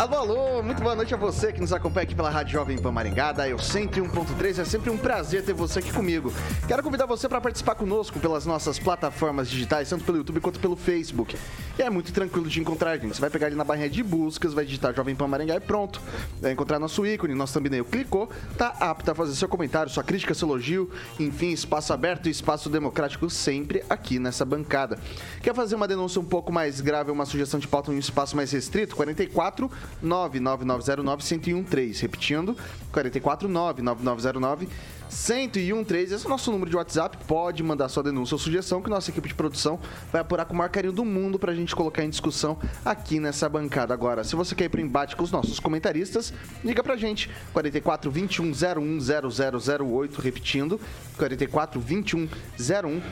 Alô, 0.00 0.16
alô, 0.16 0.62
muito 0.62 0.82
boa 0.82 0.96
noite 0.96 1.12
a 1.12 1.16
você 1.18 1.52
que 1.52 1.60
nos 1.60 1.74
acompanha 1.74 2.04
aqui 2.04 2.14
pela 2.14 2.30
Rádio 2.30 2.54
Jovem 2.54 2.78
Pan 2.78 2.90
Maringá, 2.90 3.32
da 3.32 3.46
Eu 3.46 3.58
101.3. 3.58 4.58
É 4.58 4.64
sempre 4.64 4.88
um 4.88 4.96
prazer 4.96 5.44
ter 5.44 5.52
você 5.52 5.80
aqui 5.80 5.92
comigo. 5.92 6.32
Quero 6.66 6.82
convidar 6.82 7.04
você 7.04 7.28
para 7.28 7.38
participar 7.38 7.74
conosco 7.74 8.18
pelas 8.18 8.46
nossas 8.46 8.78
plataformas 8.78 9.50
digitais, 9.50 9.90
tanto 9.90 10.02
pelo 10.02 10.16
YouTube 10.16 10.40
quanto 10.40 10.58
pelo 10.58 10.74
Facebook. 10.74 11.36
E 11.78 11.82
é 11.82 11.90
muito 11.90 12.14
tranquilo 12.14 12.48
de 12.48 12.58
encontrar, 12.58 12.96
gente. 12.96 13.14
Você 13.14 13.20
vai 13.20 13.28
pegar 13.28 13.48
ali 13.48 13.56
na 13.56 13.62
barrinha 13.62 13.90
de 13.90 14.02
buscas, 14.02 14.54
vai 14.54 14.64
digitar 14.64 14.94
Jovem 14.94 15.14
Pan 15.14 15.28
Maringá 15.28 15.56
e 15.56 15.60
pronto. 15.60 16.00
Vai 16.40 16.52
encontrar 16.52 16.78
nosso 16.78 17.04
ícone, 17.04 17.34
nosso 17.34 17.52
thumbnail. 17.52 17.84
Clicou, 17.84 18.30
tá 18.56 18.68
apto 18.80 19.10
a 19.10 19.14
fazer 19.14 19.34
seu 19.34 19.50
comentário, 19.50 19.92
sua 19.92 20.02
crítica, 20.02 20.32
seu 20.32 20.48
elogio. 20.48 20.90
Enfim, 21.18 21.50
espaço 21.50 21.92
aberto 21.92 22.26
e 22.26 22.30
espaço 22.30 22.70
democrático 22.70 23.28
sempre 23.28 23.84
aqui 23.90 24.18
nessa 24.18 24.46
bancada. 24.46 24.98
Quer 25.42 25.54
fazer 25.54 25.74
uma 25.74 25.86
denúncia 25.86 26.18
um 26.18 26.24
pouco 26.24 26.50
mais 26.50 26.80
grave, 26.80 27.10
uma 27.10 27.26
sugestão 27.26 27.60
de 27.60 27.68
pauta 27.68 27.92
em 27.92 27.96
um 27.96 27.98
espaço 27.98 28.34
mais 28.34 28.50
restrito? 28.50 28.96
44 28.96 29.70
99909-1013. 30.02 32.02
Repetindo, 32.02 32.56
449-9909. 32.92 34.68
1013, 35.10 36.14
esse 36.14 36.24
é 36.24 36.26
o 36.28 36.30
nosso 36.30 36.52
número 36.52 36.70
de 36.70 36.76
WhatsApp. 36.76 37.18
Pode 37.26 37.64
mandar 37.64 37.88
sua 37.88 38.00
denúncia 38.00 38.36
ou 38.36 38.38
sugestão 38.38 38.80
que 38.80 38.88
nossa 38.88 39.10
equipe 39.10 39.28
de 39.28 39.34
produção 39.34 39.80
vai 40.12 40.20
apurar 40.20 40.44
com 40.44 40.54
o 40.54 40.56
maior 40.56 40.70
carinho 40.70 40.92
do 40.92 41.04
mundo 41.04 41.36
pra 41.36 41.52
gente 41.52 41.74
colocar 41.74 42.04
em 42.04 42.08
discussão 42.08 42.56
aqui 42.84 43.18
nessa 43.18 43.48
bancada. 43.48 43.92
Agora, 43.92 44.22
se 44.22 44.36
você 44.36 44.54
quer 44.54 44.66
ir 44.66 44.68
pro 44.68 44.80
embate 44.80 45.16
com 45.16 45.24
os 45.24 45.32
nossos 45.32 45.58
comentaristas, 45.58 46.32
liga 46.64 46.80
pra 46.82 46.96
gente. 46.96 47.28
44 47.52 48.08
21 48.08 48.52
01 48.52 48.98
0008, 49.00 50.20
repetindo. 50.20 50.80
44 51.18 51.80
21 51.80 52.28
01 52.58 53.02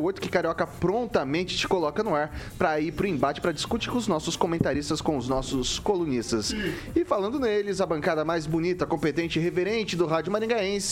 0008, 0.00 0.20
que 0.20 0.28
Carioca 0.28 0.66
prontamente 0.66 1.56
te 1.56 1.66
coloca 1.66 2.02
no 2.04 2.14
ar 2.14 2.34
pra 2.56 2.78
ir 2.78 2.92
pro 2.92 3.08
embate, 3.08 3.40
pra 3.40 3.50
discutir 3.50 3.90
com 3.90 3.98
os 3.98 4.06
nossos 4.06 4.36
comentaristas, 4.36 5.00
com 5.00 5.16
os 5.16 5.28
nossos 5.28 5.80
colunistas. 5.80 6.54
E 6.94 7.04
falando 7.04 7.40
neles, 7.40 7.80
a 7.80 7.86
bancada 7.86 8.24
mais 8.24 8.46
bonita, 8.46 8.86
competente 8.86 9.38
e 9.38 9.42
reverente 9.42 9.96
do 9.96 10.06
Rádio 10.06 10.30
Maringaense 10.30 10.91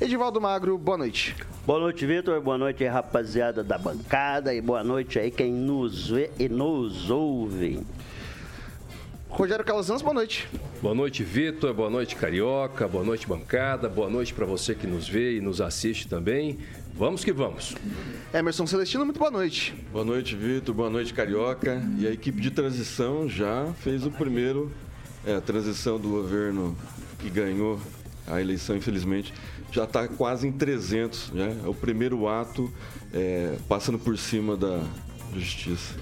Edivaldo 0.00 0.40
Magro, 0.40 0.76
boa 0.76 0.98
noite. 0.98 1.34
Boa 1.64 1.78
noite, 1.78 2.04
Vitor. 2.04 2.40
Boa 2.40 2.58
noite, 2.58 2.84
rapaziada 2.84 3.62
da 3.62 3.78
bancada. 3.78 4.52
E 4.52 4.60
boa 4.60 4.82
noite 4.82 5.18
aí 5.18 5.30
quem 5.30 5.52
nos 5.52 6.10
vê 6.10 6.30
e 6.38 6.48
nos 6.48 7.08
ouve. 7.08 7.80
Rogério 9.28 9.64
Calazans, 9.64 10.02
boa 10.02 10.12
noite. 10.12 10.48
Boa 10.82 10.94
noite, 10.94 11.22
Vitor. 11.22 11.72
Boa 11.72 11.88
noite, 11.88 12.16
Carioca. 12.16 12.86
Boa 12.88 13.04
noite, 13.04 13.26
bancada. 13.26 13.88
Boa 13.88 14.10
noite 14.10 14.34
para 14.34 14.44
você 14.44 14.74
que 14.74 14.86
nos 14.86 15.08
vê 15.08 15.38
e 15.38 15.40
nos 15.40 15.60
assiste 15.60 16.08
também. 16.08 16.58
Vamos 16.94 17.24
que 17.24 17.32
vamos. 17.32 17.74
Emerson 18.34 18.66
Celestino, 18.66 19.04
muito 19.04 19.18
boa 19.18 19.30
noite. 19.30 19.72
Boa 19.92 20.04
noite, 20.04 20.34
Vitor. 20.34 20.74
Boa 20.74 20.90
noite, 20.90 21.14
Carioca. 21.14 21.80
E 21.98 22.06
a 22.06 22.10
equipe 22.10 22.40
de 22.40 22.50
transição 22.50 23.28
já 23.28 23.72
fez 23.78 24.04
o 24.04 24.10
primeiro, 24.10 24.70
é, 25.24 25.36
a 25.36 25.40
transição 25.40 25.98
do 25.98 26.08
governo 26.08 26.76
que 27.20 27.30
ganhou 27.30 27.80
a 28.26 28.40
eleição, 28.40 28.76
infelizmente, 28.76 29.32
já 29.70 29.84
está 29.84 30.06
quase 30.06 30.46
em 30.46 30.52
300. 30.52 31.30
Né? 31.32 31.60
É 31.64 31.68
o 31.68 31.74
primeiro 31.74 32.28
ato 32.28 32.72
é, 33.12 33.56
passando 33.68 33.98
por 33.98 34.16
cima 34.18 34.56
da 34.56 34.82
justiça. 35.34 35.94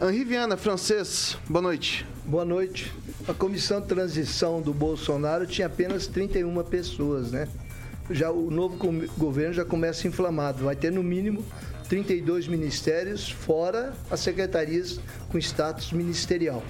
Henri 0.00 0.24
Viana, 0.24 0.56
francês, 0.56 1.38
boa 1.48 1.62
noite. 1.62 2.04
Boa 2.24 2.44
noite. 2.44 2.92
A 3.28 3.32
comissão 3.32 3.80
de 3.80 3.86
transição 3.86 4.60
do 4.60 4.74
Bolsonaro 4.74 5.46
tinha 5.46 5.66
apenas 5.66 6.06
31 6.06 6.62
pessoas, 6.64 7.30
né? 7.30 7.48
Já 8.10 8.30
o 8.30 8.50
novo 8.50 8.76
governo 9.16 9.54
já 9.54 9.64
começa 9.64 10.08
inflamado. 10.08 10.64
Vai 10.64 10.74
ter 10.74 10.90
no 10.90 11.02
mínimo 11.02 11.44
32 11.88 12.48
ministérios, 12.48 13.30
fora 13.30 13.92
as 14.10 14.20
secretarias 14.20 14.98
com 15.28 15.38
status 15.38 15.92
ministerial. 15.92 16.62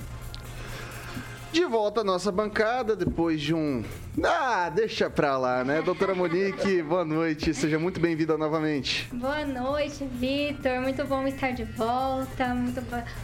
De 1.53 1.67
volta 1.67 2.01
à 2.01 2.05
nossa 2.05 2.33
bancada, 2.33 2.97
depois 2.97 3.39
de 3.39 3.53
um. 3.53 3.85
Ah, 4.25 4.71
deixa 4.71 5.11
pra 5.11 5.37
lá, 5.37 5.63
né? 5.63 5.83
Doutora 5.83 6.15
Monique, 6.15 6.83
boa 6.83 7.05
noite. 7.05 7.53
Seja 7.53 7.79
muito 7.79 8.01
bem-vinda 8.01 8.39
novamente. 8.39 9.07
Boa 9.13 9.45
noite, 9.45 10.03
Vitor. 10.15 10.81
Muito 10.81 11.05
bom 11.05 11.27
estar 11.27 11.51
de 11.51 11.65
volta. 11.65 12.55
Muito 12.55 12.81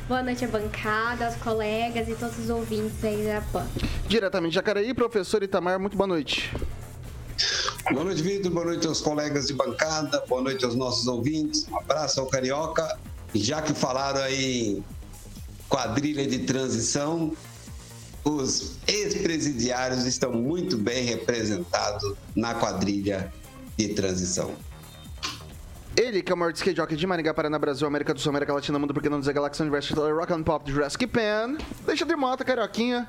boa 0.07 0.23
noite 0.23 0.45
à 0.45 0.49
bancada, 0.49 1.25
aos 1.25 1.37
colegas 1.37 2.07
e 2.07 2.15
todos 2.17 2.39
os 2.39 2.51
ouvintes 2.51 3.03
aí 3.03 3.25
da 3.25 3.41
PAN. 3.51 3.67
Diretamente 4.07 4.51
de 4.51 4.55
Jacareí, 4.57 4.93
professor 4.93 5.43
Itamar, 5.43 5.81
muito 5.81 5.97
boa 5.97 6.07
noite. 6.07 6.55
Boa 7.91 8.05
noite, 8.05 8.23
Vitor. 8.23 8.53
Boa 8.53 8.67
noite 8.67 8.87
aos 8.87 9.01
colegas 9.01 9.47
de 9.47 9.55
bancada. 9.55 10.23
Boa 10.29 10.43
noite 10.43 10.67
aos 10.67 10.75
nossos 10.75 11.07
ouvintes. 11.07 11.67
Um 11.67 11.79
abraço 11.79 12.21
ao 12.21 12.27
Carioca. 12.27 12.99
Já 13.35 13.63
que 13.63 13.73
falaram 13.73 14.21
aí 14.21 14.83
quadrilha 15.69 16.27
de 16.27 16.41
transição, 16.41 17.33
os 18.29 18.77
ex-presidiários 18.87 20.05
estão 20.05 20.33
muito 20.33 20.77
bem 20.77 21.05
representados 21.05 22.15
na 22.37 22.55
quadrilha 22.55 23.33
de 23.77 23.89
transição. 23.89 24.53
Ele, 25.97 26.23
que 26.23 26.31
é 26.31 26.35
o 26.35 26.39
maior 26.39 26.53
skate 26.53 26.77
jockey 26.77 26.95
de 26.95 27.07
Maringá, 27.07 27.35
Paraná, 27.35 27.59
Brasil, 27.59 27.87
América 27.87 28.15
do 28.15 28.21
Sul, 28.21 28.31
América 28.31 28.53
Latina, 28.53 28.79
Mundo, 28.79 28.95
porque 28.95 29.09
não 29.09 29.19
dizer 29.19 29.33
Galáxia 29.33 29.63
Universo, 29.65 29.95
Rock 29.95 30.33
and 30.33 30.43
Pop, 30.45 30.71
Jurassic 30.71 31.07
Pan. 31.09 31.57
Deixa 31.85 32.05
de 32.05 32.15
moto, 32.15 32.45
carioquinha. 32.45 33.09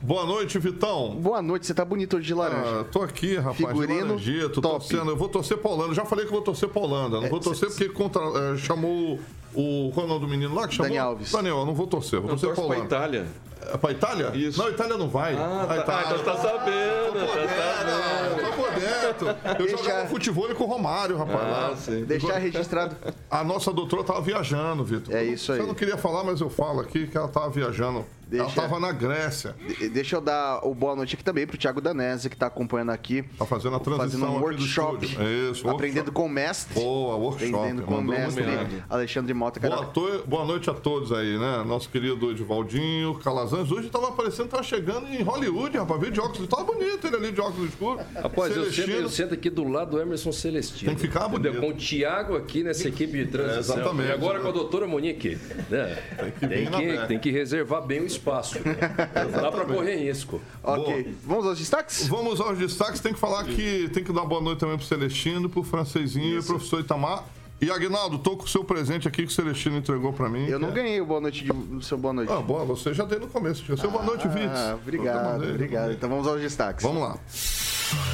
Boa 0.00 0.24
noite, 0.24 0.58
Vitão. 0.58 1.16
Boa 1.16 1.40
noite, 1.40 1.66
você 1.66 1.74
tá 1.74 1.84
bonito 1.84 2.16
hoje 2.16 2.26
de 2.26 2.34
laranja. 2.34 2.80
Ah, 2.80 2.84
tô 2.84 3.02
aqui, 3.02 3.36
rapaz. 3.36 3.56
Figurino 3.56 4.16
de 4.16 4.48
tô 4.50 4.60
top. 4.60 4.86
torcendo. 4.86 5.10
Eu 5.10 5.16
vou 5.16 5.28
torcer 5.28 5.56
pra 5.56 5.70
Holanda. 5.70 5.94
Já 5.94 6.04
falei 6.04 6.26
que 6.26 6.30
vou 6.30 6.42
torcer 6.42 6.68
pra 6.68 6.82
Holanda. 6.82 7.20
Não 7.20 7.26
é, 7.26 7.30
vou 7.30 7.40
torcer 7.40 7.70
cê, 7.70 7.86
porque 7.86 7.94
contra, 7.94 8.20
é, 8.22 8.56
chamou 8.58 9.18
o. 9.54 9.90
Qual 9.94 10.04
é 10.04 10.08
o 10.08 10.12
nome 10.12 10.20
do 10.20 10.28
menino 10.28 10.54
lá 10.54 10.68
que 10.68 10.74
chamou? 10.74 10.88
Daniel 10.88 11.06
Alves. 11.06 11.32
Daniel, 11.32 11.56
eu 11.56 11.66
não 11.66 11.74
vou 11.74 11.86
torcer. 11.86 12.20
Vou 12.20 12.30
torcer 12.30 12.52
pra 12.54 12.64
Holanda. 12.64 12.84
Pra 12.84 12.98
Itália. 12.98 13.26
É 13.72 13.76
pra 13.76 13.90
Itália? 13.92 14.30
Isso. 14.34 14.58
Não, 14.58 14.68
Itália 14.68 14.96
não 14.96 15.08
vai. 15.08 15.34
Ah, 15.34 15.64
tá, 15.66 15.76
Itália... 15.76 16.06
ah, 16.06 16.18
então 16.20 16.24
tá 16.24 16.36
sabendo. 16.36 17.26
Tá 17.26 17.32
sabendo. 17.32 18.44
Tô 18.44 18.62
por 18.62 18.70
dentro. 18.72 19.28
Eu 19.58 19.66
Deixa... 19.66 19.76
jogava 19.76 20.06
futebol 20.08 20.54
com 20.54 20.64
o 20.64 20.66
Romário, 20.66 21.16
rapaz. 21.16 21.40
Ah, 21.40 21.68
lá. 21.68 21.76
Sim. 21.76 22.04
Deixar 22.04 22.38
registrado. 22.38 22.96
A 23.30 23.42
nossa 23.42 23.72
doutora 23.72 24.04
tava 24.04 24.20
viajando, 24.20 24.84
Vitor. 24.84 25.14
É 25.14 25.24
isso 25.24 25.52
aí. 25.52 25.58
Eu 25.58 25.66
não 25.66 25.74
queria 25.74 25.96
falar, 25.96 26.24
mas 26.24 26.40
eu 26.40 26.50
falo 26.50 26.80
aqui 26.80 27.06
que 27.06 27.16
ela 27.16 27.28
tava 27.28 27.50
viajando. 27.50 28.04
Deixa... 28.26 28.44
Ela 28.44 28.68
tava 28.68 28.80
na 28.80 28.90
Grécia. 28.90 29.54
De 29.78 29.88
deixa 29.88 30.16
eu 30.16 30.20
dar 30.20 30.66
o 30.66 30.74
boa 30.74 30.96
noite 30.96 31.14
aqui 31.14 31.22
também 31.22 31.46
pro 31.46 31.58
Thiago 31.58 31.80
Danese, 31.80 32.30
que 32.30 32.36
tá 32.36 32.46
acompanhando 32.46 32.90
aqui. 32.90 33.22
Tá 33.38 33.44
fazendo 33.44 33.76
a 33.76 33.80
transição 33.80 34.20
Fazendo 34.20 34.38
um 34.38 34.40
workshop. 34.40 35.06
Isso, 35.06 35.68
Aprendendo 35.68 36.06
workshop. 36.06 36.10
com 36.12 36.24
o 36.24 36.28
mestre. 36.28 36.74
Boa, 36.74 37.16
workshop. 37.16 37.54
Aprendendo 37.54 37.82
com 37.82 37.98
o 37.98 38.02
mestre. 38.02 38.44
Alexandre 38.88 39.34
Mota. 39.34 39.60
Boa, 39.60 39.86
to... 39.86 40.24
boa 40.26 40.44
noite 40.44 40.70
a 40.70 40.74
todos 40.74 41.12
aí, 41.12 41.38
né? 41.38 41.62
Nosso 41.66 41.88
querido 41.88 42.30
Edivaldinho, 42.30 43.14
Calazans. 43.54 43.70
Hoje 43.70 43.88
tava 43.88 44.08
aparecendo, 44.08 44.48
tava 44.48 44.62
chegando 44.62 45.06
em 45.06 45.22
Hollywood, 45.22 45.76
rapaz. 45.76 46.00
Veio 46.00 46.12
de 46.12 46.20
óculos. 46.20 46.48
Tava 46.48 46.64
bonito 46.64 47.06
ele 47.06 47.16
ali 47.16 47.32
de 47.32 47.40
óculos 47.40 47.68
escuros. 47.68 48.04
Rapaz, 48.14 48.56
eu 48.56 48.70
sento, 48.70 48.90
eu 48.90 49.08
sento, 49.08 49.34
aqui 49.34 49.48
do 49.48 49.64
lado 49.64 49.92
do 49.92 50.00
Emerson 50.00 50.32
Celestino. 50.32 50.90
Tem 50.90 50.96
que 50.96 51.02
ficar 51.02 51.28
bonito. 51.28 51.60
Com 51.60 51.68
o 51.68 51.74
Thiago 51.74 52.36
aqui 52.36 52.62
nessa 52.62 52.88
equipe 52.88 53.24
de 53.24 53.26
transição. 53.26 53.76
É, 53.76 53.80
exatamente. 53.80 54.08
E 54.08 54.12
agora 54.12 54.40
com 54.40 54.48
a 54.48 54.52
doutora 54.52 54.86
Monique. 54.86 55.38
Né? 55.70 55.98
Tem, 56.18 56.30
que, 56.32 56.48
tem, 56.48 56.66
que, 56.66 57.06
tem 57.06 57.18
que 57.18 57.30
reservar 57.30 57.82
bem 57.82 58.00
o 58.00 58.06
espaço. 58.06 58.58
Não 58.58 59.42
dá 59.42 59.52
para 59.52 59.64
correr 59.64 59.96
risco. 59.96 60.40
Ok. 60.62 61.02
Boa. 61.02 61.14
Vamos 61.24 61.46
aos 61.46 61.58
destaques? 61.58 62.06
Vamos 62.08 62.40
aos 62.40 62.58
destaques. 62.58 63.00
Tem 63.00 63.12
que 63.12 63.20
falar 63.20 63.44
que 63.44 63.88
tem 63.90 64.02
que 64.02 64.12
dar 64.12 64.24
boa 64.24 64.40
noite 64.40 64.58
também 64.58 64.76
pro 64.76 64.86
Celestino, 64.86 65.48
pro 65.48 65.62
Francesinho 65.62 66.38
Isso. 66.38 66.46
e 66.46 66.46
pro 66.46 66.54
professor 66.56 66.80
Itamar. 66.80 67.24
E 67.60 67.70
Agnaldo, 67.70 68.18
tô 68.18 68.36
com 68.36 68.44
o 68.44 68.48
seu 68.48 68.64
presente 68.64 69.08
aqui 69.08 69.22
que 69.22 69.28
o 69.28 69.34
Celestino 69.34 69.76
entregou 69.76 70.12
para 70.12 70.28
mim. 70.28 70.46
Eu 70.46 70.58
não 70.58 70.68
é... 70.68 70.72
ganhei 70.72 71.00
o 71.00 71.06
boa 71.06 71.20
noite 71.20 71.44
do 71.44 71.82
seu 71.82 71.96
boa 71.96 72.12
noite. 72.12 72.32
Ah, 72.32 72.40
boa, 72.40 72.64
você 72.64 72.92
já 72.92 73.04
deu 73.04 73.20
no 73.20 73.28
começo. 73.28 73.64
Seu 73.76 73.88
ah, 73.88 73.92
boa 73.92 74.04
noite, 74.04 74.28
Vitor. 74.28 74.74
Obrigado, 74.74 75.44
obrigado. 75.44 75.92
Então 75.92 76.08
vamos 76.08 76.26
aos 76.26 76.40
destaques. 76.40 76.82
Vamos 76.82 77.02
lá. 77.02 77.18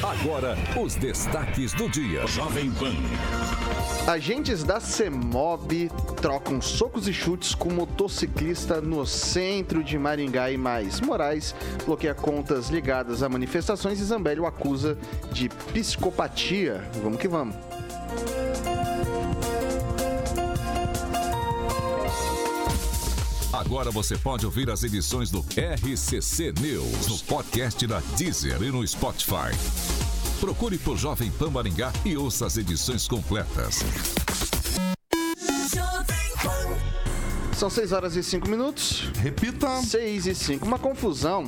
Agora, 0.03 0.59
os 0.81 0.95
destaques 0.95 1.73
do 1.73 1.89
dia. 1.89 2.27
Jovem 2.27 2.71
Pan. 2.73 2.93
Agentes 4.07 4.63
da 4.63 4.81
CEMOB 4.81 5.91
trocam 6.21 6.61
socos 6.61 7.09
e 7.09 7.13
chutes 7.13 7.55
com 7.55 7.71
motociclista 7.71 8.81
no 8.81 9.07
centro 9.07 9.83
de 9.83 9.99
Maringá 9.99 10.51
e 10.51 10.59
mais. 10.59 11.01
Moraes 11.01 11.55
bloqueia 11.87 12.15
contas 12.15 12.69
ligadas 12.69 13.23
a 13.23 13.29
manifestações 13.29 14.01
e 14.01 14.05
Zambelli 14.05 14.41
o 14.41 14.47
acusa 14.47 14.99
de 15.33 15.49
psicopatia. 15.49 16.85
Vamos 17.03 17.19
que 17.19 17.29
vamos. 17.29 17.55
Agora 23.61 23.91
você 23.91 24.17
pode 24.17 24.47
ouvir 24.47 24.71
as 24.71 24.83
edições 24.85 25.31
do 25.31 25.41
RCC 25.41 26.55
News 26.63 27.09
no 27.09 27.19
podcast 27.19 27.87
da 27.87 28.01
Deezer 28.17 28.63
e 28.63 28.71
no 28.73 28.87
Spotify. 28.89 29.55
Procure 30.41 30.79
por 30.79 30.97
Jovem 30.97 31.31
Pan 31.31 31.51
Maringá 31.51 31.93
e 32.03 32.17
ouça 32.17 32.47
as 32.47 32.57
edições 32.57 33.07
completas. 33.07 33.81
São 37.53 37.69
6 37.69 37.93
horas 37.93 38.17
e 38.17 38.23
5 38.23 38.49
minutos. 38.49 39.11
Repita. 39.19 39.83
6 39.83 40.27
e 40.27 40.35
5. 40.35 40.65
Uma 40.65 40.79
confusão 40.79 41.45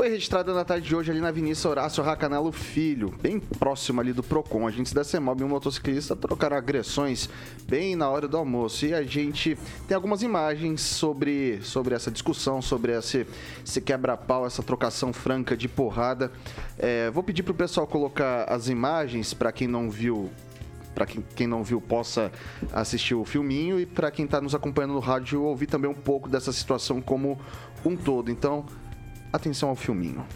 foi 0.00 0.08
registrada 0.08 0.54
na 0.54 0.64
tarde 0.64 0.88
de 0.88 0.96
hoje 0.96 1.10
ali 1.10 1.20
na 1.20 1.28
Avenida 1.28 1.68
Horácio 1.68 2.02
Racanelo 2.02 2.50
Filho, 2.50 3.14
bem 3.20 3.38
próximo 3.38 4.00
ali 4.00 4.14
do 4.14 4.22
Procon. 4.22 4.66
Agentes 4.66 4.94
da 4.94 5.04
CEMOB 5.04 5.42
e 5.42 5.44
um 5.44 5.48
motociclista 5.48 6.16
trocaram 6.16 6.56
agressões 6.56 7.28
bem 7.68 7.94
na 7.94 8.08
hora 8.08 8.26
do 8.26 8.38
almoço. 8.38 8.86
E 8.86 8.94
a 8.94 9.02
gente 9.02 9.58
tem 9.86 9.94
algumas 9.94 10.22
imagens 10.22 10.80
sobre, 10.80 11.60
sobre 11.62 11.94
essa 11.94 12.10
discussão, 12.10 12.62
sobre 12.62 12.96
esse, 12.96 13.26
esse 13.62 13.78
quebra-pau, 13.82 14.46
essa 14.46 14.62
trocação 14.62 15.12
franca 15.12 15.54
de 15.54 15.68
porrada. 15.68 16.32
É, 16.78 17.10
vou 17.10 17.22
pedir 17.22 17.42
pro 17.42 17.52
pessoal 17.52 17.86
colocar 17.86 18.44
as 18.44 18.70
imagens 18.70 19.34
para 19.34 19.52
quem 19.52 19.68
não 19.68 19.90
viu 19.90 20.30
para 20.94 21.04
quem, 21.04 21.22
quem 21.36 21.46
não 21.46 21.62
viu 21.62 21.80
possa 21.80 22.32
assistir 22.72 23.14
o 23.14 23.24
filminho 23.24 23.78
e 23.78 23.84
para 23.84 24.10
quem 24.10 24.24
está 24.24 24.40
nos 24.40 24.54
acompanhando 24.54 24.94
no 24.94 25.00
rádio 25.00 25.42
ouvir 25.42 25.66
também 25.66 25.90
um 25.90 25.94
pouco 25.94 26.26
dessa 26.26 26.52
situação 26.52 27.02
como 27.02 27.38
um 27.84 27.96
todo. 27.96 28.30
Então, 28.30 28.64
atenção 29.32 29.68
ao 29.68 29.76
filminho. 29.76 30.26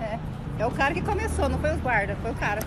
É, 0.00 0.18
é 0.58 0.66
o 0.66 0.70
cara 0.70 0.94
que 0.94 1.02
começou, 1.02 1.48
não 1.48 1.58
foi 1.58 1.74
os 1.74 1.80
guarda, 1.80 2.16
foi 2.16 2.30
o 2.30 2.34
cara. 2.34 2.60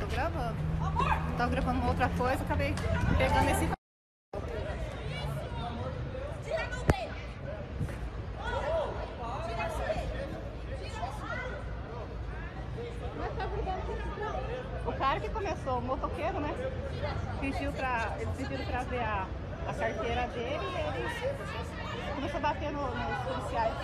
Tô 0.00 0.06
gravando. 0.06 0.56
Tava 1.36 1.50
gravando 1.50 1.80
uma 1.80 1.88
outra 1.88 2.08
coisa, 2.10 2.42
acabei 2.42 2.74
pegando 3.18 3.50
esse. 3.50 3.68
O 14.84 14.92
cara 14.98 15.20
que 15.20 15.28
começou, 15.28 15.78
o 15.78 15.82
motoqueiro, 15.82 16.40
né? 16.40 16.54
Pediu 17.42 17.72
pra, 17.72 18.14
eles 18.20 18.36
pediram 18.36 18.64
pra 18.66 18.82
ver 18.84 19.00
a, 19.02 19.26
a 19.68 19.74
carteira 19.74 20.28
dele 20.28 20.64
e 20.64 20.76
ele 20.78 22.14
começou 22.14 22.36
a 22.36 22.40
bater 22.40 22.70
no- 22.70 22.94
nos 22.94 23.18
policiais. 23.24 23.74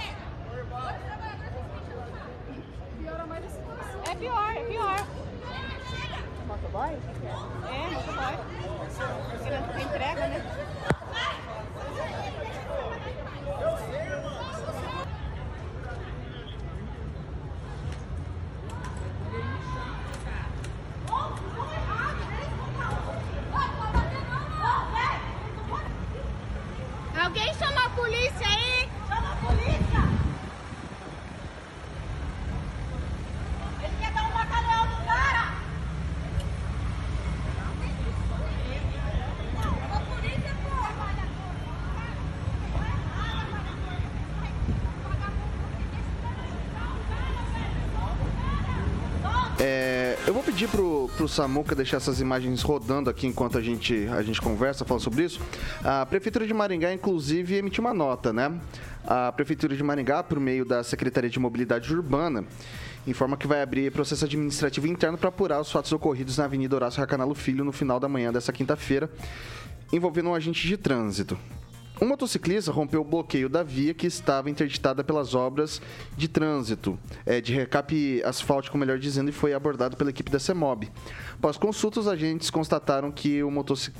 É 4.09 4.15
pior, 4.15 4.51
é 4.57 4.63
pior. 4.65 4.97
Motoboy? 6.47 6.91
É, 6.91 7.95
motoboy. 7.95 8.39
Ele 9.75 9.83
entrega, 9.83 10.29
né? 10.29 10.39
Alguém 27.25 27.53
chama 27.55 27.85
a 27.85 27.91
polícia 27.91 28.47
aí? 28.47 28.89
Chama 29.09 29.33
a 29.33 29.37
polícia! 29.37 30.03
Ele 33.83 33.97
quer 34.01 34.13
dar 34.13 34.25
um 34.25 34.33
bacalhau 34.33 34.87
no 34.87 35.05
cara! 35.05 35.55
Chama 39.63 39.97
a 39.97 40.01
polícia, 40.01 40.55
porra! 40.63 41.09
É, 49.61 50.17
eu 50.25 50.33
vou 50.33 50.43
pedir 50.43 50.69
pro, 50.69 51.11
pro 51.17 51.27
Samuca 51.27 51.75
deixar 51.75 51.97
essas 51.97 52.21
imagens 52.21 52.63
rodando 52.63 53.11
aqui 53.11 53.27
enquanto 53.27 53.59
a 53.59 53.61
gente, 53.61 54.07
a 54.07 54.23
gente 54.23 54.41
conversa, 54.41 54.85
fala 54.85 55.01
sobre 55.01 55.25
isso. 55.25 55.41
A 55.83 56.07
Prefeitura 56.07 56.47
de 56.47 56.55
Maringá, 56.55 56.93
inclusive, 56.93 57.57
emitiu 57.57 57.83
uma 57.83 57.93
nota, 57.93 58.33
né? 58.33 58.53
A 59.05 59.33
Prefeitura 59.33 59.77
de 59.77 59.83
Maringá, 59.83 60.23
por 60.23 60.39
meio 60.39 60.65
da 60.65 60.85
Secretaria 60.85 61.29
de 61.29 61.41
Mobilidade 61.41 61.93
Urbana, 61.93 62.45
informa 63.05 63.37
que 63.37 63.49
vai 63.49 63.61
abrir 63.61 63.91
processo 63.91 64.25
administrativo 64.25 64.87
interno 64.87 65.19
para 65.19 65.29
apurar 65.29 65.61
os 65.61 65.73
fatos 65.73 65.91
ocorridos 65.93 66.39
na 66.39 66.45
Avenida 66.45 66.77
Horácio 66.77 67.01
Racanalo 67.01 67.35
Filho 67.35 67.65
no 67.65 67.73
final 67.73 67.99
da 67.99 68.09
manhã 68.09 68.33
dessa 68.33 68.53
quinta-feira, 68.53 69.11
envolvendo 69.93 70.29
um 70.29 70.35
agente 70.35 70.69
de 70.69 70.77
trânsito. 70.77 71.37
Um 72.01 72.07
motociclista 72.07 72.71
rompeu 72.71 73.01
o 73.01 73.05
bloqueio 73.05 73.49
da 73.49 73.65
via 73.65 73.93
que 73.93 74.07
estava 74.07 74.49
interditada 74.49 75.03
pelas 75.03 75.35
obras 75.35 75.83
de 76.17 76.29
trânsito, 76.29 76.97
é, 77.27 77.41
de 77.41 77.53
recap 77.53 78.23
asfáltico, 78.25 78.79
melhor 78.79 79.01
dizendo, 79.01 79.31
e 79.31 79.33
foi 79.33 79.53
abordado 79.53 79.97
pela 79.97 80.11
equipe 80.11 80.31
da 80.31 80.39
CEMOB. 80.39 80.89
Após 81.35 81.57
consulta, 81.57 81.99
os 81.99 82.07
agentes 82.07 82.51
constataram 82.51 83.11
que, 83.11 83.43
o 83.43 83.51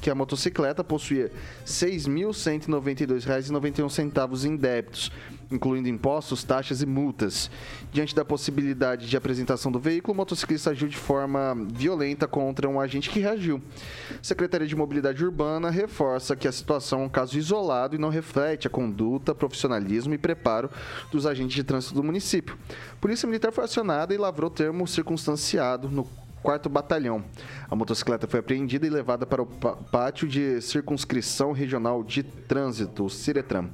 que 0.01 0.11
a 0.11 0.15
motocicleta 0.15 0.85
possuía 0.85 1.25
R$ 1.25 1.33
6.192,91 1.67 4.45
em 4.45 4.57
débitos, 4.57 5.11
incluindo 5.51 5.89
impostos, 5.89 6.45
taxas 6.45 6.83
e 6.83 6.87
multas. 6.87 7.51
Diante 7.93 8.15
da 8.15 8.25
possibilidade 8.25 9.09
de 9.09 9.17
apresentação 9.17 9.73
do 9.73 9.79
veículo, 9.79 10.13
o 10.13 10.17
motociclista 10.17 10.71
agiu 10.71 10.89
de 10.89 10.97
forma 10.97 11.57
violenta 11.73 12.27
contra 12.27 12.69
um 12.69 12.81
agente 12.81 13.11
que 13.11 13.21
reagiu. 13.21 13.63
A 14.11 14.23
Secretaria 14.23 14.67
de 14.67 14.77
Mobilidade 14.77 15.25
Urbana 15.25 15.71
reforça 15.71 16.37
que 16.37 16.47
a 16.47 16.53
situação 16.53 17.03
é 17.03 17.05
um 17.05 17.09
caso 17.09 17.39
isolado 17.39 17.97
e 17.97 17.99
não 17.99 18.11
reflete 18.11 18.67
a 18.67 18.71
conduta, 18.71 19.35
profissionalismo 19.35 20.15
e 20.15 20.19
preparo 20.19 20.71
dos 21.11 21.27
agentes 21.27 21.55
de 21.55 21.65
trânsito 21.65 21.95
do 21.95 22.03
município. 22.05 22.59
A 22.93 22.97
Polícia 22.97 23.27
Militar 23.27 23.53
foi 23.53 23.65
acionada 23.65 24.15
e 24.15 24.19
lavrou 24.19 24.51
termo 24.51 24.87
circunstanciado 24.87 25.89
no 25.89 26.07
quarto 26.43 26.69
batalhão. 26.69 27.25
A 27.69 27.75
motocicleta 27.75 28.27
foi 28.27 28.41
apreendida 28.41 28.87
e 28.87 28.91
levada 28.91 29.27
para 29.27 29.43
o 29.43 29.47
pá- 29.47 29.77
pátio 29.77 30.29
de 30.29 30.61
circunscrição 30.61 31.53
regional 31.53 32.05
de 32.05 32.23
trânsito, 32.23 33.09
Ciretran. 33.11 33.69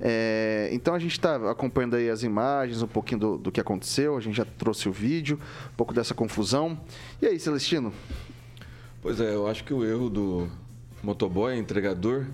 É, 0.00 0.68
então 0.72 0.94
a 0.94 0.98
gente 0.98 1.12
está 1.12 1.50
acompanhando 1.50 1.96
aí 1.96 2.08
as 2.08 2.22
imagens, 2.22 2.82
um 2.82 2.86
pouquinho 2.86 3.20
do, 3.20 3.38
do 3.38 3.52
que 3.52 3.60
aconteceu, 3.60 4.16
a 4.16 4.20
gente 4.20 4.36
já 4.36 4.44
trouxe 4.44 4.88
o 4.88 4.92
vídeo, 4.92 5.38
um 5.72 5.76
pouco 5.76 5.92
dessa 5.92 6.14
confusão. 6.14 6.78
E 7.20 7.26
aí, 7.26 7.38
Celestino? 7.38 7.92
Pois 9.02 9.20
é, 9.20 9.34
eu 9.34 9.46
acho 9.46 9.64
que 9.64 9.72
o 9.74 9.84
erro 9.84 10.08
do 10.08 10.48
motoboy, 11.02 11.56
entregador, 11.56 12.26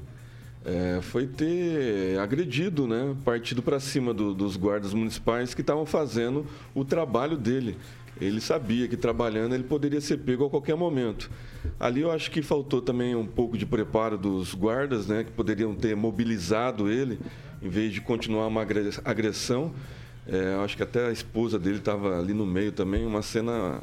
é, 0.65 1.01
foi 1.03 1.27
ter 1.27 2.19
agredido, 2.19 2.87
né? 2.87 3.15
Partido 3.25 3.63
para 3.63 3.79
cima 3.79 4.15
do- 4.15 4.35
dos 4.35 4.57
guardas 4.57 4.95
municipais 4.95 5.53
que 5.55 5.61
estavam 5.61 5.85
fazendo 5.85 6.47
o 6.75 6.85
trabalho 6.85 7.37
dele. 7.37 7.77
Ele 8.21 8.41
sabia 8.41 8.87
que 8.89 8.97
trabalhando 8.97 9.55
ele 9.55 9.65
poderia 9.65 10.01
ser 10.01 10.19
pego 10.19 10.47
a 10.47 10.51
qualquer 10.51 10.77
momento. 10.77 11.29
Ali 11.79 12.01
eu 12.01 12.11
acho 12.13 12.31
que 12.31 12.41
faltou 12.43 12.81
também 12.81 13.15
um 13.15 13.27
pouco 13.27 13.59
de 13.59 13.67
preparo 13.67 14.17
dos 14.17 14.55
guardas, 14.55 15.07
né? 15.09 15.25
Que 15.25 15.33
poderiam 15.33 15.75
ter 15.75 15.95
mobilizado 15.97 16.89
ele 16.91 17.19
em 17.65 17.69
vez 17.69 17.93
de 17.93 18.01
continuar 18.01 18.47
uma 18.47 18.61
agre- 18.63 18.91
agressão. 19.05 19.73
É, 20.27 20.55
acho 20.63 20.77
que 20.77 20.83
até 20.83 21.07
a 21.09 21.13
esposa 21.13 21.59
dele 21.59 21.79
estava 21.79 22.19
ali 22.19 22.33
no 22.35 22.47
meio 22.47 22.73
também, 22.73 23.05
uma 23.07 23.23
cena 23.23 23.81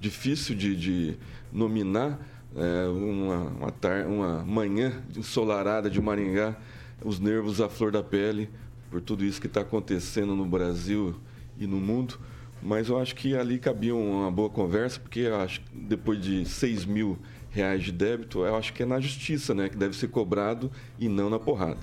difícil 0.00 0.54
de, 0.56 0.74
de 0.76 1.14
nominar 1.52 2.18
é, 2.56 2.86
uma, 2.88 3.36
uma, 3.38 3.70
tar- 3.72 4.06
uma 4.06 4.44
manhã 4.44 4.92
ensolarada 5.16 5.88
de 5.90 6.00
Maringá, 6.00 6.56
os 7.04 7.18
nervos 7.20 7.60
à 7.60 7.68
flor 7.68 7.90
da 7.92 8.02
pele, 8.02 8.48
por 8.90 9.00
tudo 9.00 9.24
isso 9.24 9.40
que 9.40 9.46
está 9.46 9.60
acontecendo 9.62 10.34
no 10.34 10.44
Brasil 10.44 11.14
e 11.58 11.66
no 11.66 11.76
mundo. 11.78 12.18
Mas 12.62 12.88
eu 12.88 12.98
acho 12.98 13.14
que 13.16 13.36
ali 13.36 13.58
cabia 13.58 13.94
uma 13.94 14.30
boa 14.30 14.48
conversa, 14.50 15.00
porque 15.00 15.20
eu 15.20 15.36
acho 15.40 15.60
que 15.60 15.66
depois 15.76 16.20
de 16.22 16.44
6 16.44 16.84
mil 16.84 17.18
reais 17.50 17.82
de 17.82 17.90
débito, 17.90 18.44
eu 18.44 18.54
acho 18.56 18.72
que 18.72 18.82
é 18.82 18.86
na 18.86 19.00
justiça, 19.00 19.52
né? 19.52 19.68
Que 19.68 19.76
deve 19.76 19.96
ser 19.96 20.08
cobrado 20.08 20.70
e 20.98 21.08
não 21.08 21.28
na 21.28 21.38
porrada. 21.40 21.80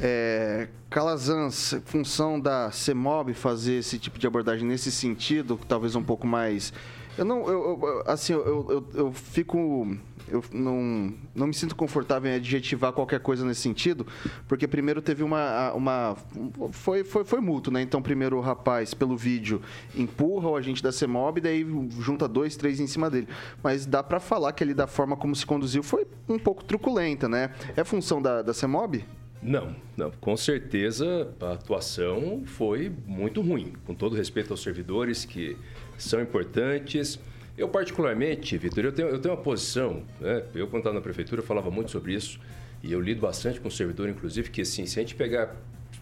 É, 0.00 0.68
Calazans, 0.90 1.74
função 1.86 2.38
da 2.38 2.70
CEMOB 2.70 3.32
fazer 3.34 3.74
esse 3.74 3.98
tipo 3.98 4.18
de 4.18 4.26
abordagem 4.26 4.66
nesse 4.66 4.92
sentido, 4.92 5.58
talvez 5.68 5.94
um 5.96 6.02
pouco 6.02 6.26
mais. 6.26 6.72
Eu 7.16 7.24
não. 7.24 7.48
Eu, 7.48 7.78
eu- 7.82 8.02
assim, 8.06 8.32
eu, 8.34 8.44
eu, 8.44 8.86
eu 8.94 9.12
fico 9.12 9.96
eu 10.28 10.42
não, 10.52 11.14
não 11.34 11.46
me 11.46 11.54
sinto 11.54 11.74
confortável 11.76 12.30
em 12.30 12.34
adjetivar 12.34 12.92
qualquer 12.92 13.20
coisa 13.20 13.44
nesse 13.44 13.60
sentido, 13.60 14.06
porque 14.48 14.66
primeiro 14.66 15.00
teve 15.00 15.22
uma. 15.22 15.72
uma 15.72 16.16
foi, 16.72 17.04
foi, 17.04 17.24
foi 17.24 17.40
mútuo, 17.40 17.72
né? 17.72 17.80
Então, 17.80 18.02
primeiro 18.02 18.36
o 18.36 18.40
rapaz, 18.40 18.92
pelo 18.92 19.16
vídeo, 19.16 19.62
empurra 19.94 20.50
o 20.50 20.56
agente 20.56 20.82
da 20.82 20.92
CEMOB, 20.92 21.40
daí 21.40 21.64
junta 22.00 22.26
dois, 22.28 22.56
três 22.56 22.80
em 22.80 22.86
cima 22.86 23.08
dele. 23.08 23.28
Mas 23.62 23.86
dá 23.86 24.02
para 24.02 24.20
falar 24.20 24.52
que 24.52 24.62
ali 24.62 24.74
da 24.74 24.86
forma 24.86 25.16
como 25.16 25.34
se 25.34 25.46
conduziu 25.46 25.82
foi 25.82 26.06
um 26.28 26.38
pouco 26.38 26.64
truculenta, 26.64 27.28
né? 27.28 27.50
É 27.76 27.84
função 27.84 28.20
da, 28.20 28.42
da 28.42 28.52
CEMOB? 28.52 29.04
Não, 29.46 29.76
não. 29.96 30.10
Com 30.20 30.36
certeza 30.36 31.32
a 31.40 31.52
atuação 31.52 32.42
foi 32.44 32.92
muito 33.06 33.40
ruim. 33.40 33.72
Com 33.86 33.94
todo 33.94 34.16
respeito 34.16 34.52
aos 34.52 34.60
servidores 34.60 35.24
que 35.24 35.56
são 35.96 36.20
importantes. 36.20 37.16
Eu, 37.56 37.68
particularmente, 37.68 38.58
Vitor, 38.58 38.84
eu 38.84 38.92
tenho, 38.92 39.08
eu 39.08 39.20
tenho 39.20 39.34
uma 39.34 39.40
posição, 39.40 40.02
né? 40.20 40.42
Eu, 40.52 40.66
quando 40.66 40.80
estava 40.80 40.96
na 40.96 41.00
prefeitura, 41.00 41.42
falava 41.42 41.70
muito 41.70 41.92
sobre 41.92 42.12
isso. 42.12 42.40
E 42.82 42.92
eu 42.92 43.00
lido 43.00 43.20
bastante 43.20 43.60
com 43.60 43.68
o 43.68 43.70
servidor, 43.70 44.08
inclusive, 44.08 44.50
que 44.50 44.62
assim, 44.62 44.84
se 44.84 44.98
a 44.98 45.02
gente 45.02 45.14
pegar 45.14 45.54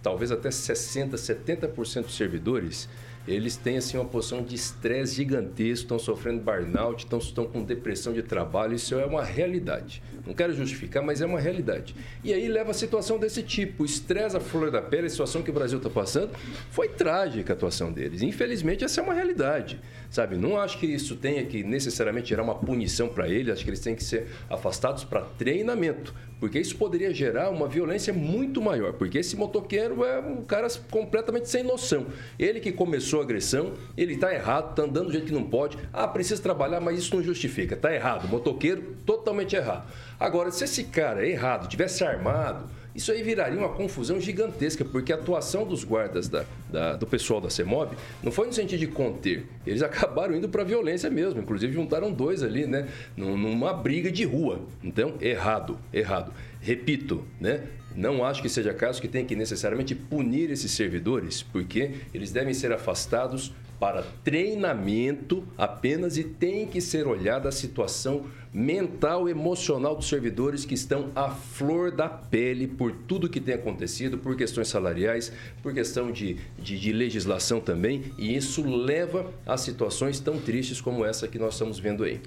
talvez 0.03 0.33
até 0.33 0.49
60%, 0.49 1.11
70% 1.11 2.03
dos 2.05 2.17
servidores, 2.17 2.89
eles 3.27 3.57
têm 3.57 3.79
assim 3.79 3.97
uma 3.97 4.05
posição 4.05 4.43
de 4.43 4.55
estresse 4.55 5.17
gigantesco, 5.17 5.85
estão 5.85 5.99
sofrendo 5.99 6.41
burnout, 6.41 7.05
estão, 7.05 7.19
estão 7.19 7.45
com 7.47 7.63
depressão 7.63 8.13
de 8.13 8.23
trabalho, 8.23 8.75
isso 8.75 8.95
é 8.95 9.07
uma 9.07 9.25
realidade. 9.25 10.03
Não 10.27 10.35
quero 10.35 10.53
justificar, 10.53 11.03
mas 11.03 11.21
é 11.21 11.27
uma 11.27 11.41
realidade. 11.41 11.95
E 12.23 12.33
aí 12.33 12.49
leva 12.49 12.71
a 12.71 12.75
situação 12.75 13.19
desse 13.19 13.43
tipo, 13.43 13.83
o 13.83 13.87
estresse 13.87 14.37
à 14.37 14.41
flor 14.41 14.71
da 14.71 14.83
pele, 14.83 15.07
a 15.07 15.11
situação 15.11 15.43
que 15.43 15.51
o 15.51 15.55
Brasil 15.55 15.79
está 15.79 15.91
passando, 15.91 16.33
foi 16.71 16.89
trágica 16.89 17.53
a 17.53 17.57
atuação 17.57 17.93
deles. 17.93 18.23
Infelizmente, 18.23 18.85
essa 18.85 19.01
é 19.01 19.05
uma 19.05 19.15
realidade, 19.15 19.81
sabe? 20.15 20.37
Não 20.37 20.57
acho 20.57 20.79
que 20.79 20.87
isso 20.87 21.17
tenha 21.17 21.45
que 21.45 21.65
necessariamente 21.65 22.29
gerar 22.29 22.45
uma 22.45 22.55
punição 22.55 23.09
para 23.09 23.29
eles, 23.29 23.53
acho 23.53 23.65
que 23.65 23.71
eles 23.71 23.81
têm 23.81 23.97
que 23.97 24.05
ser 24.05 24.29
afastados 24.49 25.03
para 25.03 25.23
treinamento, 25.23 26.15
porque 26.39 26.57
isso 26.57 26.77
poderia 26.77 27.13
gerar 27.13 27.51
uma 27.51 27.67
violência 27.67 28.13
muito 28.13 28.63
maior, 28.63 28.93
porque 28.93 29.19
esse 29.19 29.35
motoqueiro 29.35 30.05
é 30.05 30.21
um 30.21 30.45
cara 30.45 30.69
completamente 30.89 31.51
sem 31.51 31.65
noção. 31.65 32.07
Ele 32.39 32.61
que 32.61 32.71
começou 32.71 33.21
a 33.21 33.25
agressão, 33.25 33.73
ele 33.97 34.15
está 34.15 34.33
errado, 34.33 34.71
está 34.71 34.85
andando 34.85 35.07
do 35.07 35.13
jeito 35.13 35.27
que 35.27 35.33
não 35.33 35.43
pode. 35.43 35.77
Ah, 35.93 36.07
precisa 36.07 36.41
trabalhar, 36.41 36.81
mas 36.81 36.97
isso 36.97 37.17
não 37.17 37.23
justifica. 37.23 37.75
Está 37.75 37.93
errado. 37.93 38.29
Motoqueiro 38.29 38.95
totalmente 39.05 39.57
errado. 39.57 39.91
Agora, 40.21 40.53
se 40.53 40.63
esse 40.63 40.85
cara 40.85 41.27
errado 41.27 41.69
tivesse 41.69 42.05
armado, 42.05 42.71
isso 42.95 43.11
aí 43.11 43.23
viraria 43.23 43.59
uma 43.59 43.71
confusão 43.71 44.21
gigantesca, 44.21 44.85
porque 44.85 45.13
a 45.13 45.17
atuação 45.17 45.67
dos 45.67 45.83
guardas 45.83 46.29
da, 46.29 46.45
da, 46.71 46.97
do 46.97 47.07
pessoal 47.07 47.41
da 47.41 47.51
CEMOB 47.51 47.97
não 48.23 48.31
foi 48.31 48.47
no 48.47 48.53
sentido 48.53 48.79
de 48.79 48.87
conter. 48.87 49.47
Eles 49.67 49.83
acabaram 49.85 50.35
indo 50.35 50.49
para 50.49 50.63
violência 50.63 51.11
mesmo. 51.11 51.41
Inclusive, 51.41 51.73
juntaram 51.73 52.13
dois 52.13 52.43
ali, 52.43 52.67
né? 52.67 52.89
Numa 53.17 53.73
briga 53.73 54.13
de 54.13 54.25
rua. 54.25 54.61
Então, 54.83 55.15
errado, 55.21 55.77
errado. 55.93 56.33
Repito, 56.61 57.25
né? 57.41 57.65
Não 57.97 58.25
acho 58.25 58.43
que 58.43 58.49
seja 58.49 58.73
caso 58.73 59.01
que 59.01 59.09
tenha 59.09 59.25
que 59.25 59.37
necessariamente 59.37 59.95
punir 59.95 60.51
esses 60.51 60.71
servidores, 60.71 61.43
porque 61.43 61.93
eles 62.13 62.33
devem 62.33 62.53
ser 62.53 62.73
afastados 62.73 63.53
para 63.79 64.05
treinamento 64.23 65.45
apenas 65.59 66.17
e 66.17 66.25
tem 66.25 66.67
que 66.67 66.81
ser 66.81 67.07
olhada 67.07 67.49
a 67.49 67.53
situação 67.53 68.27
mental 68.53 69.29
e 69.29 69.33
emocional 69.33 69.97
dos 69.97 70.09
servidores 70.09 70.65
que 70.65 70.75
estão 70.75 71.11
à 71.15 71.29
flor 71.29 71.91
da 71.91 72.09
pele 72.09 72.69
por 72.69 72.93
tudo 72.93 73.29
que 73.29 73.41
tem 73.41 73.57
acontecido, 73.57 74.17
por 74.17 74.37
questões 74.37 74.69
salariais, 74.69 75.33
por 75.61 75.75
questão 75.75 76.13
de, 76.13 76.37
de, 76.57 76.79
de 76.79 76.93
legislação 76.93 77.61
também, 77.61 78.13
e 78.17 78.37
isso 78.37 78.65
leva 78.65 79.33
a 79.45 79.57
situações 79.57 80.21
tão 80.21 80.39
tristes 80.39 80.81
como 80.81 81.05
essa 81.05 81.27
que 81.27 81.39
nós 81.39 81.55
estamos 81.55 81.81
vendo 81.81 82.05
aí. 82.05 82.21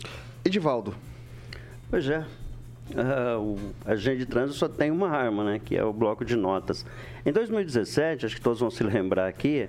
Edivaldo. 0.44 0.94
Pois 1.89 2.10
é, 2.10 2.25
Uh, 2.89 3.38
o 3.42 3.58
agente 3.86 4.20
de 4.20 4.25
trânsito 4.25 4.58
só 4.58 4.70
tem 4.70 4.89
uma 4.89 5.10
arma, 5.10 5.44
né, 5.44 5.62
que 5.63 5.75
é 5.75 5.84
o 5.84 5.92
bloco 5.92 6.24
de 6.24 6.38
notas. 6.38 6.86
Em 7.25 7.34
2017, 7.34 8.25
acho 8.25 8.36
que 8.36 8.42
todos 8.42 8.62
vão 8.62 8.70
se 8.70 8.82
lembrar 8.82 9.27
aqui, 9.27 9.68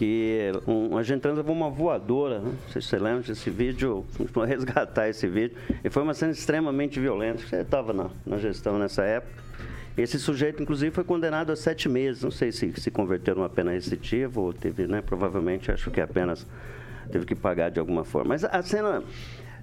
que 0.00 0.50
um, 0.66 0.98
de 1.02 1.16
trânsito 1.18 1.42
levou 1.42 1.54
uma 1.54 1.68
voadora, 1.68 2.38
né? 2.38 2.52
não 2.52 2.72
sei 2.72 2.80
se 2.80 2.88
você 2.88 2.98
lembra 2.98 3.20
desse 3.20 3.50
vídeo, 3.50 4.06
vamos 4.32 4.48
resgatar 4.48 5.10
esse 5.10 5.28
vídeo, 5.28 5.58
e 5.84 5.90
foi 5.90 6.02
uma 6.02 6.14
cena 6.14 6.32
extremamente 6.32 6.98
violenta, 6.98 7.42
você 7.46 7.56
estava 7.56 7.92
na, 7.92 8.08
na 8.24 8.38
gestão 8.38 8.78
nessa 8.78 9.02
época. 9.04 9.42
Esse 9.98 10.18
sujeito, 10.18 10.62
inclusive, 10.62 10.90
foi 10.90 11.04
condenado 11.04 11.52
a 11.52 11.56
sete 11.56 11.86
meses. 11.86 12.22
Não 12.22 12.30
sei 12.30 12.50
se 12.50 12.72
se 12.80 12.90
converteu 12.90 13.34
numa 13.34 13.50
pena 13.50 13.72
restritiva 13.72 14.40
ou 14.40 14.54
teve, 14.54 14.86
né? 14.86 15.02
Provavelmente, 15.02 15.70
acho 15.70 15.90
que 15.90 16.00
apenas 16.00 16.46
teve 17.12 17.26
que 17.26 17.34
pagar 17.34 17.70
de 17.70 17.78
alguma 17.78 18.02
forma. 18.02 18.30
Mas 18.30 18.42
a 18.44 18.62
cena 18.62 19.02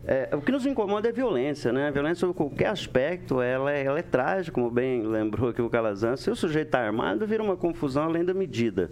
é, 0.05 0.29
o 0.35 0.41
que 0.41 0.51
nos 0.51 0.65
incomoda 0.65 1.07
é 1.07 1.11
a 1.11 1.13
violência, 1.13 1.71
né? 1.71 1.87
A 1.87 1.91
violência, 1.91 2.19
sobre 2.19 2.35
qualquer 2.35 2.67
aspecto, 2.67 3.41
ela 3.41 3.71
é, 3.71 3.83
ela 3.83 3.97
é 3.97 4.03
trágica, 4.03 4.53
como 4.53 4.69
bem 4.69 5.01
lembrou 5.01 5.49
aqui 5.49 5.61
o 5.61 5.69
Calazan. 5.69 6.15
Se 6.15 6.29
o 6.29 6.35
sujeito 6.35 6.67
está 6.67 6.79
armado, 6.81 7.25
vira 7.25 7.41
uma 7.41 7.57
confusão 7.57 8.03
além 8.03 8.23
da 8.23 8.33
medida. 8.33 8.91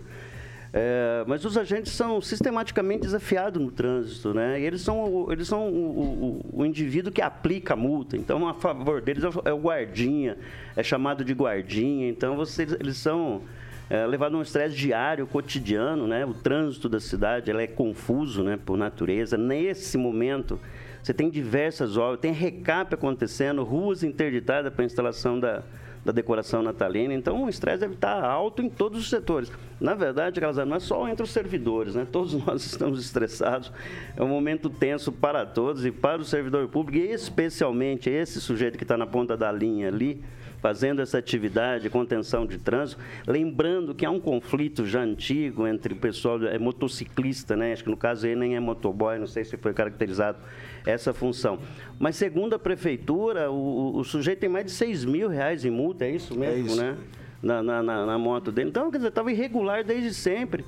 É, 0.73 1.23
mas 1.25 1.45
os 1.45 1.57
agentes 1.57 1.93
são 1.93 2.19
sistematicamente 2.19 3.03
desafiados 3.03 3.61
no 3.61 3.71
trânsito, 3.71 4.33
né? 4.33 4.59
E 4.59 4.65
eles 4.65 4.81
são, 4.81 5.31
eles 5.31 5.47
são 5.47 5.69
o, 5.69 6.41
o, 6.53 6.61
o, 6.61 6.65
indivíduo 6.65 7.11
que 7.11 7.21
aplica 7.21 7.73
a 7.73 7.77
multa. 7.77 8.17
Então, 8.17 8.47
a 8.47 8.53
favor 8.53 9.01
deles 9.01 9.23
é 9.45 9.53
o 9.53 9.57
guardinha, 9.57 10.37
é 10.75 10.83
chamado 10.83 11.23
de 11.23 11.33
guardinha. 11.33 12.09
Então, 12.09 12.35
vocês, 12.35 12.73
eles 12.73 12.97
são 12.97 13.41
é, 13.89 14.05
levados 14.05 14.35
a 14.35 14.39
um 14.39 14.41
estresse 14.41 14.75
diário, 14.75 15.25
cotidiano, 15.27 16.07
né? 16.07 16.25
O 16.25 16.33
trânsito 16.33 16.89
da 16.89 16.99
cidade, 16.99 17.49
ela 17.49 17.61
é 17.61 17.67
confuso, 17.67 18.43
né? 18.43 18.59
Por 18.63 18.77
natureza. 18.77 19.37
Nesse 19.37 19.97
momento 19.97 20.59
você 21.05 21.13
tem 21.13 21.29
diversas 21.29 21.97
obras, 21.97 22.19
tem 22.19 22.33
recap 22.33 22.91
acontecendo, 22.91 23.63
ruas 23.63 24.03
interditadas 24.03 24.73
para 24.73 24.83
instalação 24.83 25.39
da, 25.39 25.63
da 26.05 26.11
decoração 26.11 26.61
natalina. 26.61 27.15
Então, 27.15 27.43
o 27.43 27.49
estresse 27.49 27.79
deve 27.79 27.95
estar 27.95 28.23
alto 28.23 28.61
em 28.61 28.69
todos 28.69 28.99
os 28.99 29.09
setores. 29.09 29.51
Na 29.81 29.95
verdade, 29.95 30.39
não 30.39 30.75
é 30.75 30.79
só 30.79 31.09
entre 31.09 31.23
os 31.23 31.31
servidores, 31.31 31.95
né? 31.95 32.07
Todos 32.09 32.33
nós 32.45 32.63
estamos 32.63 33.03
estressados. 33.03 33.73
É 34.15 34.23
um 34.23 34.27
momento 34.27 34.69
tenso 34.69 35.11
para 35.11 35.43
todos 35.47 35.83
e 35.83 35.91
para 35.91 36.21
o 36.21 36.23
servidor 36.23 36.67
público, 36.67 37.03
e 37.03 37.11
especialmente 37.11 38.07
esse 38.07 38.39
sujeito 38.39 38.77
que 38.77 38.83
está 38.83 38.95
na 38.95 39.07
ponta 39.07 39.35
da 39.35 39.51
linha 39.51 39.87
ali, 39.87 40.23
fazendo 40.61 41.01
essa 41.01 41.17
atividade, 41.17 41.89
contenção 41.89 42.45
de 42.45 42.57
trânsito, 42.57 43.01
lembrando 43.27 43.93
que 43.93 44.05
há 44.05 44.09
um 44.09 44.19
conflito 44.19 44.85
já 44.85 45.01
antigo 45.01 45.67
entre 45.67 45.93
o 45.93 45.97
pessoal, 45.97 46.43
é 46.43 46.57
motociclista, 46.57 47.55
né? 47.55 47.73
Acho 47.73 47.83
que 47.83 47.89
no 47.89 47.97
caso 47.97 48.25
ele 48.25 48.35
nem 48.35 48.55
é 48.55 48.59
motoboy, 48.59 49.17
não 49.19 49.27
sei 49.27 49.43
se 49.43 49.57
foi 49.57 49.73
caracterizado 49.73 50.37
essa 50.85 51.13
função. 51.13 51.59
Mas 51.99 52.15
segundo 52.15 52.53
a 52.53 52.59
prefeitura, 52.59 53.51
o, 53.51 53.97
o 53.97 54.03
sujeito 54.03 54.39
tem 54.39 54.49
mais 54.49 54.65
de 54.65 54.71
6 54.71 55.05
mil 55.05 55.29
reais 55.29 55.65
em 55.65 55.71
multa, 55.71 56.05
é 56.05 56.11
isso 56.11 56.37
mesmo, 56.37 56.55
é 56.55 56.59
isso. 56.59 56.81
né? 56.81 56.97
Na, 57.41 57.61
na, 57.61 57.83
na, 57.83 58.17
moto 58.17 58.51
dele. 58.51 58.69
Então, 58.69 58.89
quer 58.89 58.97
dizer, 58.97 59.09
estava 59.09 59.31
irregular 59.31 59.83
desde 59.83 60.11
sempre. 60.15 60.65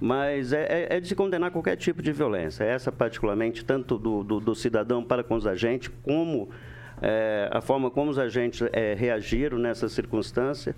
Mas 0.00 0.52
é, 0.52 0.62
é, 0.62 0.96
é, 0.96 1.00
de 1.00 1.08
se 1.08 1.14
condenar 1.14 1.50
qualquer 1.50 1.76
tipo 1.76 2.00
de 2.00 2.12
violência. 2.12 2.62
Essa, 2.64 2.92
particularmente, 2.92 3.64
tanto 3.64 3.98
do, 3.98 4.22
do, 4.22 4.40
do 4.40 4.54
cidadão 4.54 5.02
para 5.02 5.24
com 5.24 5.34
os 5.34 5.46
agentes, 5.46 5.90
como 6.02 6.48
é, 7.00 7.48
a 7.50 7.60
forma 7.60 7.90
como 7.90 8.10
os 8.10 8.18
agentes 8.18 8.66
é, 8.72 8.94
reagiram 8.94 9.58
nessa 9.58 9.88
circunstância. 9.88 10.74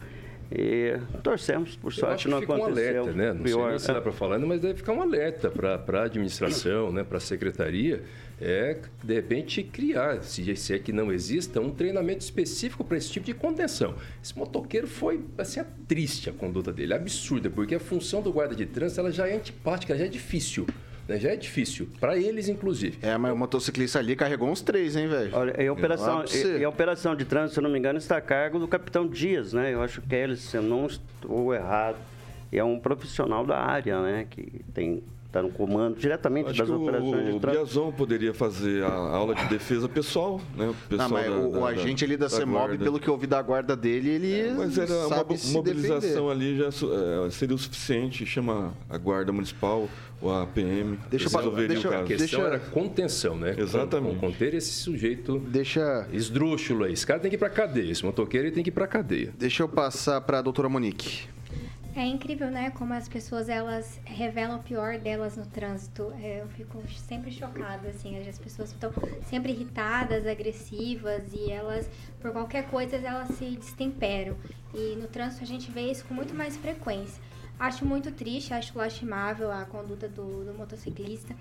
E 0.54 0.98
torcemos, 1.22 1.76
por 1.76 1.94
sorte, 1.94 2.28
não 2.28 2.40
fica 2.40 2.54
aconteceu. 2.54 3.04
Um 3.04 3.06
alerta, 3.06 3.12
né? 3.12 3.32
Não 3.32 3.42
pior. 3.42 3.70
sei 3.70 3.78
se 3.78 3.92
dá 3.92 4.02
para 4.02 4.12
falar, 4.12 4.38
mas 4.38 4.60
deve 4.60 4.74
ficar 4.74 4.92
um 4.92 5.00
alerta 5.00 5.50
para 5.50 6.00
a 6.00 6.04
administração, 6.04 6.92
né? 6.92 7.02
para 7.02 7.16
a 7.16 7.20
secretaria, 7.20 8.02
é, 8.38 8.76
de 9.02 9.14
repente, 9.14 9.62
criar, 9.62 10.22
se, 10.22 10.74
é 10.74 10.78
que 10.78 10.92
não 10.92 11.10
exista, 11.10 11.58
um 11.58 11.70
treinamento 11.70 12.20
específico 12.20 12.84
para 12.84 12.98
esse 12.98 13.10
tipo 13.10 13.24
de 13.24 13.32
contenção. 13.32 13.94
Esse 14.22 14.36
motoqueiro 14.38 14.86
foi, 14.86 15.24
assim, 15.38 15.60
é 15.60 15.66
triste 15.88 16.28
a 16.28 16.34
conduta 16.34 16.70
dele, 16.70 16.92
absurda, 16.92 17.48
porque 17.48 17.76
a 17.76 17.80
função 17.80 18.20
do 18.20 18.30
guarda 18.30 18.54
de 18.54 18.66
trânsito 18.66 19.00
ela 19.00 19.10
já 19.10 19.26
é 19.26 19.34
antipática, 19.34 19.96
já 19.96 20.04
é 20.04 20.08
difícil. 20.08 20.66
Né? 21.09 21.18
Já 21.18 21.30
é 21.30 21.37
difícil, 21.37 21.88
para 22.00 22.16
eles, 22.16 22.49
inclusive. 22.49 22.99
É, 23.02 23.16
mas 23.16 23.32
o 23.32 23.37
motociclista 23.37 23.99
ali 23.99 24.14
carregou 24.16 24.49
uns 24.49 24.61
três, 24.61 24.97
hein, 24.97 25.09
velho? 25.09 25.30
Olha, 25.35 25.62
e 25.62 25.66
a, 25.66 25.73
operação, 25.73 26.25
e, 26.25 26.59
e 26.59 26.64
a 26.64 26.68
operação 26.68 27.16
de 27.16 27.25
trânsito, 27.25 27.54
se 27.54 27.59
eu 27.61 27.62
não 27.62 27.71
me 27.71 27.78
engano, 27.78 27.99
está 27.99 28.16
a 28.16 28.21
cargo 28.21 28.59
do 28.59 28.68
capitão 28.68 29.06
Dias, 29.06 29.52
né? 29.52 29.73
Eu 29.73 29.82
acho 29.82 30.00
que 30.00 30.14
é 30.14 30.25
ele, 30.25 30.37
se 30.37 30.56
eu 30.56 30.62
não 30.62 30.87
estou 30.87 31.54
errado, 31.54 31.97
é 32.52 32.62
um 32.62 32.78
profissional 32.78 33.44
da 33.44 33.59
área, 33.59 34.00
né? 34.02 34.26
Que 34.28 34.62
tem 34.73 35.02
está 35.32 35.42
no 35.42 35.50
comando 35.50 35.96
diretamente 35.96 36.50
Acho 36.50 36.58
das 36.58 36.70
operações 36.70 37.28
o, 37.28 37.32
de 37.32 37.40
trânsito. 37.40 37.46
O 37.46 37.50
Biazon 37.50 37.92
poderia 37.92 38.34
fazer 38.34 38.84
a 38.84 38.92
aula 38.92 39.34
de 39.34 39.46
defesa 39.46 39.88
pessoal, 39.88 40.38
né? 40.54 40.68
O 40.68 40.74
pessoal 40.88 41.08
não, 41.08 41.16
mas 41.16 41.26
da, 41.26 41.38
o, 41.38 41.52
da, 41.52 41.58
o 41.58 41.66
agente 41.66 42.04
ali 42.04 42.16
da, 42.18 42.26
da 42.26 42.30
CEMOB, 42.30 42.78
pelo 42.78 43.00
que 43.00 43.08
eu 43.08 43.14
ouvi 43.14 43.26
da 43.26 43.40
guarda 43.40 43.74
dele, 43.74 44.10
ele 44.10 44.40
é, 44.40 44.52
Mas 44.52 44.76
era 44.76 44.94
uma 45.06 45.24
mobilização 45.52 46.28
ali 46.28 46.58
já 46.58 46.66
é, 46.66 47.30
seria 47.30 47.56
o 47.56 47.58
suficiente, 47.58 48.26
chama 48.26 48.74
a 48.90 48.98
guarda 48.98 49.32
municipal 49.32 49.88
ou 50.20 50.32
a 50.32 50.46
PM. 50.46 50.98
Deixa 51.10 51.26
eu 51.26 51.50
deixa, 51.66 51.88
o 51.88 51.90
caso. 51.90 52.04
A 52.04 52.06
questão 52.06 52.40
deixa... 52.40 52.40
era 52.40 52.58
contenção, 52.58 53.36
né? 53.36 53.54
Exatamente. 53.56 54.20
Conter 54.20 54.54
esse 54.54 54.72
sujeito 54.72 55.38
deixa... 55.38 56.06
esdrúxulo 56.12 56.84
aí. 56.84 56.92
Esse 56.92 57.06
cara 57.06 57.18
tem 57.18 57.30
que 57.30 57.36
ir 57.36 57.38
para 57.38 57.50
cadeia. 57.50 57.90
Esse 57.90 58.04
motoqueiro 58.04 58.52
tem 58.52 58.62
que 58.62 58.68
ir 58.68 58.72
para 58.72 58.86
cadeia. 58.86 59.32
Deixa 59.38 59.62
eu 59.62 59.68
passar 59.68 60.20
para 60.20 60.38
a 60.38 60.42
doutora 60.42 60.68
Monique. 60.68 61.32
É 61.94 62.06
incrível, 62.06 62.50
né? 62.50 62.70
Como 62.70 62.94
as 62.94 63.06
pessoas 63.06 63.50
elas 63.50 64.00
revelam 64.06 64.58
o 64.58 64.62
pior 64.62 64.99
delas 64.99 65.37
no 65.37 65.44
trânsito. 65.44 66.11
É, 66.22 66.40
eu 66.40 66.49
fico 66.49 66.82
sempre 66.96 67.30
chocada, 67.30 67.88
assim. 67.88 68.18
As 68.26 68.38
pessoas 68.38 68.70
estão 68.70 68.90
sempre 69.26 69.52
irritadas, 69.52 70.26
agressivas 70.26 71.22
e 71.34 71.50
elas, 71.50 71.87
por 72.18 72.32
qualquer 72.32 72.66
coisa, 72.70 72.96
elas 72.96 73.28
se 73.37 73.44
destemperam. 73.56 74.38
E 74.75 74.96
no 74.96 75.06
trânsito 75.06 75.44
a 75.44 75.46
gente 75.46 75.70
vê 75.70 75.90
isso 75.90 76.04
com 76.06 76.14
muito 76.14 76.34
mais 76.34 76.56
frequência. 76.56 77.22
Acho 77.58 77.84
muito 77.84 78.11
triste, 78.11 78.54
acho 78.54 78.76
lastimável 78.76 79.52
a 79.52 79.66
conduta 79.66 80.08
do, 80.08 80.44
do 80.46 80.54
motociclista. 80.54 81.37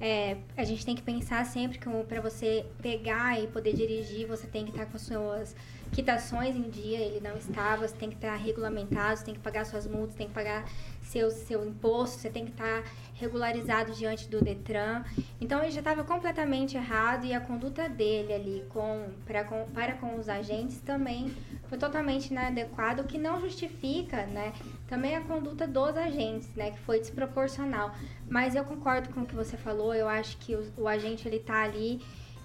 É, 0.00 0.38
a 0.56 0.64
gente 0.64 0.84
tem 0.84 0.94
que 0.94 1.02
pensar 1.02 1.44
sempre 1.46 1.78
que 1.78 1.88
para 2.04 2.20
você 2.20 2.66
pegar 2.82 3.40
e 3.40 3.46
poder 3.46 3.74
dirigir, 3.74 4.26
você 4.26 4.46
tem 4.46 4.64
que 4.64 4.70
estar 4.70 4.86
com 4.86 4.98
suas 4.98 5.54
quitações 5.92 6.56
em 6.56 6.68
dia, 6.68 6.98
ele 6.98 7.20
não 7.20 7.36
estava, 7.36 7.86
você 7.86 7.94
tem 7.96 8.10
que 8.10 8.16
estar 8.16 8.34
regulamentado, 8.34 9.18
você 9.18 9.24
tem 9.24 9.34
que 9.34 9.40
pagar 9.40 9.64
suas 9.64 9.86
multas, 9.86 10.16
tem 10.16 10.26
que 10.26 10.34
pagar 10.34 10.64
seu, 11.02 11.30
seu 11.30 11.64
imposto, 11.64 12.18
você 12.18 12.28
tem 12.28 12.44
que 12.44 12.50
estar 12.50 12.82
regularizado 13.14 13.92
diante 13.92 14.28
do 14.28 14.42
Detran. 14.42 15.04
Então 15.40 15.62
ele 15.62 15.70
já 15.70 15.78
estava 15.78 16.02
completamente 16.02 16.76
errado 16.76 17.24
e 17.24 17.32
a 17.32 17.40
conduta 17.40 17.88
dele 17.88 18.32
ali 18.32 18.64
com, 18.70 19.08
pra, 19.24 19.44
com, 19.44 19.64
para 19.72 19.92
com 19.94 20.16
os 20.18 20.28
agentes 20.28 20.80
também 20.80 21.32
foi 21.68 21.78
totalmente 21.78 22.30
inadequada, 22.30 23.02
o 23.02 23.06
que 23.06 23.18
não 23.18 23.40
justifica 23.40 24.26
né, 24.26 24.52
também 24.88 25.16
a 25.16 25.20
conduta 25.20 25.66
dos 25.66 25.96
agentes, 25.96 26.48
né, 26.54 26.70
que 26.70 26.78
foi 26.80 26.98
desproporcional. 26.98 27.94
Mas 28.28 28.54
eu 28.54 28.64
concordo 28.64 29.08
com 29.10 29.20
o 29.20 29.26
que 29.26 29.34
você 29.34 29.56
falou, 29.56 29.83
eu 29.92 30.08
acho 30.08 30.36
que 30.38 30.54
o, 30.54 30.64
o 30.78 30.88
agente 30.88 31.26
ele 31.26 31.36
está 31.36 31.62
ali 31.62 32.00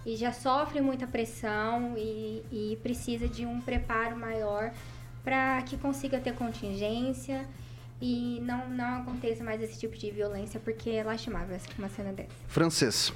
e 0.06 0.16
já 0.16 0.32
sofre 0.32 0.82
muita 0.82 1.06
pressão 1.06 1.96
e, 1.98 2.44
e 2.52 2.78
precisa 2.82 3.28
de 3.28 3.46
um 3.46 3.62
preparo 3.62 4.18
maior 4.18 4.72
para 5.24 5.62
que 5.62 5.78
consiga 5.78 6.20
ter 6.20 6.34
contingência 6.34 7.46
e 8.02 8.40
não, 8.42 8.70
não 8.70 9.02
aconteça 9.02 9.44
mais 9.44 9.62
esse 9.62 9.78
tipo 9.78 9.98
de 9.98 10.10
violência, 10.10 10.60
porque 10.60 10.90
é 10.90 11.04
lastimável 11.04 11.58
uma 11.78 11.90
cena 11.90 12.14
dessa. 12.14 12.30
Francês. 12.48 13.14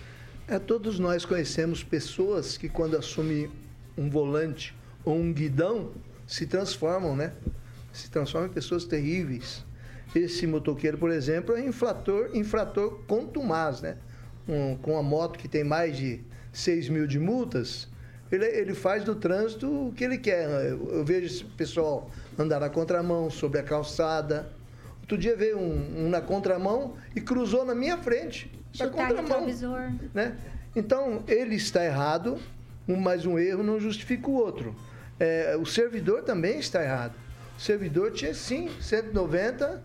É, 0.48 0.60
todos 0.60 1.00
nós 1.00 1.24
conhecemos 1.24 1.84
pessoas 1.84 2.58
que 2.58 2.68
quando 2.68 2.98
assumem 2.98 3.50
um 3.98 4.10
volante 4.10 4.76
ou 5.06 5.16
um 5.16 5.32
guidão, 5.32 5.92
se 6.28 6.46
transformam, 6.46 7.16
né? 7.16 7.34
Se 7.94 8.10
transformam 8.10 8.50
em 8.50 8.54
pessoas 8.54 8.86
terríveis. 8.86 9.66
Esse 10.14 10.46
motoqueiro, 10.46 10.98
por 10.98 11.12
exemplo, 11.12 11.56
é 11.56 11.66
infrator, 11.66 12.30
infrator 12.34 13.00
contumaz, 13.08 13.82
né? 13.82 13.98
Um, 14.48 14.76
com 14.76 14.98
a 14.98 15.04
moto 15.04 15.40
que 15.40 15.48
tem 15.48 15.64
mais 15.64 15.96
de 15.96 16.22
6 16.52 16.90
mil 16.90 17.08
de 17.08 17.18
multas, 17.18 17.88
ele, 18.32 18.46
ele 18.46 18.74
faz 18.74 19.04
do 19.04 19.16
trânsito 19.16 19.88
o 19.88 19.94
que 19.94 20.04
ele 20.04 20.18
quer. 20.18 20.48
Eu, 20.66 20.90
eu 20.92 21.06
vejo 21.06 21.26
esse 21.26 21.44
pessoal 21.44 22.10
andar 22.38 22.60
na 22.60 22.70
contramão, 22.70 23.30
sobre 23.30 23.60
a 23.60 23.64
calçada. 23.64 24.50
Outro 25.02 25.18
dia 25.18 25.36
veio 25.36 25.58
um, 25.58 26.06
um 26.06 26.10
na 26.10 26.22
contramão 26.22 26.96
e 27.16 27.22
cruzou 27.22 27.66
na 27.66 27.76
minha 27.76 27.98
frente. 27.98 28.52
Chutar 28.72 28.90
contramão. 28.92 29.48
Né? 30.14 30.36
Então, 30.76 31.24
ele 31.28 31.56
está 31.56 31.86
errado, 31.86 32.40
mas 32.88 33.26
um 33.26 33.38
erro 33.38 33.62
não 33.62 33.80
justifica 33.80 34.30
o 34.30 34.34
outro. 34.34 34.76
É, 35.20 35.56
o 35.56 35.66
servidor 35.66 36.24
também 36.24 36.58
está 36.58 36.84
errado. 36.84 37.14
O 37.58 37.62
servidor 37.62 38.12
tinha 38.12 38.34
sim 38.34 38.70
190, 38.82 39.84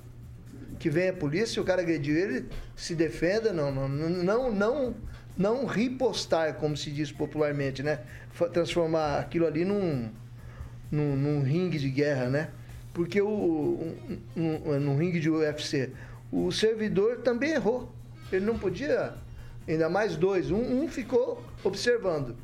que 0.79 0.89
vem 0.89 1.09
a 1.09 1.13
polícia, 1.13 1.61
o 1.61 1.65
cara 1.65 1.83
agrediu 1.83 2.17
ele, 2.17 2.47
se 2.77 2.95
defenda, 2.95 3.53
não, 3.53 3.73
não, 3.73 3.89
não, 3.89 4.53
não 4.53 4.95
não 5.39 5.65
ripostar, 5.65 6.55
como 6.55 6.77
se 6.77 6.91
diz 6.91 7.13
popularmente, 7.13 7.81
né? 7.81 8.01
Transformar 8.53 9.21
aquilo 9.21 9.47
ali 9.47 9.65
num, 9.65 10.11
num, 10.91 11.15
num 11.15 11.43
ringue 11.43 11.79
de 11.79 11.89
guerra, 11.89 12.29
né? 12.29 12.51
Porque 12.93 13.23
o, 13.23 13.95
um, 14.37 14.43
um, 14.43 14.81
num 14.81 14.97
ringue 14.97 15.21
de 15.21 15.31
UFC, 15.31 15.93
o 16.33 16.51
servidor 16.51 17.19
também 17.19 17.53
errou. 17.53 17.93
Ele 18.33 18.45
não 18.45 18.59
podia, 18.59 19.15
ainda 19.69 19.89
mais 19.89 20.17
dois. 20.17 20.51
Um, 20.51 20.83
um 20.83 20.89
ficou 20.89 21.45
observando, 21.63 22.37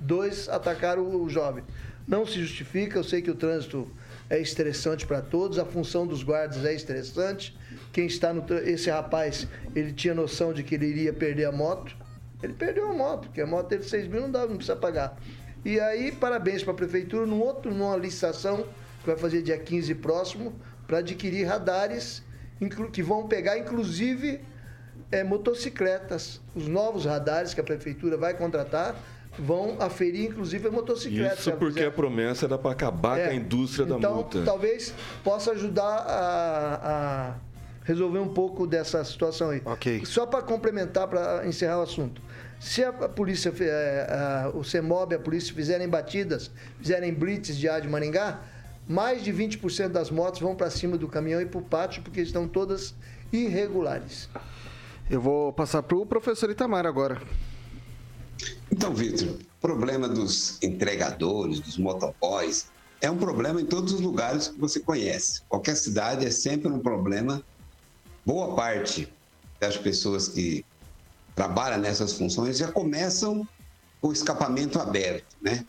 dois 0.00 0.48
atacaram 0.48 1.02
o 1.02 1.28
jovem. 1.28 1.62
Não 2.08 2.26
se 2.26 2.40
justifica, 2.40 2.98
eu 2.98 3.04
sei 3.04 3.20
que 3.20 3.30
o 3.30 3.34
trânsito 3.34 3.86
é 4.30 4.40
estressante 4.40 5.06
para 5.06 5.20
todos, 5.20 5.58
a 5.58 5.64
função 5.64 6.06
dos 6.06 6.22
guardas 6.22 6.64
é 6.64 6.74
estressante. 6.74 7.56
Quem 7.92 8.06
está 8.06 8.32
no 8.32 8.44
esse 8.58 8.90
rapaz, 8.90 9.46
ele 9.74 9.92
tinha 9.92 10.14
noção 10.14 10.52
de 10.52 10.62
que 10.62 10.74
ele 10.74 10.86
iria 10.86 11.12
perder 11.12 11.44
a 11.44 11.52
moto 11.52 11.96
ele 12.44 12.52
perdeu 12.52 12.90
a 12.90 12.92
moto, 12.92 13.28
porque 13.28 13.40
a 13.40 13.46
moto 13.46 13.68
dele 13.68 13.82
6 13.82 14.06
mil 14.06 14.20
não 14.20 14.30
dava, 14.30 14.48
não 14.48 14.56
precisa 14.56 14.76
pagar. 14.76 15.16
E 15.64 15.80
aí, 15.80 16.12
parabéns 16.12 16.62
para 16.62 16.74
a 16.74 16.76
prefeitura, 16.76 17.24
num 17.24 17.40
outro, 17.40 17.72
numa 17.72 17.96
licitação 17.96 18.66
que 19.00 19.06
vai 19.06 19.16
fazer 19.16 19.40
dia 19.40 19.56
15 19.56 19.94
próximo, 19.94 20.54
para 20.86 20.98
adquirir 20.98 21.44
radares 21.44 22.22
que 22.92 23.02
vão 23.02 23.26
pegar, 23.26 23.56
inclusive, 23.56 24.40
é, 25.10 25.24
motocicletas. 25.24 26.38
Os 26.54 26.68
novos 26.68 27.06
radares 27.06 27.54
que 27.54 27.60
a 27.62 27.64
prefeitura 27.64 28.18
vai 28.18 28.34
contratar 28.34 28.94
vão 29.38 29.76
aferir, 29.80 30.30
inclusive, 30.30 30.68
a 30.68 30.70
motocicleta. 30.70 31.40
Isso 31.40 31.52
porque 31.52 31.82
a 31.82 31.90
promessa 31.90 32.46
era 32.46 32.58
para 32.58 32.72
acabar 32.72 33.18
é, 33.18 33.26
com 33.26 33.30
a 33.30 33.34
indústria 33.34 33.84
então, 33.84 34.00
da 34.00 34.10
multa. 34.10 34.38
Então, 34.38 34.52
talvez 34.52 34.94
possa 35.22 35.52
ajudar 35.52 35.82
a, 35.82 36.80
a 36.82 37.34
resolver 37.84 38.18
um 38.18 38.28
pouco 38.28 38.66
dessa 38.66 39.04
situação 39.04 39.50
aí. 39.50 39.62
Ok. 39.64 40.04
Só 40.04 40.26
para 40.26 40.42
complementar, 40.42 41.08
para 41.08 41.46
encerrar 41.46 41.78
o 41.78 41.82
assunto. 41.82 42.20
Se 42.58 42.82
a 42.82 42.92
polícia, 42.92 43.52
é, 43.60 44.06
a, 44.10 44.50
o 44.56 44.64
CEMOB 44.64 45.12
e 45.12 45.16
a 45.16 45.18
polícia 45.18 45.54
fizerem 45.54 45.88
batidas, 45.88 46.50
fizerem 46.78 47.12
blitz 47.12 47.56
de 47.56 47.68
ar 47.68 47.80
de 47.80 47.88
Maringá, 47.88 48.40
mais 48.88 49.22
de 49.22 49.32
20% 49.32 49.88
das 49.88 50.10
motos 50.10 50.40
vão 50.40 50.54
para 50.54 50.70
cima 50.70 50.96
do 50.96 51.08
caminhão 51.08 51.40
e 51.40 51.46
para 51.46 51.58
o 51.58 51.62
pátio, 51.62 52.02
porque 52.02 52.20
estão 52.20 52.46
todas 52.48 52.94
irregulares. 53.32 54.28
Eu 55.10 55.20
vou 55.20 55.52
passar 55.52 55.82
para 55.82 55.96
o 55.96 56.06
professor 56.06 56.50
Itamar 56.50 56.86
agora. 56.86 57.20
Então, 58.70 58.92
Vitor, 58.94 59.28
o 59.28 59.60
problema 59.60 60.08
dos 60.08 60.62
entregadores, 60.62 61.60
dos 61.60 61.78
motoboys, 61.78 62.66
é 63.00 63.10
um 63.10 63.16
problema 63.16 63.60
em 63.60 63.66
todos 63.66 63.92
os 63.92 64.00
lugares 64.00 64.48
que 64.48 64.58
você 64.58 64.80
conhece. 64.80 65.42
Qualquer 65.48 65.76
cidade 65.76 66.26
é 66.26 66.30
sempre 66.30 66.68
um 66.68 66.78
problema. 66.78 67.42
Boa 68.24 68.54
parte 68.54 69.12
das 69.60 69.76
pessoas 69.76 70.28
que 70.28 70.64
trabalha 71.34 71.76
nessas 71.76 72.12
funções 72.14 72.58
já 72.58 72.70
começam 72.70 73.46
com 74.00 74.08
o 74.08 74.12
escapamento 74.12 74.78
aberto, 74.78 75.36
né? 75.40 75.64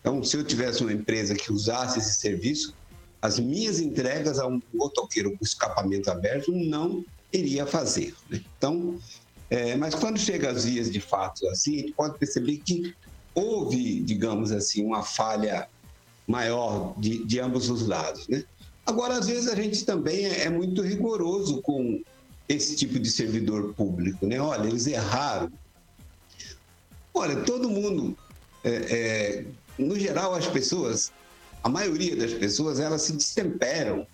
Então, 0.00 0.22
se 0.24 0.36
eu 0.36 0.44
tivesse 0.44 0.82
uma 0.82 0.92
empresa 0.92 1.34
que 1.34 1.52
usasse 1.52 2.00
esse 2.00 2.14
serviço, 2.14 2.74
as 3.20 3.38
minhas 3.38 3.78
entregas 3.78 4.40
a 4.40 4.46
um 4.48 4.60
motoqueiro 4.74 5.30
com 5.30 5.44
escapamento 5.44 6.10
aberto 6.10 6.50
não 6.50 7.04
iria 7.32 7.64
fazer. 7.64 8.12
Né? 8.28 8.42
Então, 8.56 8.98
é, 9.52 9.76
mas 9.76 9.94
quando 9.94 10.18
chega 10.18 10.48
às 10.48 10.64
vias 10.64 10.90
de 10.90 10.98
fato 10.98 11.46
assim, 11.48 11.74
a 11.74 11.80
gente 11.80 11.92
pode 11.92 12.18
perceber 12.18 12.56
que 12.64 12.94
houve, 13.34 14.00
digamos 14.00 14.50
assim, 14.50 14.82
uma 14.82 15.02
falha 15.02 15.68
maior 16.26 16.94
de, 16.96 17.22
de 17.26 17.38
ambos 17.38 17.68
os 17.68 17.86
lados, 17.86 18.26
né? 18.28 18.44
Agora, 18.86 19.18
às 19.18 19.26
vezes 19.26 19.48
a 19.48 19.54
gente 19.54 19.84
também 19.84 20.24
é, 20.24 20.44
é 20.44 20.48
muito 20.48 20.80
rigoroso 20.80 21.60
com 21.60 22.02
esse 22.48 22.76
tipo 22.76 22.98
de 22.98 23.10
servidor 23.10 23.74
público, 23.74 24.26
né? 24.26 24.40
Olha, 24.40 24.66
eles 24.66 24.86
erraram. 24.86 25.52
Olha, 27.12 27.36
todo 27.42 27.68
mundo, 27.68 28.16
é, 28.64 28.70
é, 28.70 29.44
no 29.76 29.98
geral, 29.98 30.34
as 30.34 30.46
pessoas, 30.46 31.12
a 31.62 31.68
maioria 31.68 32.16
das 32.16 32.32
pessoas, 32.32 32.80
elas 32.80 33.02
se 33.02 33.12
destemperam. 33.12 34.06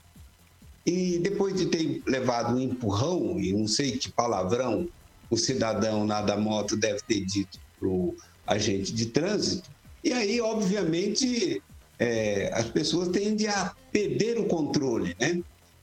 E 0.85 1.21
depois 1.21 1.55
de 1.55 1.67
ter 1.67 2.03
levado 2.09 2.57
um 2.57 2.61
empurrão, 2.61 3.39
e 3.39 3.53
não 3.53 3.69
sei 3.69 3.93
que 3.93 4.11
palavrão 4.11 4.89
o 5.31 5.37
cidadão 5.37 6.07
lá 6.07 6.23
da 6.23 6.37
moto 6.37 6.77
deve 6.77 7.01
ter 7.03 7.25
dito 7.25 7.59
para 7.79 7.89
o 7.89 8.17
agente 8.47 8.93
de 8.93 9.07
trânsito, 9.07 9.71
e 10.03 10.13
aí, 10.13 10.41
obviamente, 10.41 11.63
é, 11.99 12.51
as 12.55 12.67
pessoas 12.67 13.09
tendem 13.09 13.49
a 13.49 13.75
perder 13.93 14.39
o 14.39 14.47
controle, 14.47 15.17
né? 15.19 15.41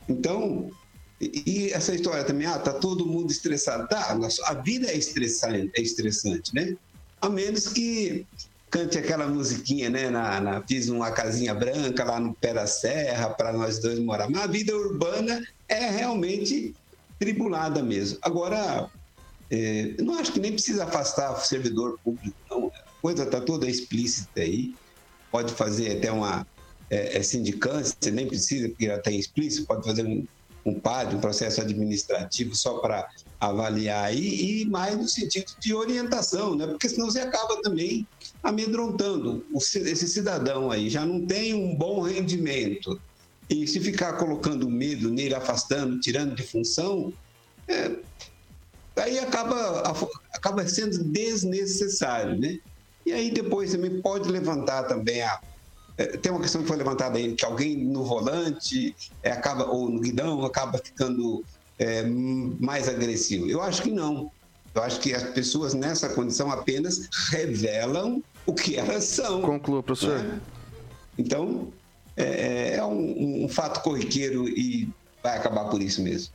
Então, 0.08 0.72
e 1.20 1.72
essa 1.74 1.94
história 1.94 2.24
também, 2.24 2.48
ah, 2.48 2.58
tá 2.58 2.74
todo 2.74 3.06
mundo 3.06 3.32
estressado. 3.32 3.88
Tá, 3.88 4.18
a 4.46 4.54
vida 4.54 4.88
é 4.88 4.98
estressante, 4.98 5.72
é 5.76 5.82
estressante, 5.82 6.54
né? 6.54 6.76
A 7.22 7.30
menos 7.30 7.68
que 7.68 8.26
cante 8.70 8.98
aquela 8.98 9.28
musiquinha, 9.28 9.90
né? 9.90 10.10
Na, 10.10 10.40
na, 10.40 10.62
fiz 10.62 10.90
uma 10.90 11.12
casinha 11.12 11.54
branca 11.54 12.04
lá 12.04 12.20
no 12.20 12.34
pé 12.34 12.54
da 12.54 12.68
serra 12.68 13.30
para 13.30 13.54
nós 13.54 13.80
dois 13.80 14.00
morar. 14.00 14.30
Mas 14.30 14.44
a 14.44 14.48
vida 14.48 14.76
urbana 14.76 15.46
é 15.68 15.90
realmente 15.90 16.74
tribulada 17.20 17.82
mesmo. 17.82 18.18
Agora, 18.22 18.90
é, 19.50 19.96
não 20.00 20.18
acho 20.18 20.32
que 20.32 20.40
nem 20.40 20.52
precisa 20.52 20.84
afastar 20.84 21.32
o 21.34 21.40
servidor 21.40 22.00
público, 22.04 22.36
não. 22.50 22.68
A 22.68 23.02
coisa 23.02 23.24
está 23.24 23.40
toda 23.40 23.70
explícita 23.70 24.42
aí. 24.42 24.74
Pode 25.32 25.54
fazer 25.54 25.98
até 25.98 26.12
uma 26.12 26.48
é, 26.90 27.18
é 27.18 27.24
sindicância, 27.24 27.96
nem 28.12 28.28
precisa, 28.28 28.70
porque 28.70 28.86
já 28.86 29.00
tem 29.00 29.20
explícito, 29.20 29.68
pode 29.68 29.84
fazer 29.86 30.06
um 30.06 30.26
um 30.66 30.80
PAD, 30.80 31.16
um 31.16 31.22
processo 31.22 31.62
administrativo 31.62 32.56
só 32.56 32.80
para 32.80 33.08
avaliar 33.40 34.06
aí, 34.06 34.62
e 34.62 34.66
mais 34.66 34.98
no 34.98 35.08
sentido 35.08 35.54
de 35.60 35.74
orientação, 35.74 36.56
né? 36.56 36.66
porque 36.66 36.90
senão 36.90 37.06
você 37.06 37.20
acaba 37.20 37.62
também 37.62 38.08
amedrontando 38.42 39.46
esse 39.54 40.08
cidadão 40.08 40.72
aí, 40.72 40.90
já 40.90 41.06
não 41.06 41.24
tem 41.26 41.54
um 41.54 41.76
bom 41.76 42.02
rendimento, 42.02 43.00
E 43.48 43.68
se 43.68 43.80
ficar 43.80 44.14
colocando 44.14 44.68
medo 44.68 45.12
nele, 45.12 45.36
afastando, 45.36 46.00
tirando 46.00 46.36
de 46.36 46.42
função, 46.42 47.14
é, 47.68 47.92
aí 48.96 49.20
acaba, 49.20 49.82
acaba 50.34 50.68
sendo 50.68 51.04
desnecessário, 51.04 52.40
né? 52.40 52.60
E 53.06 53.12
aí 53.12 53.32
depois 53.32 53.72
também 53.72 54.02
pode 54.02 54.30
levantar 54.30 54.84
também 54.84 55.22
a 55.22 55.40
é, 55.98 56.06
tem 56.18 56.32
uma 56.32 56.42
questão 56.42 56.62
que 56.62 56.68
foi 56.68 56.78
levantada 56.78 57.18
aí, 57.18 57.34
que 57.34 57.46
alguém 57.46 57.78
no 57.78 58.04
volante 58.04 58.96
é, 59.24 59.32
acaba, 59.32 59.66
ou 59.66 59.90
no 59.90 60.00
guidão 60.00 60.44
acaba 60.44 60.78
ficando 60.78 61.44
é, 61.80 62.04
mais 62.04 62.90
agressivo. 62.90 63.50
Eu 63.50 63.62
acho 63.62 63.82
que 63.82 63.92
não. 63.92 64.30
Eu 64.74 64.84
acho 64.84 65.00
que 65.00 65.14
as 65.14 65.24
pessoas 65.24 65.74
nessa 65.74 66.10
condição 66.10 66.52
apenas 66.52 67.08
revelam 67.30 68.22
o 68.46 68.54
que 68.54 68.76
elas 68.76 69.06
são. 69.06 69.42
Conclua, 69.42 69.82
professor. 69.82 70.20
Né? 70.20 70.42
Então, 71.18 71.70
é, 72.18 72.76
é 72.76 72.84
um, 72.84 73.46
um 73.46 73.48
fato 73.48 73.82
corriqueiro 73.82 74.50
e 74.50 74.90
vai 75.24 75.38
acabar 75.38 75.66
por 75.70 75.82
isso 75.82 76.02
mesmo. 76.02 76.34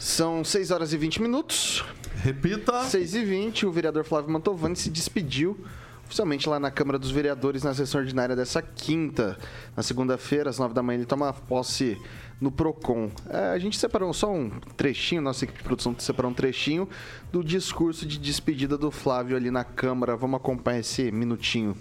São 0.00 0.42
6 0.42 0.70
horas 0.70 0.94
e 0.94 0.96
20 0.96 1.20
minutos. 1.20 1.84
Repita. 2.22 2.84
6 2.84 3.14
e 3.16 3.22
20, 3.22 3.66
o 3.66 3.70
vereador 3.70 4.02
Flávio 4.02 4.30
Mantovani 4.30 4.74
se 4.74 4.88
despediu 4.88 5.62
oficialmente 6.06 6.48
lá 6.48 6.58
na 6.58 6.70
Câmara 6.70 6.98
dos 6.98 7.10
Vereadores 7.10 7.62
na 7.62 7.74
sessão 7.74 8.00
ordinária 8.00 8.34
dessa 8.34 8.62
quinta. 8.62 9.38
Na 9.76 9.82
segunda-feira, 9.82 10.48
às 10.48 10.58
9 10.58 10.72
da 10.72 10.82
manhã, 10.82 10.96
ele 10.96 11.06
toma 11.06 11.30
posse 11.34 12.00
no 12.40 12.50
PROCON. 12.50 13.10
É, 13.28 13.50
a 13.50 13.58
gente 13.58 13.78
separou 13.78 14.12
só 14.14 14.32
um 14.32 14.48
trechinho, 14.74 15.20
nossa 15.20 15.44
equipe 15.44 15.58
de 15.58 15.64
produção 15.64 15.94
separou 15.98 16.30
um 16.30 16.34
trechinho 16.34 16.88
do 17.30 17.44
discurso 17.44 18.06
de 18.06 18.18
despedida 18.18 18.78
do 18.78 18.90
Flávio 18.90 19.36
ali 19.36 19.50
na 19.50 19.64
Câmara. 19.64 20.16
Vamos 20.16 20.38
acompanhar 20.38 20.80
esse 20.80 21.12
minutinho. 21.12 21.76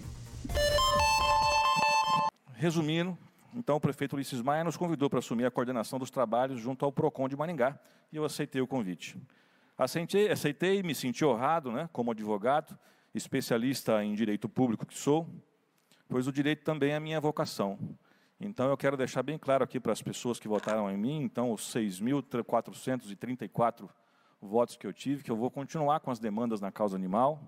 Resumindo, 2.54 3.18
então 3.56 3.76
o 3.76 3.80
prefeito 3.80 4.16
Ulisses 4.16 4.42
Maia 4.42 4.64
nos 4.64 4.78
convidou 4.78 5.10
para 5.10 5.20
assumir 5.20 5.46
a 5.46 5.52
coordenação 5.52 5.98
dos 5.98 6.10
trabalhos 6.10 6.60
junto 6.60 6.86
ao 6.86 6.92
PROCON 6.92 7.28
de 7.28 7.36
Maringá 7.36 7.80
e 8.12 8.18
eu 8.18 8.26
aceitei 8.26 8.62
o 8.62 8.68
convite. 8.68 9.18
Aceitei, 9.78 10.30
aceitei 10.30 10.84
me 10.84 10.94
senti 10.94 11.24
honrado, 11.24 11.72
né, 11.72 11.90
como 11.94 12.12
advogado, 12.12 12.78
especialista 13.14 14.04
em 14.04 14.14
direito 14.14 14.50
público 14.50 14.86
que 14.86 14.98
sou, 14.98 15.28
pois 16.08 16.28
o 16.28 16.32
direito 16.32 16.64
também 16.64 16.92
é 16.92 16.96
a 16.96 17.00
minha 17.00 17.20
vocação. 17.20 17.80
Então 18.40 18.70
eu 18.70 18.78
quero 18.78 18.96
deixar 18.96 19.24
bem 19.24 19.38
claro 19.38 19.64
aqui 19.64 19.80
para 19.80 19.92
as 19.92 20.02
pessoas 20.02 20.40
que 20.40 20.48
votaram 20.48 20.90
em 20.90 20.98
mim, 20.98 21.22
então 21.22 21.52
os 21.52 21.74
6.434 21.74 23.90
votos 24.42 24.78
que 24.78 24.88
eu 24.88 24.94
tive, 24.94 25.24
que 25.24 25.32
eu 25.32 25.36
vou 25.36 25.52
continuar 25.52 26.00
com 26.00 26.12
as 26.12 26.20
demandas 26.20 26.62
na 26.62 26.72
causa 26.72 26.96
animal, 26.96 27.42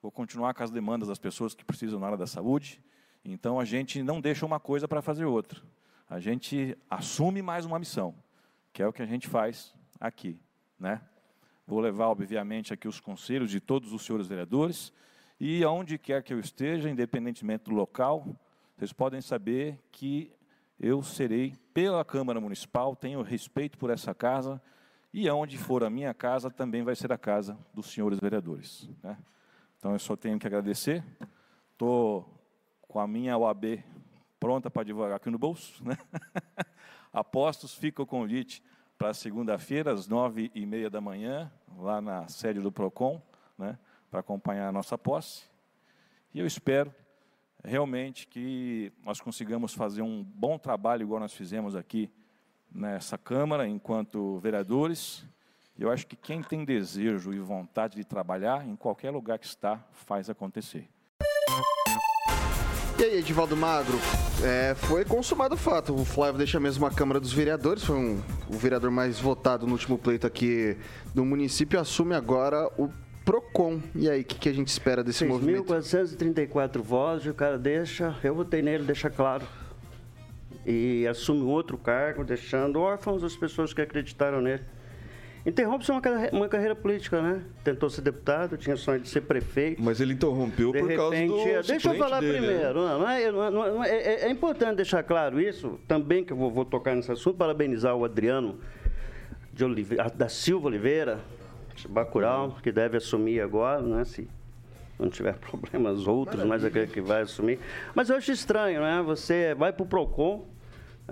vou 0.00 0.10
continuar 0.10 0.54
com 0.54 0.62
as 0.62 0.70
demandas 0.70 1.08
das 1.08 1.18
pessoas 1.18 1.54
que 1.54 1.64
precisam 1.64 2.00
na 2.00 2.06
área 2.06 2.18
da 2.18 2.26
saúde, 2.26 2.82
então 3.24 3.60
a 3.60 3.64
gente 3.64 4.02
não 4.02 4.20
deixa 4.20 4.44
uma 4.44 4.58
coisa 4.58 4.88
para 4.88 5.02
fazer 5.02 5.24
outra. 5.24 5.60
A 6.08 6.18
gente 6.20 6.76
assume 6.90 7.40
mais 7.40 7.64
uma 7.64 7.78
missão, 7.78 8.14
que 8.72 8.82
é 8.82 8.86
o 8.86 8.92
que 8.92 9.02
a 9.02 9.06
gente 9.06 9.28
faz 9.28 9.74
aqui, 10.00 10.40
né? 10.78 11.00
Vou 11.66 11.80
levar, 11.80 12.08
obviamente, 12.08 12.72
aqui 12.74 12.88
os 12.88 13.00
conselhos 13.00 13.50
de 13.50 13.60
todos 13.60 13.92
os 13.92 14.04
senhores 14.04 14.26
vereadores 14.26 14.92
e 15.40 15.64
aonde 15.64 15.98
quer 15.98 16.22
que 16.22 16.32
eu 16.32 16.38
esteja, 16.38 16.90
independentemente 16.90 17.64
do 17.64 17.74
local, 17.74 18.26
vocês 18.76 18.92
podem 18.92 19.20
saber 19.20 19.78
que 19.90 20.32
eu 20.78 21.02
serei 21.02 21.54
pela 21.72 22.04
Câmara 22.04 22.40
Municipal, 22.40 22.96
tenho 22.96 23.22
respeito 23.22 23.78
por 23.78 23.90
essa 23.90 24.12
casa 24.14 24.60
e 25.12 25.28
aonde 25.28 25.56
for 25.56 25.84
a 25.84 25.90
minha 25.90 26.12
casa 26.12 26.50
também 26.50 26.82
vai 26.82 26.96
ser 26.96 27.12
a 27.12 27.18
casa 27.18 27.56
dos 27.72 27.86
senhores 27.86 28.18
vereadores. 28.18 28.88
Né? 29.02 29.16
Então 29.78 29.92
eu 29.92 29.98
só 29.98 30.16
tenho 30.16 30.38
que 30.38 30.46
agradecer. 30.46 31.04
Estou 31.72 32.41
com 32.92 33.00
a 33.00 33.06
minha 33.06 33.38
OAB 33.38 33.82
pronta 34.38 34.70
para 34.70 34.84
divulgar 34.84 35.16
aqui 35.16 35.30
no 35.30 35.38
bolso. 35.38 35.82
Né? 35.82 35.96
Apostos, 37.10 37.74
fica 37.74 38.02
o 38.02 38.06
convite 38.06 38.62
para 38.98 39.14
segunda-feira, 39.14 39.92
às 39.92 40.06
nove 40.06 40.50
e 40.54 40.66
meia 40.66 40.90
da 40.90 41.00
manhã, 41.00 41.50
lá 41.78 42.02
na 42.02 42.28
sede 42.28 42.60
do 42.60 42.70
PROCON, 42.70 43.20
né, 43.56 43.78
para 44.10 44.20
acompanhar 44.20 44.68
a 44.68 44.72
nossa 44.72 44.98
posse. 44.98 45.44
E 46.34 46.38
eu 46.38 46.46
espero 46.46 46.94
realmente 47.64 48.26
que 48.26 48.92
nós 49.02 49.22
consigamos 49.22 49.72
fazer 49.72 50.02
um 50.02 50.22
bom 50.22 50.58
trabalho, 50.58 51.02
igual 51.02 51.18
nós 51.18 51.32
fizemos 51.32 51.74
aqui 51.74 52.12
nessa 52.70 53.16
Câmara, 53.16 53.66
enquanto 53.66 54.38
vereadores. 54.38 55.24
Eu 55.78 55.90
acho 55.90 56.06
que 56.06 56.14
quem 56.14 56.42
tem 56.42 56.62
desejo 56.62 57.32
e 57.32 57.38
vontade 57.38 57.96
de 57.96 58.04
trabalhar, 58.04 58.68
em 58.68 58.76
qualquer 58.76 59.10
lugar 59.10 59.38
que 59.38 59.46
está, 59.46 59.82
faz 59.92 60.28
acontecer. 60.28 60.90
E 63.02 63.04
aí, 63.04 63.18
Edivaldo 63.18 63.56
Magro, 63.56 63.98
é, 64.44 64.76
foi 64.76 65.04
consumado 65.04 65.56
o 65.56 65.58
fato. 65.58 65.92
O 65.92 66.04
Flávio 66.04 66.38
deixa 66.38 66.60
mesmo 66.60 66.86
a 66.86 66.90
Câmara 66.92 67.18
dos 67.18 67.32
Vereadores, 67.32 67.82
foi 67.82 67.96
um, 67.96 68.22
o 68.48 68.52
vereador 68.52 68.92
mais 68.92 69.18
votado 69.18 69.66
no 69.66 69.72
último 69.72 69.98
pleito 69.98 70.24
aqui 70.24 70.76
do 71.12 71.24
município, 71.24 71.80
assume 71.80 72.14
agora 72.14 72.70
o 72.78 72.88
PROCON. 73.24 73.80
E 73.96 74.08
aí, 74.08 74.20
o 74.20 74.24
que, 74.24 74.36
que, 74.38 74.48
a 74.48 74.52
gente 74.52 74.68
espera 74.68 75.02
desse 75.02 75.18
6. 75.18 75.32
movimento? 75.32 75.64
6.434 75.64 76.80
votos, 76.80 77.26
o 77.26 77.34
cara 77.34 77.58
deixa, 77.58 78.14
eu 78.22 78.36
votei 78.36 78.62
nele, 78.62 78.84
deixa 78.84 79.10
claro. 79.10 79.44
E 80.64 81.04
assume 81.08 81.42
outro 81.42 81.76
cargo, 81.76 82.22
deixando 82.22 82.78
órfãos 82.78 83.24
as 83.24 83.34
pessoas 83.34 83.74
que 83.74 83.82
acreditaram 83.82 84.40
nele. 84.40 84.62
Interrompe 85.44 85.90
uma 85.90 86.00
carreira, 86.00 86.36
uma 86.36 86.48
carreira 86.48 86.74
política, 86.74 87.20
né? 87.20 87.42
Tentou 87.64 87.90
ser 87.90 88.02
deputado, 88.02 88.56
tinha 88.56 88.76
sonho 88.76 89.00
de 89.00 89.08
ser 89.08 89.22
prefeito. 89.22 89.82
Mas 89.82 90.00
ele 90.00 90.12
interrompeu 90.12 90.70
de 90.70 90.78
por 90.78 90.88
repente, 90.88 91.28
causa 91.28 91.62
do 91.62 91.66
Deixa 91.66 91.92
eu 91.92 91.98
falar 91.98 92.20
dele, 92.20 92.38
primeiro. 92.38 92.84
Né? 92.84 92.98
Não, 92.98 93.10
é, 93.10 93.32
não, 93.32 93.50
não, 93.50 93.84
é, 93.84 93.90
é, 93.90 94.24
é, 94.26 94.30
importante 94.30 94.76
deixar 94.76 95.02
claro 95.02 95.40
isso, 95.40 95.80
também 95.88 96.24
que 96.24 96.32
eu 96.32 96.36
vou, 96.36 96.50
vou 96.50 96.64
tocar 96.64 96.94
nesse 96.94 97.10
assunto, 97.10 97.36
parabenizar 97.36 97.96
o 97.96 98.04
Adriano 98.04 98.60
de 99.52 99.64
Oliveira, 99.64 100.08
da 100.14 100.28
Silva 100.28 100.68
Oliveira, 100.68 101.18
Bacurau, 101.88 102.56
que 102.62 102.70
deve 102.70 102.98
assumir 102.98 103.40
agora, 103.40 103.82
né? 103.82 104.04
Se 104.04 104.28
não 104.96 105.10
tiver 105.10 105.34
problemas 105.50 106.06
outros, 106.06 106.44
mas 106.44 106.64
é 106.64 106.70
que 106.86 107.00
vai 107.00 107.22
assumir. 107.22 107.58
Mas 107.96 108.08
eu 108.08 108.16
acho 108.16 108.30
estranho, 108.30 108.80
né? 108.80 109.02
Você 109.04 109.56
vai 109.56 109.72
para 109.72 109.82
o 109.82 109.86
PROCON, 109.86 110.51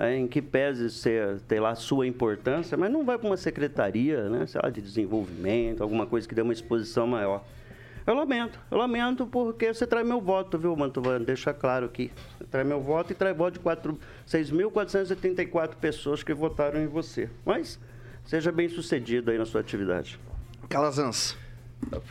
é, 0.00 0.16
em 0.16 0.26
que 0.26 0.40
pese 0.40 0.88
ser, 0.88 1.40
ter 1.40 1.60
lá 1.60 1.74
sua 1.74 2.06
importância, 2.06 2.74
mas 2.74 2.90
não 2.90 3.04
vai 3.04 3.18
para 3.18 3.28
uma 3.28 3.36
secretaria, 3.36 4.30
né, 4.30 4.46
sei 4.46 4.58
lá, 4.64 4.70
de 4.70 4.80
desenvolvimento, 4.80 5.82
alguma 5.82 6.06
coisa 6.06 6.26
que 6.26 6.34
dê 6.34 6.40
uma 6.40 6.54
exposição 6.54 7.06
maior. 7.06 7.44
Eu 8.06 8.14
lamento, 8.14 8.58
eu 8.70 8.78
lamento 8.78 9.26
porque 9.26 9.70
você 9.72 9.86
traz 9.86 10.06
meu 10.06 10.18
voto, 10.18 10.58
viu, 10.58 10.74
Mantovani? 10.74 11.26
Deixa 11.26 11.52
claro 11.52 11.84
aqui. 11.84 12.10
Você 12.38 12.44
traz 12.44 12.66
meu 12.66 12.80
voto 12.80 13.12
e 13.12 13.14
traz 13.14 13.36
voto 13.36 13.60
de 13.60 13.60
6.474 13.60 15.74
pessoas 15.74 16.22
que 16.22 16.32
votaram 16.32 16.80
em 16.80 16.86
você. 16.86 17.28
Mas 17.44 17.78
seja 18.24 18.50
bem 18.50 18.70
sucedido 18.70 19.30
aí 19.30 19.36
na 19.36 19.44
sua 19.44 19.60
atividade. 19.60 20.18
Calazans. 20.70 21.36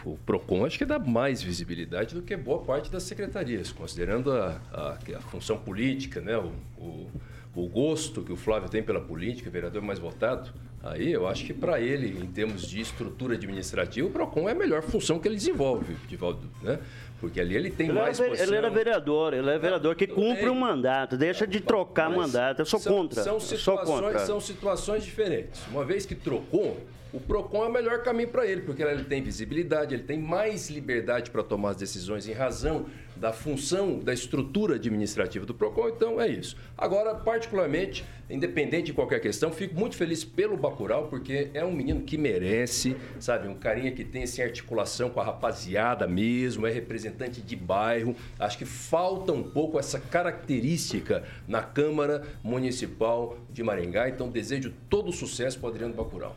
O 0.06 0.16
PROCON 0.26 0.64
acho 0.64 0.78
que 0.78 0.86
dá 0.86 1.00
mais 1.00 1.42
visibilidade 1.42 2.14
do 2.14 2.22
que 2.22 2.38
boa 2.38 2.60
parte 2.60 2.92
das 2.92 3.02
secretarias, 3.04 3.72
considerando 3.72 4.32
a, 4.32 4.62
a, 4.72 4.98
a 5.18 5.22
função 5.22 5.58
política, 5.58 6.22
né? 6.22 6.38
o, 6.38 6.52
o 6.78 7.10
o 7.56 7.68
gosto 7.68 8.22
que 8.22 8.32
o 8.32 8.36
Flávio 8.36 8.70
tem 8.70 8.84
pela 8.84 9.02
política, 9.02 9.50
vereador 9.50 9.82
mais 9.82 10.00
votado, 10.00 10.52
aí 10.84 11.12
eu 11.12 11.28
acho 11.28 11.46
que 11.46 11.54
para 11.54 11.80
ele, 11.82 12.22
em 12.22 12.28
termos 12.28 12.68
de 12.68 12.80
estrutura 12.80 13.34
administrativa, 13.34 14.08
o 14.08 14.12
PROCON 14.12 14.48
é 14.48 14.52
a 14.52 14.56
melhor 14.56 14.82
função 14.82 15.20
que 15.20 15.28
ele 15.28 15.36
desenvolve, 15.36 15.96
Divaldo, 16.08 16.50
né? 16.62 16.80
Porque 17.20 17.42
ali 17.42 17.56
ele 17.56 17.70
tem 17.70 17.90
ele 17.90 18.00
mais 18.00 18.20
era, 18.20 18.42
Ele 18.42 18.56
era 18.56 18.70
vereador, 18.70 19.34
ele 19.34 19.50
é 19.50 19.58
vereador 19.58 19.96
que 19.96 20.08
cumpre 20.08 20.46
é, 20.46 20.52
um 20.52 20.56
mandato, 20.56 21.18
deixa 21.18 21.46
de 21.46 21.60
trocar 21.60 22.10
mandato. 22.10 22.60
Eu 22.60 22.66
sou 22.66 22.80
são, 22.80 22.94
contra. 22.94 23.22
São 23.22 23.40
situações, 23.40 24.02
contra. 24.02 24.20
são 24.20 24.40
situações 24.40 25.04
diferentes. 25.04 25.62
Uma 25.68 25.84
vez 25.84 26.06
que 26.06 26.16
trocou, 26.16 26.78
o 27.12 27.20
PROCON 27.20 27.66
é 27.66 27.68
o 27.68 27.72
melhor 27.72 28.04
caminho 28.04 28.30
para 28.30 28.46
ele, 28.46 28.62
porque 28.62 28.82
ele 28.82 29.04
tem 29.04 29.22
visibilidade, 29.22 29.96
ele 29.96 30.04
tem 30.04 30.18
mais 30.18 30.70
liberdade 30.70 31.30
para 31.30 31.44
tomar 31.44 31.72
as 31.72 31.78
decisões 31.78 32.28
em 32.28 32.34
razão 32.34 32.86
da 33.20 33.34
função, 33.34 34.00
da 34.00 34.14
estrutura 34.14 34.76
administrativa 34.76 35.46
do 35.46 35.54
PROCON, 35.54 35.90
então 35.90 36.22
é 36.22 36.28
isso. 36.28 36.56
Agora, 36.78 37.14
particularmente, 37.14 38.06
independente 38.30 38.88
de 38.88 38.94
qualquer 38.94 39.20
questão, 39.20 39.52
fico 39.52 39.78
muito 39.78 39.98
feliz 39.98 40.24
pelo 40.24 40.56
Bacurau, 40.56 41.08
porque 41.08 41.50
é 41.54 41.66
um 41.66 41.72
menino 41.74 42.02
que 42.02 42.18
merece, 42.18 42.96
sabe, 43.20 43.50
um 43.50 43.56
carinha 43.56 43.92
que 43.92 44.06
tem 44.06 44.24
essa 44.24 44.42
articulação 44.42 45.10
com 45.10 45.20
a 45.20 45.24
rapaziada 45.24 46.08
mesmo, 46.08 46.66
é 46.66 46.72
representante 46.72 47.42
de 47.42 47.56
bairro. 47.56 48.16
Acho 48.40 48.58
que 48.58 48.66
falta 48.66 49.34
um 49.34 49.44
pouco 49.44 49.78
essa 49.78 50.00
característica 50.00 51.24
na 51.46 51.62
Câmara 51.62 52.24
Municipal 52.42 53.38
de 53.52 53.62
Maringá, 53.62 54.08
então 54.08 54.30
desejo 54.30 54.74
todo 54.90 55.10
o 55.10 55.14
sucesso 55.14 55.60
para 55.60 55.68
o 55.68 55.72
Adriano 55.72 55.94
Bacurau. 55.94 56.36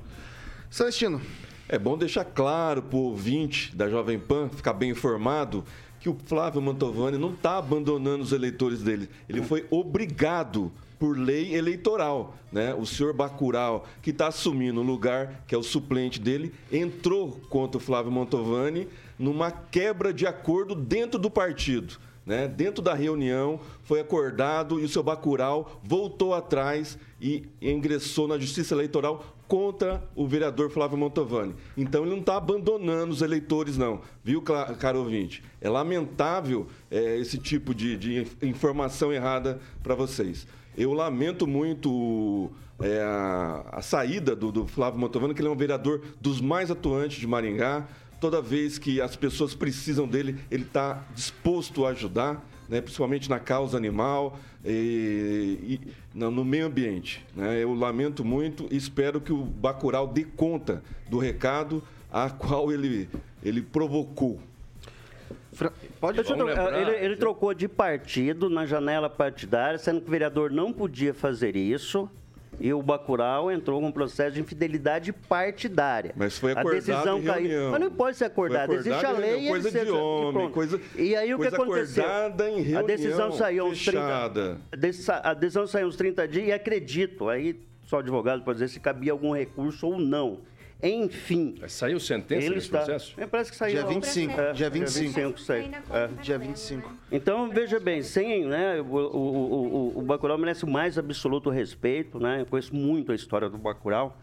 Celestino. 0.68 1.20
É 1.68 1.78
bom 1.78 1.96
deixar 1.96 2.24
claro 2.24 2.82
para 2.82 2.98
o 2.98 3.02
ouvinte 3.02 3.74
da 3.74 3.88
Jovem 3.88 4.18
Pan 4.18 4.50
ficar 4.50 4.74
bem 4.74 4.90
informado 4.90 5.64
que 6.02 6.08
o 6.08 6.16
Flávio 6.26 6.60
Mantovani 6.60 7.16
não 7.16 7.32
está 7.32 7.58
abandonando 7.58 8.24
os 8.24 8.32
eleitores 8.32 8.82
dele. 8.82 9.08
Ele 9.28 9.40
foi 9.40 9.64
obrigado 9.70 10.72
por 10.98 11.16
lei 11.16 11.54
eleitoral. 11.54 12.34
Né? 12.50 12.74
O 12.74 12.84
senhor 12.84 13.14
Bacural, 13.14 13.86
que 14.02 14.10
está 14.10 14.26
assumindo 14.26 14.80
o 14.80 14.84
lugar, 14.84 15.44
que 15.46 15.54
é 15.54 15.58
o 15.58 15.62
suplente 15.62 16.18
dele, 16.18 16.52
entrou 16.72 17.40
contra 17.48 17.78
o 17.78 17.80
Flávio 17.80 18.10
Mantovani 18.10 18.88
numa 19.16 19.52
quebra 19.52 20.12
de 20.12 20.26
acordo 20.26 20.74
dentro 20.74 21.20
do 21.20 21.30
partido. 21.30 21.94
Né? 22.24 22.46
Dentro 22.48 22.82
da 22.82 22.94
reunião 22.94 23.60
foi 23.82 24.00
acordado 24.00 24.80
e 24.80 24.84
o 24.84 24.88
seu 24.88 25.02
Bacurau 25.02 25.80
voltou 25.82 26.34
atrás 26.34 26.98
e 27.20 27.44
ingressou 27.60 28.28
na 28.28 28.38
Justiça 28.38 28.74
Eleitoral 28.74 29.24
contra 29.48 30.02
o 30.16 30.26
vereador 30.26 30.70
Flávio 30.70 30.96
Montovani. 30.96 31.54
Então 31.76 32.02
ele 32.02 32.12
não 32.12 32.20
está 32.20 32.36
abandonando 32.36 33.12
os 33.12 33.20
eleitores, 33.20 33.76
não, 33.76 34.00
viu, 34.24 34.40
caro 34.40 35.00
ouvinte? 35.00 35.44
É 35.60 35.68
lamentável 35.68 36.66
é, 36.90 37.18
esse 37.18 37.36
tipo 37.36 37.74
de, 37.74 37.96
de 37.96 38.26
informação 38.40 39.12
errada 39.12 39.60
para 39.82 39.94
vocês. 39.94 40.46
Eu 40.76 40.94
lamento 40.94 41.46
muito 41.46 42.50
é, 42.80 43.02
a, 43.02 43.64
a 43.72 43.82
saída 43.82 44.34
do, 44.34 44.50
do 44.50 44.66
Flávio 44.66 44.98
Montovani, 44.98 45.34
que 45.34 45.40
ele 45.40 45.48
é 45.48 45.50
um 45.50 45.56
vereador 45.56 46.00
dos 46.20 46.40
mais 46.40 46.70
atuantes 46.70 47.20
de 47.20 47.26
Maringá. 47.26 47.86
Toda 48.22 48.40
vez 48.40 48.78
que 48.78 49.00
as 49.00 49.16
pessoas 49.16 49.52
precisam 49.52 50.06
dele, 50.06 50.38
ele 50.48 50.62
está 50.62 51.04
disposto 51.12 51.84
a 51.84 51.88
ajudar, 51.88 52.40
né, 52.68 52.80
principalmente 52.80 53.28
na 53.28 53.40
causa 53.40 53.76
animal 53.76 54.38
e, 54.64 55.58
e 55.60 55.80
no, 56.14 56.30
no 56.30 56.44
meio 56.44 56.66
ambiente. 56.66 57.26
né. 57.34 57.60
Eu 57.60 57.74
lamento 57.74 58.24
muito 58.24 58.68
e 58.70 58.76
espero 58.76 59.20
que 59.20 59.32
o 59.32 59.38
Bacurau 59.42 60.06
dê 60.06 60.22
conta 60.22 60.84
do 61.10 61.18
recado 61.18 61.82
a 62.12 62.30
qual 62.30 62.70
ele, 62.70 63.08
ele 63.42 63.60
provocou. 63.60 64.38
Pode 66.00 66.22
Vamos 66.22 66.46
lembrar- 66.46 66.80
ele, 66.80 67.04
ele 67.04 67.16
trocou 67.16 67.52
de 67.52 67.66
partido 67.66 68.48
na 68.48 68.64
janela 68.66 69.10
partidária, 69.10 69.78
sendo 69.80 70.00
que 70.00 70.06
o 70.06 70.10
vereador 70.12 70.52
não 70.52 70.72
podia 70.72 71.12
fazer 71.12 71.56
isso. 71.56 72.08
E 72.64 72.72
o 72.72 72.80
Bacurau 72.80 73.50
entrou 73.50 73.80
com 73.80 73.88
um 73.88 73.90
processo 73.92 74.34
de 74.36 74.40
infidelidade 74.40 75.12
partidária. 75.12 76.12
Mas 76.14 76.38
foi 76.38 76.52
a 76.52 76.60
acordado 76.60 76.74
decisão 76.78 77.18
em 77.18 77.22
caiu. 77.24 77.48
reunião. 77.50 77.70
Mas 77.72 77.80
não 77.80 77.90
pode 77.90 78.16
ser 78.16 78.24
acordado. 78.26 78.72
Existe 78.74 79.04
a 79.04 79.10
lei 79.10 79.30
reunião, 79.30 79.44
e 79.44 79.48
coisa 79.50 79.68
ele 79.68 79.78
de 79.80 79.90
e 79.90 79.90
homem, 79.90 80.32
pronto. 80.32 80.52
coisa- 80.54 80.80
E 80.96 81.16
aí 81.16 81.34
o 81.34 81.38
que 81.40 81.48
aconteceu? 81.48 82.04
em 82.04 82.76
a 82.76 82.82
decisão 82.82 83.16
reunião 83.18 83.32
saiu 83.32 83.64
uns 83.66 83.84
30. 83.84 84.00
fechada. 84.00 84.58
A 84.70 84.76
deci- 84.76 85.10
A 85.10 85.34
decisão 85.34 85.66
saiu 85.66 85.88
uns 85.88 85.96
30 85.96 86.28
dias 86.28 86.46
e 86.46 86.52
acredito, 86.52 87.28
aí 87.28 87.58
só 87.84 87.98
advogado 87.98 88.42
pode 88.44 88.60
dizer 88.60 88.68
se 88.72 88.78
cabia 88.78 89.10
algum 89.10 89.32
recurso 89.34 89.88
ou 89.88 89.98
não. 89.98 90.38
Enfim. 90.82 91.54
Saiu 91.68 92.00
sentença 92.00 92.46
ele 92.46 92.56
nesse 92.56 92.66
está... 92.66 92.78
processo? 92.78 93.14
É, 93.16 93.26
parece 93.26 93.50
que 93.52 93.56
saiu. 93.56 93.74
Dia 93.74 93.86
25, 93.86 94.40
É, 94.40 94.52
dia 94.52 94.70
25. 94.70 95.38
saiu. 95.38 95.70
É. 95.90 96.08
Dia 96.20 96.38
25. 96.38 96.92
Então, 97.10 97.48
veja 97.50 97.78
bem, 97.78 98.02
sem, 98.02 98.44
né, 98.44 98.80
o, 98.80 98.84
o, 98.84 99.92
o, 99.94 99.98
o 99.98 100.02
Bacurau 100.02 100.36
merece 100.36 100.64
o 100.64 100.68
mais 100.68 100.98
absoluto 100.98 101.50
respeito, 101.50 102.18
né? 102.18 102.40
Eu 102.40 102.46
conheço 102.46 102.74
muito 102.74 103.12
a 103.12 103.14
história 103.14 103.48
do 103.48 103.56
Bacurau, 103.56 104.18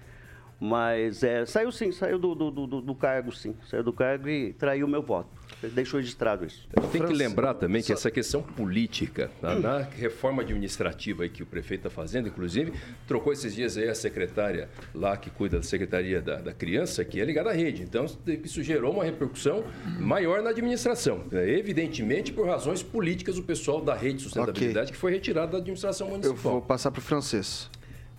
mas 0.60 1.24
é, 1.24 1.46
saiu 1.46 1.72
sim, 1.72 1.94
saiu 1.94 2.20
do, 2.20 2.36
do, 2.36 2.52
do, 2.52 2.82
do 2.82 2.96
cargo, 2.96 3.32
sim. 3.32 3.56
Saiu 3.70 3.84
do 3.84 3.94
cargo 3.94 4.28
e 4.28 4.52
traiu 4.54 4.86
meu 4.86 5.02
voto. 5.02 5.39
Deixou 5.74 6.00
registrado 6.00 6.46
isso. 6.46 6.68
Tem 6.92 7.06
que 7.06 7.14
lembrar 7.14 7.54
também 7.54 7.84
que 7.84 7.92
essa 7.92 8.10
questão 8.10 8.42
política, 8.42 9.30
na, 9.42 9.56
na 9.56 9.80
reforma 9.80 10.42
administrativa 10.42 11.24
aí 11.24 11.30
que 11.30 11.44
o 11.44 11.46
prefeito 11.46 11.88
está 11.88 11.90
fazendo, 11.90 12.30
inclusive, 12.30 12.72
trocou 13.08 13.34
esses 13.34 13.54
dias 13.54 13.76
aí 13.76 13.90
a 13.90 13.96
secretária 13.96 14.70
lá 14.96 15.18
que 15.18 15.30
cuida 15.30 15.58
da 15.58 15.64
Secretaria 15.64 16.22
da, 16.22 16.36
da 16.38 16.54
Criança, 16.54 17.04
que 17.04 17.20
é 17.20 17.26
ligada 17.26 17.50
à 17.50 17.54
rede. 17.54 17.84
Então, 17.84 18.06
isso 18.44 18.64
gerou 18.64 18.94
uma 18.94 19.04
repercussão 19.04 19.64
maior 20.00 20.42
na 20.42 20.52
administração. 20.52 21.26
É, 21.32 21.50
Evidentemente, 21.50 22.32
por 22.32 22.48
razões 22.48 22.82
políticas, 22.82 23.38
o 23.38 23.44
pessoal 23.44 23.82
da 23.82 23.94
rede 23.96 24.18
de 24.18 24.24
sustentabilidade 24.24 24.92
que 24.92 24.98
foi 24.98 25.12
retirado 25.12 25.52
da 25.52 25.58
administração 25.58 26.08
Eu 26.08 26.12
municipal. 26.12 26.54
vou 26.54 26.62
passar 26.62 26.90
para 26.92 27.00
o 27.00 27.02
francês. 27.04 27.70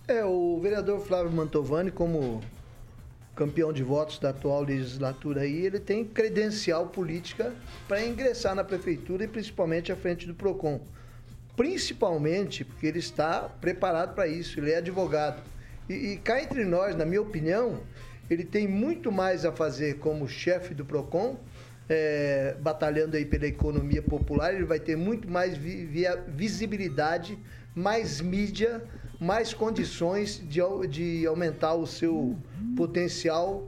É, 0.07 0.23
o 0.23 0.59
vereador 0.61 0.99
Flávio 0.99 1.31
Mantovani, 1.31 1.89
como 1.89 2.41
campeão 3.41 3.73
de 3.73 3.81
votos 3.81 4.19
da 4.19 4.29
atual 4.29 4.61
legislatura 4.61 5.41
aí, 5.41 5.65
ele 5.65 5.79
tem 5.79 6.05
credencial 6.05 6.89
política 6.89 7.51
para 7.87 8.05
ingressar 8.05 8.53
na 8.53 8.63
prefeitura 8.63 9.23
e 9.23 9.27
principalmente 9.27 9.91
à 9.91 9.95
frente 9.95 10.27
do 10.27 10.35
PROCON. 10.35 10.79
Principalmente 11.57 12.63
porque 12.63 12.85
ele 12.85 12.99
está 12.99 13.49
preparado 13.59 14.13
para 14.13 14.27
isso, 14.27 14.59
ele 14.59 14.71
é 14.71 14.77
advogado. 14.77 15.41
E, 15.89 15.93
e 16.11 16.17
cá 16.17 16.39
entre 16.39 16.63
nós, 16.65 16.95
na 16.95 17.03
minha 17.03 17.21
opinião, 17.21 17.79
ele 18.29 18.43
tem 18.43 18.67
muito 18.67 19.11
mais 19.11 19.43
a 19.43 19.51
fazer 19.51 19.95
como 19.97 20.27
chefe 20.29 20.75
do 20.75 20.85
PROCON, 20.85 21.35
é, 21.89 22.55
batalhando 22.59 23.17
aí 23.17 23.25
pela 23.25 23.47
economia 23.47 24.03
popular, 24.03 24.53
ele 24.53 24.65
vai 24.65 24.79
ter 24.79 24.95
muito 24.95 25.27
mais 25.27 25.57
vi- 25.57 25.83
via- 25.83 26.23
visibilidade, 26.27 27.39
mais 27.73 28.21
mídia, 28.21 28.83
mais 29.21 29.53
condições 29.53 30.41
de, 30.49 30.59
de 30.87 31.27
aumentar 31.27 31.75
o 31.75 31.85
seu 31.85 32.35
potencial 32.75 33.67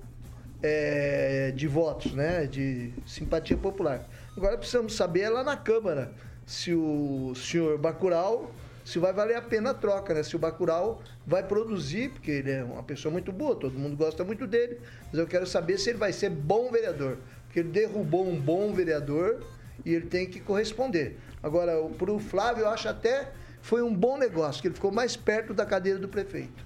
é, 0.63 1.53
de 1.55 1.67
votos, 1.67 2.11
né? 2.11 2.47
De 2.47 2.91
simpatia 3.05 3.55
popular. 3.55 4.03
Agora 4.35 4.57
precisamos 4.57 4.95
saber 4.95 5.21
é 5.21 5.29
lá 5.29 5.43
na 5.43 5.55
Câmara 5.55 6.11
se 6.43 6.73
o 6.73 7.35
senhor 7.35 7.77
Bacurau, 7.77 8.51
se 8.83 8.97
vai 8.97 9.13
valer 9.13 9.35
a 9.35 9.43
pena 9.43 9.69
a 9.69 9.73
troca, 9.75 10.15
né? 10.15 10.23
Se 10.23 10.35
o 10.35 10.39
Bacurau 10.39 11.03
vai 11.23 11.43
produzir, 11.43 12.09
porque 12.09 12.31
ele 12.31 12.49
é 12.49 12.63
uma 12.63 12.81
pessoa 12.81 13.11
muito 13.11 13.31
boa, 13.31 13.55
todo 13.55 13.77
mundo 13.77 13.95
gosta 13.95 14.23
muito 14.23 14.47
dele, 14.47 14.79
mas 15.11 15.19
eu 15.19 15.27
quero 15.27 15.45
saber 15.45 15.77
se 15.77 15.91
ele 15.91 15.99
vai 15.99 16.11
ser 16.11 16.31
bom 16.31 16.71
vereador. 16.71 17.19
Porque 17.45 17.59
ele 17.59 17.69
derrubou 17.69 18.27
um 18.27 18.39
bom 18.39 18.73
vereador 18.73 19.45
e 19.85 19.93
ele 19.93 20.07
tem 20.07 20.25
que 20.27 20.39
corresponder. 20.39 21.15
Agora, 21.43 21.79
para 21.95 22.11
o 22.11 22.17
Flávio, 22.17 22.63
eu 22.63 22.69
acho 22.69 22.89
até 22.89 23.31
foi 23.63 23.81
um 23.81 23.95
bom 23.95 24.17
negócio, 24.17 24.61
que 24.61 24.67
ele 24.67 24.75
ficou 24.75 24.91
mais 24.91 25.15
perto 25.15 25.53
da 25.53 25.65
cadeira 25.65 25.97
do 25.97 26.07
prefeito. 26.09 26.63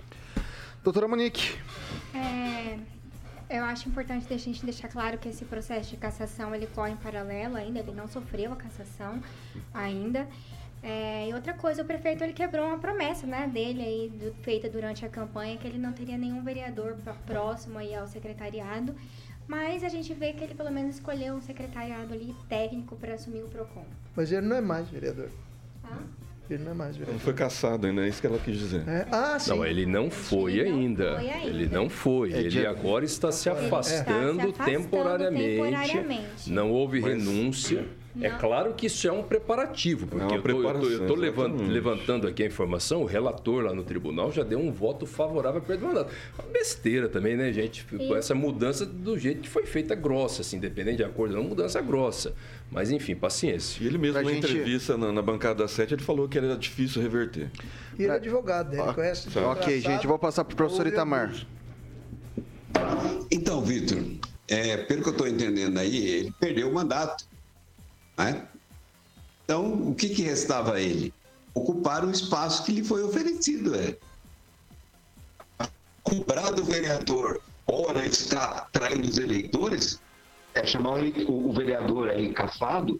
Doutora 0.83 1.07
Monique. 1.07 1.55
É, 2.13 2.79
eu 3.55 3.63
acho 3.65 3.88
importante 3.88 4.33
a 4.33 4.38
gente 4.38 4.65
deixar 4.65 4.88
claro 4.88 5.17
que 5.19 5.29
esse 5.29 5.45
processo 5.45 5.91
de 5.91 5.97
cassação 5.97 6.55
ele 6.55 6.65
corre 6.67 6.91
em 6.93 6.97
paralelo 6.97 7.55
ainda, 7.55 7.79
ele 7.79 7.91
não 7.91 8.07
sofreu 8.07 8.51
a 8.51 8.55
cassação 8.55 9.21
ainda. 9.71 10.27
É, 10.81 11.29
e 11.29 11.33
outra 11.36 11.53
coisa, 11.53 11.83
o 11.83 11.86
prefeito 11.86 12.23
ele 12.23 12.33
quebrou 12.33 12.65
uma 12.65 12.79
promessa 12.79 13.27
né, 13.27 13.47
dele 13.47 13.81
aí, 13.83 14.10
do- 14.10 14.33
feita 14.43 14.67
durante 14.67 15.05
a 15.05 15.10
campanha, 15.10 15.55
que 15.57 15.67
ele 15.67 15.77
não 15.77 15.93
teria 15.93 16.17
nenhum 16.17 16.43
vereador 16.43 16.95
pró- 17.03 17.15
próximo 17.27 17.77
aí 17.77 17.93
ao 17.93 18.07
secretariado. 18.07 18.95
Mas 19.47 19.83
a 19.83 19.89
gente 19.89 20.13
vê 20.15 20.33
que 20.33 20.43
ele 20.43 20.55
pelo 20.55 20.71
menos 20.71 20.95
escolheu 20.95 21.36
um 21.36 21.41
secretariado 21.41 22.12
ali 22.13 22.36
técnico 22.49 22.95
para 22.95 23.13
assumir 23.13 23.43
o 23.43 23.47
PROCON. 23.47 23.86
Mas 24.15 24.31
ele 24.31 24.45
não 24.47 24.55
é 24.55 24.62
mais 24.62 24.88
vereador. 24.89 25.29
Tá? 25.83 25.97
Ele 26.49 26.63
não 26.63 26.71
é 26.71 26.75
mais 26.75 26.91
Não 26.91 26.99
vereador. 26.99 27.21
foi 27.21 27.33
caçado 27.33 27.88
ainda, 27.88 28.05
é 28.05 28.10
isso 28.10 28.21
que 28.21 28.27
ela 28.27 28.39
quis 28.39 28.57
dizer. 28.57 28.88
É, 28.88 29.05
Ah, 29.12 29.38
sim. 29.38 29.49
Não, 29.49 29.65
ele 29.65 29.86
não 29.86 30.10
foi 30.10 30.53
Ele 30.60 30.69
não 30.69 30.77
ainda. 30.79 31.15
foi 31.19 31.29
ainda. 31.29 31.47
Ele 31.49 31.67
não 31.67 31.89
foi. 31.89 32.33
É 32.33 32.39
ele 32.39 32.65
agora 32.65 33.03
está 33.05 33.31
se 33.31 33.49
Ele 33.49 33.57
está 33.60 33.83
se 33.83 33.93
afastando, 33.95 34.41
afastando 34.49 34.65
temporariamente. 34.65 35.55
temporariamente. 35.55 36.49
Não 36.51 36.71
houve 36.71 36.99
renúncia. 36.99 37.86
É 38.19 38.31
Não. 38.31 38.39
claro 38.39 38.73
que 38.73 38.88
isso 38.88 39.07
é 39.07 39.12
um 39.12 39.21
preparativo, 39.21 40.07
porque 40.07 40.23
É 40.23 40.39
uma 40.39 40.49
eu 40.49 40.91
exatamente. 40.91 41.69
levantando 41.69 42.27
aqui 42.27 42.41
a 42.41 42.47
informação, 42.47 43.03
o 43.03 43.05
relator 43.05 43.63
lá 43.63 43.75
no 43.75 43.83
tribunal 43.83 44.31
já 44.31 44.41
deu 44.43 44.57
um 44.57 44.71
voto 44.71 45.05
favorável 45.05 45.60
a 45.60 45.63
perda 45.63 45.81
do 45.81 45.88
mandato. 45.93 46.12
Uma 46.39 46.47
besteira 46.51 47.07
também, 47.07 47.38
né, 47.38 47.53
gente? 47.53 47.86
Com 47.86 47.95
E- 47.97 48.13
essa 48.15 48.33
mudança 48.33 48.88
do 48.88 49.19
jeito 49.19 49.41
que 49.41 49.49
foi 49.49 49.67
feita 49.67 49.93
grossa, 49.93 50.41
assim, 50.41 50.57
independente 50.57 50.97
de 50.97 51.03
acordo, 51.03 51.36
não 51.36 51.43
mudança 51.43 51.79
grossa. 51.79 52.33
Mas 52.69 52.91
enfim, 52.91 53.15
paciência. 53.15 53.82
E 53.84 53.88
ele 53.88 53.97
mesmo, 53.97 54.15
Pra 54.15 54.23
na 54.23 54.30
gente- 54.32 54.43
entrevista 54.45 54.97
na, 54.97 55.12
na 55.12 55.21
bancada 55.21 55.56
da 55.63 55.67
Sete, 55.67 55.93
ele 55.93 56.03
falou 56.03 56.27
que 56.27 56.38
era 56.38 56.56
difícil 56.58 57.01
reverter. 57.01 57.49
E 57.97 58.03
ele 58.03 58.12
é 58.12 58.15
advogado, 58.15 58.75
né? 58.75 58.84
Ele 58.84 58.93
conhece. 58.93 59.27
Ok, 59.30 59.36
traçado, 59.41 59.80
gente, 59.80 60.06
vou 60.08 60.19
passar 60.19 60.43
para 60.43 60.53
o 60.53 60.58
professor 60.58 60.86
Itamar. 60.86 61.34
Então, 63.32 63.62
Vitor, 63.62 63.97
é, 64.47 64.77
pelo 64.77 65.01
que 65.01 65.10
eu 65.10 65.13
estou 65.13 65.27
entendendo 65.27 65.77
aí, 65.77 66.06
ele 66.08 66.34
perdeu 66.39 66.69
o 66.69 66.73
mandato. 66.73 67.25
Né? 68.17 68.45
Então, 69.45 69.89
o 69.89 69.95
que, 69.95 70.10
que 70.10 70.21
restava 70.21 70.73
a 70.75 70.82
ele? 70.82 71.13
Ocupar 71.53 72.03
o 72.06 72.12
espaço 72.12 72.63
que 72.65 72.71
lhe 72.71 72.84
foi 72.84 73.01
oferecido. 73.01 73.73
É. 73.75 73.95
Cobrar 76.03 76.51
do 76.51 76.63
vereador, 76.63 77.41
ora 77.65 78.06
está 78.06 78.67
traindo 78.71 79.08
os 79.08 79.17
eleitores, 79.17 79.99
é 80.58 80.65
chamar 80.65 80.93
o, 80.93 80.98
ele- 81.00 81.26
o- 81.26 81.50
o 81.50 81.54
vereador 81.54 82.10
aí 82.10 82.30
caçado 82.34 83.00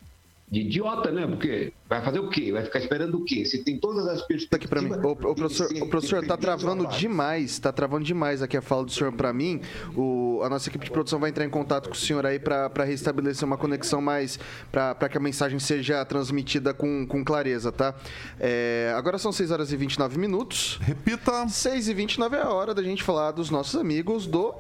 de 0.50 0.62
idiota, 0.62 1.12
né? 1.12 1.28
Porque 1.28 1.74
vai 1.90 2.02
fazer 2.02 2.20
o 2.20 2.30
quê? 2.30 2.54
Vai 2.54 2.64
ficar 2.64 2.80
esperando 2.80 3.18
o 3.18 3.26
quê? 3.26 3.44
Se 3.44 3.66
tem 3.66 3.78
todas 3.78 4.08
as 4.08 4.22
perspectivas... 4.22 4.50
Tá 4.50 4.56
aqui 4.56 4.66
para 4.66 4.82
mim. 4.82 4.92
O, 5.06 5.12
o 5.12 5.36
professor, 5.36 5.68
o 5.84 5.90
professor 5.90 6.26
tá 6.26 6.38
travando 6.38 6.88
demais, 6.88 7.60
tá 7.60 7.70
travando 7.70 8.06
demais 8.06 8.42
aqui 8.42 8.56
a 8.56 8.62
fala 8.62 8.86
do 8.86 8.92
senhor 8.94 9.12
para 9.12 9.34
mim. 9.34 9.60
O, 9.94 10.40
a 10.42 10.48
nossa 10.50 10.70
equipe 10.70 10.86
de 10.86 10.92
produção 10.92 11.20
vai 11.20 11.32
entrar 11.32 11.44
em 11.44 11.50
contato 11.50 11.90
com 11.90 11.96
o 11.96 11.98
senhor 11.98 12.26
aí 12.26 12.40
para 12.40 12.86
restabelecer 12.86 13.44
uma 13.46 13.58
conexão 13.58 14.00
mais 14.02 14.40
para 14.72 15.10
que 15.10 15.18
a 15.18 15.20
mensagem 15.20 15.60
seja 15.60 16.06
transmitida 16.06 16.74
com, 16.74 17.06
com 17.06 17.26
clareza, 17.26 17.70
tá? 17.70 17.94
É, 18.40 18.94
agora 18.96 19.18
são 19.18 19.34
6 19.34 19.52
horas 19.52 19.74
e 19.74 19.76
29 19.76 20.18
minutos. 20.18 20.80
Repita. 20.82 21.46
6 21.50 21.90
e 21.90 21.94
29 21.94 22.38
é 22.38 22.42
a 22.42 22.50
hora 22.54 22.74
da 22.74 22.82
gente 22.82 23.04
falar 23.04 23.32
dos 23.32 23.50
nossos 23.50 23.76
amigos 23.78 24.26
do 24.26 24.54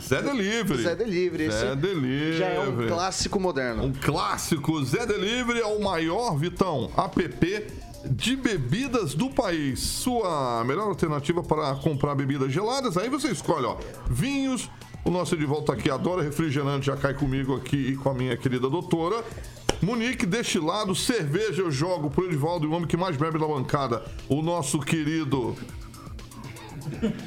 Zé 0.00 0.22
Delivery. 0.22 0.82
Zé 0.82 0.94
Delivery. 0.94 1.44
Esse 1.44 1.58
Zé 1.60 1.76
Delivery. 1.76 2.38
já 2.38 2.46
é 2.46 2.60
um 2.60 2.86
clássico 2.86 3.40
moderno. 3.40 3.84
Um 3.84 3.92
clássico. 3.92 4.84
Zé 4.84 5.06
Delivery 5.06 5.60
é 5.60 5.66
o 5.66 5.82
maior, 5.82 6.36
Vitão, 6.36 6.90
app 6.96 7.66
de 8.10 8.36
bebidas 8.36 9.14
do 9.14 9.30
país. 9.30 9.80
Sua 9.80 10.62
melhor 10.64 10.88
alternativa 10.88 11.42
para 11.42 11.74
comprar 11.76 12.14
bebidas 12.14 12.52
geladas. 12.52 12.96
Aí 12.96 13.08
você 13.08 13.28
escolhe, 13.28 13.66
ó, 13.66 13.76
vinhos. 14.08 14.70
O 15.04 15.10
nosso 15.10 15.36
de 15.36 15.46
volta 15.46 15.72
aqui 15.72 15.88
adora 15.88 16.20
refrigerante, 16.20 16.86
já 16.86 16.96
cai 16.96 17.14
comigo 17.14 17.54
aqui 17.54 17.76
e 17.76 17.96
com 17.96 18.10
a 18.10 18.14
minha 18.14 18.36
querida 18.36 18.68
doutora. 18.68 19.22
Munique, 19.80 20.26
destilado, 20.26 20.94
cerveja 20.94 21.62
eu 21.62 21.70
jogo 21.70 22.10
pro 22.10 22.24
Edivaldo, 22.24 22.68
o 22.68 22.72
homem 22.72 22.88
que 22.88 22.96
mais 22.96 23.16
bebe 23.16 23.38
na 23.38 23.46
bancada. 23.46 24.02
O 24.28 24.42
nosso 24.42 24.80
querido 24.80 25.54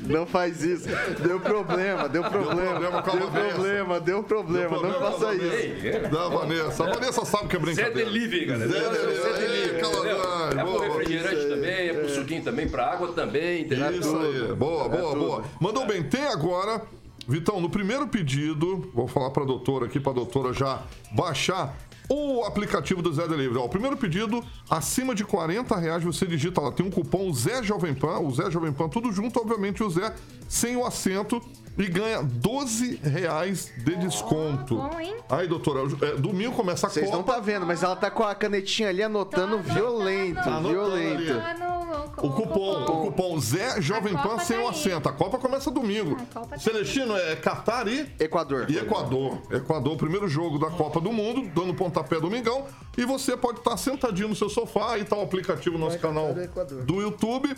Não 0.08 0.26
faz 0.26 0.64
isso. 0.64 0.88
Deu 1.22 1.40
problema, 1.40 2.10
deu 2.10 2.24
problema. 2.24 2.80
problema 2.80 3.02
com 3.02 3.10
a 3.10 3.14
Deu 3.14 3.30
problema, 3.30 4.00
deu 4.00 4.24
problema. 4.24 4.70
Não 4.70 4.80
problema 4.80 5.12
faça 5.12 5.36
isso. 5.36 6.10
Da 6.10 6.28
Vanessa. 6.28 6.84
A 6.84 6.94
Vanessa 6.94 7.26
sabe 7.26 7.48
que 7.48 7.56
é 7.56 7.60
Zé 7.60 7.66
brincadeira. 7.66 8.10
Delivery, 8.10 8.46
galera. 8.46 8.72
Zé 8.72 8.90
Delivery. 8.90 9.16
Zé? 9.16 9.80
Calazans, 9.80 10.56
É 10.58 10.64
pro 10.64 10.80
refrigerante 10.80 11.48
também, 11.48 11.90
é 11.90 11.94
pro 11.94 12.10
suquinho 12.10 12.44
também, 12.44 12.68
pra 12.68 12.92
água 12.92 13.14
também, 13.14 13.62
entendeu? 13.62 13.92
Isso 13.92 14.18
aí. 14.18 14.54
Boa, 14.54 14.90
boa, 14.90 15.16
boa. 15.16 15.44
Mandou 15.60 15.86
bem. 15.86 16.04
Tem 16.04 16.26
agora, 16.28 16.82
Vitão, 17.28 17.60
no 17.60 17.70
primeiro 17.70 18.08
pedido, 18.08 18.90
vou 18.94 19.08
falar 19.08 19.30
pra 19.32 19.44
doutora 19.46 19.86
aqui, 19.86 20.00
pra 20.00 20.12
doutora 20.12 20.54
já 20.54 20.82
baixar 21.12 21.76
o 22.10 22.44
aplicativo 22.44 23.02
do 23.02 23.14
Zé 23.14 23.28
Delivery. 23.28 23.60
Ó, 23.60 23.66
o 23.66 23.70
primeiro 23.70 23.96
pedido, 23.96 24.44
acima 24.70 25.14
de 25.14 25.24
40 25.24 25.76
reais, 25.78 26.04
você 26.04 26.26
digita 26.26 26.60
lá, 26.60 26.72
tem 26.72 26.86
um 26.86 26.90
cupom 26.90 27.32
Zé 27.34 27.62
Jovem 27.64 27.94
Pan, 27.94 28.20
o 28.20 28.32
Zé 28.34 28.50
Jovem 28.50 28.74
Pan, 28.74 28.90
tudo 28.90 29.12
junto, 29.12 29.40
obviamente 29.40 29.84
o 29.84 29.90
Zé 29.90 30.14
sem 30.48 30.76
o 30.76 30.84
acento, 30.86 31.40
e 31.78 31.86
ganha 31.88 32.22
12 32.24 32.96
reais 33.04 33.72
de 33.78 33.96
desconto. 33.98 34.76
bom, 34.76 35.00
hein? 35.00 35.16
Aí, 35.30 35.48
doutora, 35.48 35.82
é, 36.02 36.16
domingo 36.16 36.54
começa 36.56 36.88
a 36.88 36.90
Vocês 36.90 37.10
não 37.12 37.20
Copa. 37.20 37.34
tá 37.36 37.40
vendo, 37.40 37.66
mas 37.66 37.84
ela 37.84 37.96
tá 37.96 38.10
com 38.10 38.24
a 38.24 38.34
canetinha 38.34 38.90
ali 38.90 39.04
anotando 39.04 39.60
violento, 39.60 40.36
Tá 40.44 40.58
anotando 40.58 40.70
violento. 40.70 41.32
ali. 41.40 41.70
O 42.18 42.30
cupom, 42.32 42.86
cupom 43.20 43.38
Zé 43.40 43.82
Jovem 43.82 44.14
Pan 44.14 44.40
sem 44.40 44.58
tá 44.58 44.64
o 44.64 44.68
aí. 44.68 44.74
acento. 44.74 45.10
A 45.10 45.12
Copa 45.12 45.38
começa 45.38 45.70
domingo. 45.70 46.16
Copa 46.34 46.48
tá 46.48 46.58
Celestino 46.58 47.16
é 47.18 47.36
Catar 47.36 47.88
e 47.88 48.10
Equador. 48.18 48.70
e 48.70 48.78
Equador. 48.78 49.42
Equador, 49.52 49.98
primeiro 49.98 50.28
jogo 50.30 50.58
da 50.58 50.70
Copa 50.70 51.02
do 51.02 51.12
Mundo, 51.12 51.50
dando 51.54 51.74
pontapé 51.74 52.20
domingão. 52.20 52.66
E 52.98 53.06
você 53.06 53.36
pode 53.36 53.60
estar 53.60 53.76
sentadinho 53.76 54.30
no 54.30 54.36
seu 54.36 54.50
sofá, 54.50 54.94
aí 54.94 55.04
tá 55.04 55.18
o 55.18 55.22
aplicativo 55.22 55.78
no 55.78 55.86
nosso 55.86 56.00
canal 56.00 56.34
do 56.34 56.86
do 56.86 57.02
YouTube. 57.02 57.54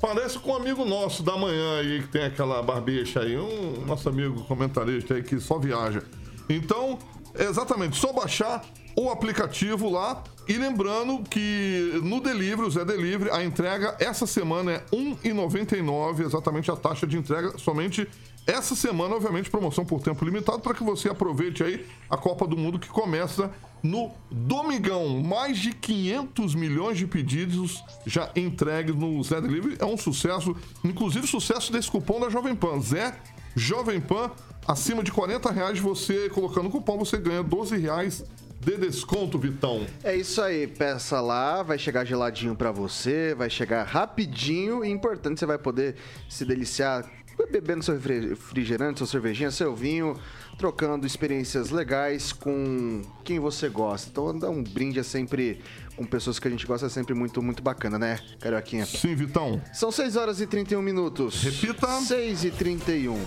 Parece 0.00 0.38
com 0.38 0.52
um 0.52 0.56
amigo 0.56 0.84
nosso 0.84 1.22
da 1.22 1.36
manhã 1.36 1.80
aí, 1.80 2.02
que 2.02 2.08
tem 2.08 2.24
aquela 2.24 2.62
barbicha 2.62 3.20
aí, 3.20 3.36
um 3.36 3.84
nosso 3.84 4.08
amigo 4.08 4.44
comentarista 4.44 5.14
aí 5.14 5.22
que 5.22 5.40
só 5.40 5.58
viaja. 5.58 6.02
Então, 6.48 6.98
exatamente, 7.36 7.96
só 7.96 8.12
baixar 8.12 8.64
o 8.98 9.10
aplicativo 9.10 9.88
lá. 9.88 10.22
E 10.48 10.54
lembrando 10.54 11.22
que 11.22 12.00
no 12.02 12.20
Delivery, 12.20 12.66
o 12.66 12.70
Zé 12.70 12.84
Delivery, 12.84 13.30
a 13.30 13.44
entrega 13.44 13.94
essa 14.00 14.26
semana 14.26 14.72
é 14.72 14.76
R$ 14.90 15.16
1,99, 15.22 16.24
exatamente 16.24 16.70
a 16.70 16.76
taxa 16.76 17.06
de 17.06 17.16
entrega, 17.16 17.56
somente 17.58 18.08
essa 18.46 18.74
semana, 18.74 19.14
obviamente, 19.14 19.50
promoção 19.50 19.84
por 19.84 20.00
tempo 20.00 20.24
limitado, 20.24 20.60
para 20.60 20.72
que 20.72 20.82
você 20.82 21.10
aproveite 21.10 21.62
aí 21.62 21.86
a 22.08 22.16
Copa 22.16 22.46
do 22.46 22.56
Mundo 22.56 22.78
que 22.78 22.88
começa 22.88 23.52
no 23.82 24.10
domingão. 24.30 25.22
Mais 25.22 25.58
de 25.58 25.72
500 25.74 26.54
milhões 26.54 26.96
de 26.96 27.06
pedidos 27.06 27.84
já 28.06 28.30
entregues 28.34 28.96
no 28.96 29.22
Zé 29.22 29.38
Delivery. 29.40 29.76
É 29.78 29.84
um 29.84 29.98
sucesso, 29.98 30.56
inclusive 30.82 31.26
sucesso 31.26 31.70
desse 31.70 31.90
cupom 31.90 32.18
da 32.18 32.30
Jovem 32.30 32.56
Pan. 32.56 32.80
Zé 32.80 33.14
Jovem 33.54 34.00
Pan, 34.00 34.30
acima 34.66 35.02
de 35.04 35.12
40 35.12 35.50
reais, 35.50 35.78
você 35.78 36.30
colocando 36.30 36.68
o 36.68 36.70
cupom, 36.70 36.98
você 36.98 37.18
ganha 37.18 37.42
12 37.42 37.76
reais 37.76 38.24
de 38.60 38.76
desconto, 38.76 39.38
Vitão. 39.38 39.86
É 40.02 40.14
isso 40.16 40.42
aí, 40.42 40.66
peça 40.66 41.20
lá, 41.20 41.62
vai 41.62 41.78
chegar 41.78 42.04
geladinho 42.04 42.54
pra 42.54 42.70
você, 42.70 43.34
vai 43.34 43.48
chegar 43.48 43.84
rapidinho 43.84 44.84
e 44.84 44.88
importante, 44.90 45.40
você 45.40 45.46
vai 45.46 45.58
poder 45.58 45.94
se 46.28 46.44
deliciar 46.44 47.08
bebendo 47.52 47.84
seu 47.84 47.94
refri- 47.94 48.30
refrigerante, 48.30 48.98
sua 48.98 49.06
cervejinha, 49.06 49.48
seu 49.52 49.72
vinho, 49.74 50.16
trocando 50.58 51.06
experiências 51.06 51.70
legais 51.70 52.32
com 52.32 53.02
quem 53.24 53.38
você 53.38 53.68
gosta. 53.68 54.10
Então, 54.10 54.36
dar 54.36 54.50
um 54.50 54.60
brinde 54.62 54.98
é 54.98 55.04
sempre 55.04 55.60
com 55.94 56.04
pessoas 56.04 56.40
que 56.40 56.48
a 56.48 56.50
gente 56.50 56.66
gosta, 56.66 56.86
é 56.86 56.88
sempre 56.88 57.14
muito, 57.14 57.40
muito 57.40 57.62
bacana, 57.62 57.96
né, 57.96 58.18
Carioquinha? 58.40 58.84
Sim, 58.84 59.14
Vitão. 59.14 59.62
São 59.72 59.92
6 59.92 60.16
horas 60.16 60.40
e 60.40 60.48
31 60.48 60.82
minutos. 60.82 61.40
Repita. 61.44 61.86
6 62.00 62.42
e 62.44 62.50
31. 62.50 63.24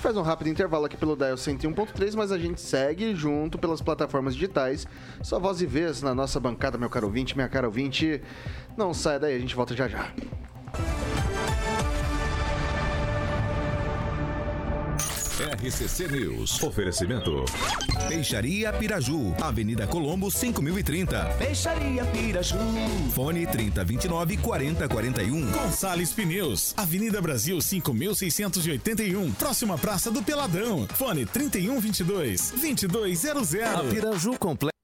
Faz 0.00 0.16
um 0.16 0.22
rápido 0.22 0.48
intervalo 0.48 0.86
aqui 0.86 0.96
pelo 0.96 1.14
Dial 1.14 1.34
101.3, 1.34 2.16
mas 2.16 2.32
a 2.32 2.38
gente 2.38 2.58
segue 2.58 3.14
junto 3.14 3.58
pelas 3.58 3.82
plataformas 3.82 4.32
digitais. 4.32 4.86
Sua 5.22 5.38
voz 5.38 5.60
e 5.60 5.66
vez 5.66 6.00
na 6.00 6.14
nossa 6.14 6.40
bancada, 6.40 6.78
meu 6.78 6.88
caro 6.88 7.06
ouvinte, 7.06 7.36
minha 7.36 7.50
cara 7.50 7.66
ouvinte. 7.66 8.22
Não 8.78 8.94
saia 8.94 9.20
daí, 9.20 9.36
a 9.36 9.38
gente 9.38 9.54
volta 9.54 9.76
já 9.76 9.86
já. 9.88 10.10
RCC 15.40 16.06
News. 16.08 16.62
Oferecimento. 16.62 17.46
Peixaria 18.08 18.70
Piraju, 18.74 19.34
Avenida 19.40 19.86
Colombo 19.86 20.30
5030. 20.30 21.24
Peixaria 21.38 22.04
Piraju. 22.04 22.58
Fone 23.14 23.46
3029 23.46 24.36
4041. 24.36 25.50
Gonçalves 25.50 26.12
Pneus, 26.12 26.74
Avenida 26.76 27.22
Brasil 27.22 27.58
5681, 27.60 29.32
próxima 29.32 29.78
Praça 29.78 30.10
do 30.10 30.22
Peladão. 30.22 30.86
Fone 30.94 31.24
3122 31.24 32.50
2200. 32.50 33.54
A 33.54 33.84
Piraju 33.84 34.38
completa. 34.38 34.79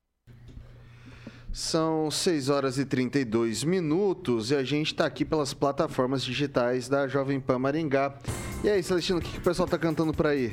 São 1.56 2.10
6 2.10 2.50
horas 2.50 2.76
e 2.76 2.84
32 2.84 3.64
minutos 3.64 4.50
e 4.50 4.54
a 4.54 4.62
gente 4.62 4.94
tá 4.94 5.06
aqui 5.06 5.24
pelas 5.24 5.54
plataformas 5.54 6.22
digitais 6.22 6.86
da 6.86 7.08
Jovem 7.08 7.40
Pan 7.40 7.58
Maringá. 7.58 8.14
E 8.62 8.68
aí, 8.68 8.82
Celestino, 8.82 9.20
o 9.20 9.22
que, 9.22 9.30
que 9.30 9.38
o 9.38 9.40
pessoal 9.40 9.66
tá 9.66 9.78
cantando 9.78 10.12
por 10.12 10.26
aí? 10.26 10.52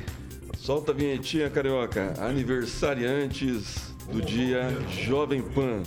Solta 0.56 0.92
a 0.92 0.94
vinhetinha, 0.94 1.50
carioca. 1.50 2.14
Aniversariantes 2.18 3.94
do 4.10 4.22
dia 4.22 4.70
Jovem 4.88 5.42
Pan. 5.42 5.82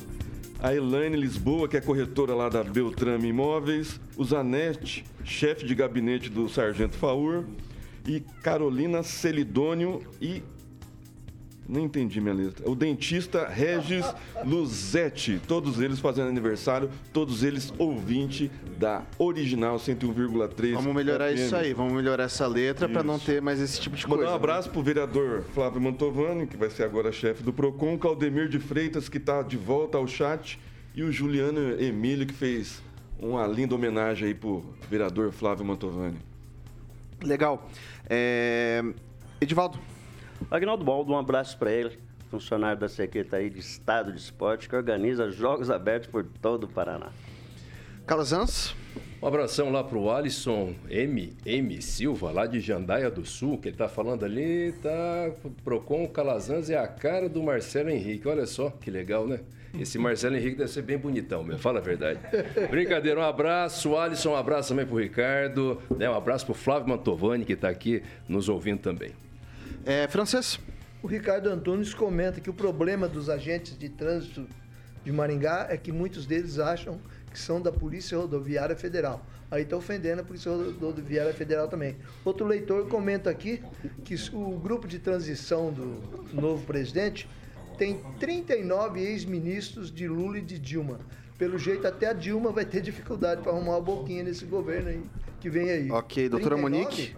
A 0.60 0.76
Elaine 0.76 1.18
Lisboa, 1.18 1.68
que 1.68 1.78
é 1.78 1.82
corretora 1.82 2.36
lá 2.36 2.48
da 2.48 2.64
Beltrame 2.64 3.30
Imóveis. 3.30 4.00
O 4.16 4.24
Zanetti, 4.24 5.04
chefe 5.24 5.66
de 5.66 5.74
gabinete 5.74 6.30
do 6.30 6.48
Sargento 6.48 6.96
Faur. 6.96 7.44
E 8.06 8.20
Carolina 8.44 9.02
Celidônio 9.02 10.00
e. 10.22 10.44
Não 11.68 11.82
entendi 11.82 12.22
minha 12.22 12.34
letra. 12.34 12.70
O 12.70 12.76
dentista 12.76 13.46
Regis 13.46 14.06
Luzetti. 14.46 15.42
Todos 15.46 15.82
eles 15.82 16.00
fazendo 16.00 16.30
aniversário, 16.30 16.90
todos 17.12 17.44
eles 17.44 17.74
ouvinte 17.78 18.50
da 18.78 19.04
original 19.20 19.76
101,3. 19.76 20.74
Vamos 20.74 20.96
melhorar 20.96 21.30
FM. 21.30 21.40
isso 21.40 21.56
aí, 21.56 21.74
vamos 21.74 21.94
melhorar 21.94 22.24
essa 22.24 22.48
letra 22.48 22.88
pra 22.88 23.04
não 23.04 23.20
ter 23.20 23.42
mais 23.42 23.60
esse 23.60 23.82
tipo 23.82 23.98
de 23.98 24.04
Mandar 24.08 24.18
coisa. 24.18 24.32
um 24.32 24.36
abraço 24.36 24.70
pro 24.70 24.82
vereador 24.82 25.44
Flávio 25.54 25.82
Mantovani, 25.82 26.48
que 26.48 26.56
vai 26.56 26.70
ser 26.70 26.84
agora 26.84 27.12
chefe 27.12 27.44
do 27.44 27.52
PROCON, 27.52 27.98
Claudemir 27.98 28.48
de 28.48 28.60
Freitas, 28.60 29.10
que 29.10 29.18
está 29.18 29.42
de 29.42 29.58
volta 29.58 29.98
ao 29.98 30.08
chat, 30.08 30.58
e 30.96 31.04
o 31.04 31.12
Juliano 31.12 31.82
Emílio, 31.82 32.26
que 32.26 32.34
fez 32.34 32.82
uma 33.20 33.46
linda 33.46 33.76
homenagem 33.76 34.30
aí 34.30 34.34
pro 34.34 34.64
vereador 34.90 35.32
Flávio 35.32 35.66
Mantovani. 35.66 36.18
Legal. 37.22 37.68
É... 38.10 38.84
Edivaldo. 39.42 39.78
Agnaldo 40.50 40.84
Baldo, 40.84 41.12
um 41.12 41.18
abraço 41.18 41.58
para 41.58 41.72
ele, 41.72 41.98
funcionário 42.30 42.80
da 42.80 42.88
Secretaria 42.88 43.50
de 43.50 43.60
Estado 43.60 44.12
de 44.12 44.20
Esporte, 44.20 44.70
que 44.70 44.76
organiza 44.76 45.30
jogos 45.30 45.70
abertos 45.70 46.10
por 46.10 46.26
todo 46.42 46.66
o 46.66 46.68
Paraná. 46.68 47.10
Calazans. 48.06 48.74
Um 49.22 49.28
abração 49.28 49.72
lá 49.72 49.84
pro 49.84 50.10
Alisson 50.10 50.76
M. 50.90 51.36
M. 51.46 51.82
Silva, 51.82 52.32
lá 52.32 52.46
de 52.46 52.60
Jandaia 52.60 53.10
do 53.10 53.26
Sul, 53.26 53.58
que 53.58 53.68
ele 53.68 53.76
tá 53.76 53.90
falando 53.90 54.24
ali, 54.24 54.74
tá. 54.82 55.32
Procon 55.64 56.08
Calazans 56.08 56.70
é 56.70 56.78
a 56.78 56.88
cara 56.88 57.28
do 57.28 57.42
Marcelo 57.42 57.90
Henrique. 57.90 58.28
Olha 58.28 58.46
só 58.46 58.70
que 58.70 58.92
legal, 58.92 59.28
né? 59.28 59.40
Esse 59.78 59.98
Marcelo 59.98 60.38
Henrique 60.38 60.56
deve 60.56 60.72
ser 60.72 60.84
bem 60.84 60.98
bonitão, 60.98 61.44
meu. 61.44 61.58
Fala 61.58 61.80
a 61.80 61.82
verdade. 61.82 62.20
Brincadeira, 62.70 63.20
um 63.20 63.24
abraço, 63.24 63.98
Alisson, 63.98 64.32
um 64.32 64.36
abraço 64.36 64.70
também 64.70 64.86
pro 64.86 64.98
Ricardo, 64.98 65.82
né? 65.98 66.10
Um 66.10 66.16
abraço 66.16 66.46
pro 66.46 66.54
Flávio 66.54 66.88
Mantovani, 66.90 67.44
que 67.44 67.56
tá 67.56 67.70
aqui 67.70 68.04
nos 68.30 68.48
ouvindo 68.48 68.80
também. 68.80 69.12
É, 69.88 70.06
francês. 70.06 70.60
O 71.02 71.08
Ricardo 71.08 71.48
Antunes 71.48 71.94
comenta 71.94 72.42
que 72.42 72.50
o 72.50 72.54
problema 72.54 73.08
dos 73.08 73.30
agentes 73.30 73.78
de 73.78 73.88
trânsito 73.88 74.46
de 75.02 75.14
Maringá 75.14 75.68
é 75.70 75.78
que 75.78 75.94
muitos 75.94 76.26
deles 76.26 76.60
acham 76.60 77.00
que 77.32 77.40
são 77.40 77.62
da 77.62 77.72
Polícia 77.72 78.18
Rodoviária 78.18 78.76
Federal. 78.76 79.26
Aí 79.50 79.64
está 79.64 79.78
ofendendo 79.78 80.22
a 80.22 80.26
Polícia 80.26 80.52
Rodoviária 80.52 81.34
Federal 81.34 81.70
também. 81.70 81.96
Outro 82.26 82.46
leitor 82.46 82.90
comenta 82.90 83.30
aqui 83.30 83.64
que 84.04 84.16
o 84.34 84.60
grupo 84.60 84.90
de 84.90 85.00
transição 85.00 85.72
do 85.72 86.04
novo 86.34 86.66
presidente 86.66 87.26
tem 87.78 88.02
39 88.20 89.00
ex-ministros 89.00 89.90
de 89.90 90.06
Lula 90.06 90.40
e 90.40 90.42
de 90.42 90.60
Dilma. 90.60 91.00
Pelo 91.38 91.58
jeito, 91.58 91.88
até 91.88 92.08
a 92.08 92.14
Dilma 92.14 92.52
vai 92.52 92.66
ter 92.66 92.82
dificuldade 92.82 93.42
para 93.42 93.54
arrumar 93.54 93.78
uma 93.78 93.82
boquinha 93.82 94.24
nesse 94.24 94.44
governo 94.44 94.90
aí 94.90 95.02
que 95.40 95.50
vem 95.50 95.70
aí. 95.70 95.92
Ok, 95.92 96.28
doutora 96.28 96.56
39? 96.56 96.62
Monique. 96.62 97.16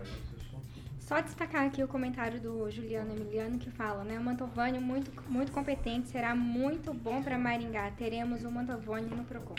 Só 1.09 1.19
destacar 1.21 1.65
aqui 1.65 1.83
o 1.83 1.87
comentário 1.87 2.39
do 2.39 2.69
Juliano 2.69 3.11
Emiliano 3.11 3.57
que 3.57 3.71
fala, 3.71 4.03
né? 4.03 4.19
O 4.19 4.23
Mantovani 4.23 4.77
muito, 4.77 5.11
muito 5.27 5.51
competente, 5.51 6.07
será 6.07 6.35
muito 6.35 6.93
bom 6.93 7.23
para 7.23 7.35
Maringá. 7.35 7.89
Teremos 7.97 8.43
o 8.43 8.51
Mantovani 8.51 9.09
no 9.09 9.23
Procon. 9.23 9.55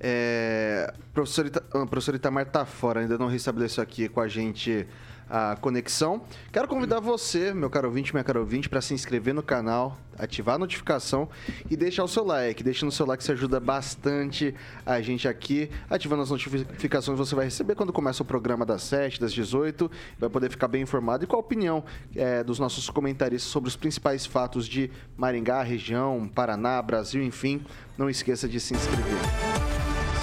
É, 0.00 0.94
professor, 1.12 1.44
Ita, 1.44 1.62
ah, 1.74 1.84
professor 1.84 2.14
Itamar 2.14 2.46
tá 2.46 2.64
fora, 2.64 3.00
ainda 3.00 3.18
não 3.18 3.26
restabeleceu 3.26 3.82
aqui 3.82 4.08
com 4.08 4.18
a 4.18 4.28
gente 4.28 4.88
a 5.28 5.56
conexão. 5.60 6.22
Quero 6.52 6.68
convidar 6.68 7.00
você, 7.00 7.52
meu 7.52 7.68
caro 7.68 7.88
ouvinte, 7.88 8.12
minha 8.12 8.24
caro 8.24 8.40
ouvinte, 8.40 8.68
para 8.68 8.80
se 8.80 8.94
inscrever 8.94 9.34
no 9.34 9.42
canal, 9.42 9.98
ativar 10.18 10.54
a 10.54 10.58
notificação 10.58 11.28
e 11.70 11.76
deixar 11.76 12.04
o 12.04 12.08
seu 12.08 12.24
like. 12.24 12.62
Deixa 12.62 12.86
no 12.86 12.92
seu 12.92 13.06
like, 13.06 13.22
isso 13.22 13.32
ajuda 13.32 13.58
bastante 13.58 14.54
a 14.84 15.00
gente 15.00 15.26
aqui. 15.26 15.70
Ativando 15.90 16.22
as 16.22 16.30
notificações, 16.30 17.18
você 17.18 17.34
vai 17.34 17.46
receber 17.46 17.74
quando 17.74 17.92
começa 17.92 18.22
o 18.22 18.26
programa 18.26 18.64
das 18.64 18.82
7, 18.82 19.20
das 19.20 19.32
18, 19.32 19.90
vai 20.18 20.30
poder 20.30 20.50
ficar 20.50 20.68
bem 20.68 20.82
informado 20.82 21.24
e 21.24 21.26
com 21.26 21.36
a 21.36 21.40
opinião 21.40 21.84
é, 22.14 22.42
dos 22.44 22.58
nossos 22.58 22.88
comentaristas 22.88 23.50
sobre 23.50 23.68
os 23.68 23.76
principais 23.76 24.24
fatos 24.24 24.66
de 24.68 24.90
Maringá, 25.16 25.62
região, 25.62 26.28
Paraná, 26.28 26.80
Brasil, 26.80 27.22
enfim. 27.22 27.64
Não 27.98 28.10
esqueça 28.10 28.48
de 28.48 28.60
se 28.60 28.74
inscrever. 28.74 29.75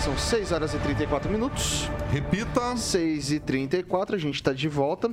São 0.03 0.17
6 0.17 0.51
horas 0.51 0.73
e 0.73 0.79
34 0.79 1.31
minutos. 1.31 1.89
Repita. 2.11 2.75
6 2.75 3.31
e 3.31 3.39
34, 3.39 4.17
a 4.17 4.19
gente 4.19 4.35
está 4.35 4.51
de 4.51 4.67
volta. 4.67 5.09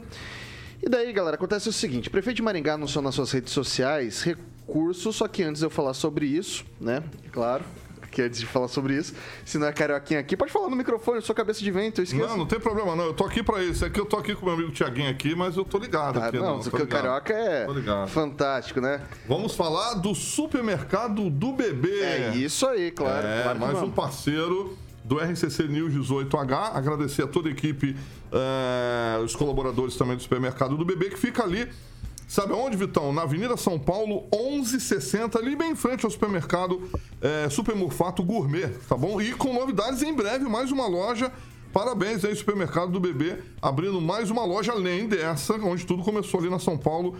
E 0.82 0.88
daí, 0.88 1.12
galera, 1.12 1.36
acontece 1.36 1.68
o 1.68 1.72
seguinte: 1.72 2.08
o 2.08 2.10
prefeito 2.10 2.38
de 2.38 2.42
Maringá 2.42 2.74
anunciou 2.74 3.00
nas 3.00 3.14
suas 3.14 3.30
redes 3.30 3.52
sociais 3.52 4.24
recursos, 4.24 5.14
só 5.14 5.28
que 5.28 5.44
antes 5.44 5.60
de 5.60 5.66
eu 5.66 5.70
falar 5.70 5.94
sobre 5.94 6.26
isso, 6.26 6.64
né? 6.80 7.04
Claro. 7.30 7.64
Que 8.10 8.22
antes 8.22 8.40
de 8.40 8.46
falar 8.46 8.68
sobre 8.68 8.94
isso, 8.96 9.14
se 9.44 9.56
não 9.58 9.66
é 9.66 9.72
carioquinha 9.72 10.18
aqui, 10.20 10.36
pode 10.36 10.50
falar 10.52 10.68
no 10.68 10.76
microfone, 10.76 11.18
eu 11.18 11.22
sou 11.22 11.34
cabeça 11.34 11.60
de 11.60 11.70
vento, 11.70 12.00
eu 12.00 12.04
esqueço. 12.04 12.26
Não, 12.28 12.38
não 12.38 12.46
tem 12.46 12.58
problema 12.58 12.96
não. 12.96 13.04
Eu 13.04 13.14
tô 13.14 13.24
aqui 13.24 13.42
pra 13.42 13.62
isso. 13.62 13.84
É 13.84 13.90
que 13.90 14.00
eu 14.00 14.04
tô 14.06 14.16
aqui 14.16 14.34
com 14.34 14.44
meu 14.46 14.54
amigo 14.54 14.70
Tiaguinho 14.72 15.08
aqui, 15.10 15.34
mas 15.34 15.56
eu 15.56 15.64
tô 15.64 15.78
ligado 15.78 16.18
Ah, 16.18 16.26
aqui. 16.26 16.38
não, 16.38 16.58
porque 16.58 16.76
o 16.76 16.80
ligado. 16.80 16.88
carioca 17.02 17.32
é 17.32 17.66
fantástico, 18.08 18.80
né? 18.80 19.00
Vamos 19.28 19.54
falar 19.54 19.94
do 19.94 20.14
supermercado 20.14 21.30
do 21.30 21.52
bebê. 21.52 22.00
É 22.00 22.32
isso 22.36 22.66
aí, 22.66 22.90
claro. 22.90 23.26
É, 23.26 23.42
claro 23.44 23.58
mais 23.60 23.78
um 23.82 23.90
parceiro 23.90 24.76
do 25.04 25.18
RCC 25.18 25.64
News 25.64 25.92
18H. 25.94 26.70
Agradecer 26.74 27.22
a 27.22 27.26
toda 27.26 27.48
a 27.48 27.52
equipe, 27.52 27.96
eh, 28.32 29.18
os 29.24 29.34
colaboradores 29.34 29.96
também 29.96 30.16
do 30.16 30.22
supermercado 30.22 30.76
do 30.76 30.84
bebê, 30.84 31.10
que 31.10 31.16
fica 31.18 31.42
ali. 31.42 31.68
Sabe 32.30 32.52
aonde, 32.52 32.76
Vitão? 32.76 33.12
Na 33.12 33.22
Avenida 33.22 33.56
São 33.56 33.76
Paulo, 33.76 34.28
1160, 34.32 35.36
ali 35.36 35.56
bem 35.56 35.72
em 35.72 35.74
frente 35.74 36.04
ao 36.04 36.10
supermercado 36.12 36.88
eh, 37.20 37.48
Supermurfato 37.50 38.22
Gourmet, 38.22 38.68
tá 38.88 38.96
bom? 38.96 39.20
E 39.20 39.32
com 39.32 39.52
novidades 39.52 40.00
em 40.00 40.14
breve, 40.14 40.44
mais 40.44 40.70
uma 40.70 40.86
loja. 40.86 41.32
Parabéns 41.72 42.24
aí, 42.24 42.32
supermercado 42.36 42.92
do 42.92 43.00
bebê, 43.00 43.38
abrindo 43.60 44.00
mais 44.00 44.30
uma 44.30 44.44
loja 44.44 44.70
além 44.70 45.08
dessa, 45.08 45.54
onde 45.54 45.84
tudo 45.84 46.04
começou 46.04 46.38
ali 46.38 46.48
na 46.48 46.60
São 46.60 46.78
Paulo, 46.78 47.16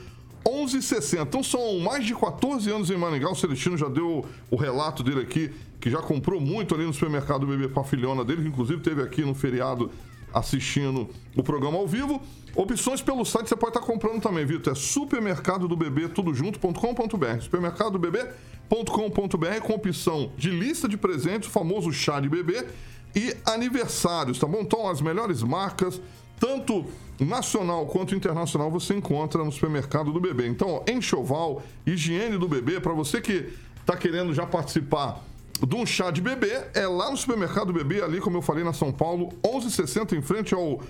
11,60. 0.46 1.22
Então 1.22 1.42
são 1.42 1.80
mais 1.80 2.06
de 2.06 2.14
14 2.14 2.70
anos 2.70 2.88
em 2.88 2.96
Maringá. 2.96 3.32
O 3.32 3.34
Celestino 3.34 3.76
já 3.76 3.88
deu 3.88 4.24
o 4.48 4.54
relato 4.54 5.02
dele 5.02 5.22
aqui, 5.22 5.50
que 5.80 5.90
já 5.90 5.98
comprou 5.98 6.40
muito 6.40 6.72
ali 6.72 6.84
no 6.84 6.94
supermercado 6.94 7.48
Bebê 7.48 7.66
com 7.66 7.80
a 7.80 7.84
filhona 7.84 8.24
dele, 8.24 8.42
que 8.42 8.48
inclusive 8.48 8.80
teve 8.80 9.02
aqui 9.02 9.22
no 9.22 9.34
feriado 9.34 9.90
assistindo 10.32 11.08
o 11.36 11.42
programa 11.42 11.78
ao 11.78 11.86
vivo. 11.86 12.20
Opções 12.54 13.00
pelo 13.00 13.24
site 13.24 13.48
você 13.48 13.56
pode 13.56 13.76
estar 13.76 13.86
comprando 13.86 14.20
também, 14.20 14.44
Vitor. 14.44 14.72
É 14.72 14.76
supermercado 14.76 15.68
do 15.68 15.76
bebê, 15.76 16.08
tudo 16.08 16.34
junto.com.br. 16.34 17.40
Supermercado 17.40 17.92
do 17.92 17.98
bebê.com.br 17.98 19.60
com 19.62 19.74
opção 19.74 20.32
de 20.36 20.50
lista 20.50 20.88
de 20.88 20.96
presentes, 20.96 21.48
o 21.48 21.52
famoso 21.52 21.92
chá 21.92 22.18
de 22.20 22.28
bebê 22.28 22.66
e 23.14 23.36
aniversários, 23.44 24.38
tá 24.38 24.46
bom? 24.46 24.60
Então 24.60 24.88
as 24.88 25.00
melhores 25.00 25.42
marcas, 25.42 26.00
tanto 26.38 26.86
nacional 27.18 27.86
quanto 27.86 28.14
internacional, 28.14 28.70
você 28.70 28.94
encontra 28.94 29.44
no 29.44 29.52
supermercado 29.52 30.12
do 30.12 30.20
bebê. 30.20 30.48
Então, 30.48 30.68
ó, 30.68 30.90
enxoval, 30.90 31.62
higiene 31.86 32.38
do 32.38 32.48
bebê, 32.48 32.80
para 32.80 32.92
você 32.92 33.20
que 33.20 33.52
tá 33.84 33.96
querendo 33.96 34.32
já 34.34 34.46
participar 34.46 35.22
de 35.66 35.76
um 35.76 35.84
chá 35.84 36.10
de 36.10 36.20
bebê, 36.20 36.64
é 36.74 36.86
lá 36.86 37.10
no 37.10 37.16
supermercado 37.16 37.66
do 37.66 37.72
bebê, 37.72 38.02
ali, 38.02 38.20
como 38.20 38.36
eu 38.38 38.42
falei, 38.42 38.64
na 38.64 38.72
São 38.72 38.92
Paulo, 38.92 39.28
1160 39.44 40.16
em 40.16 40.22
frente 40.22 40.54
ao 40.54 40.80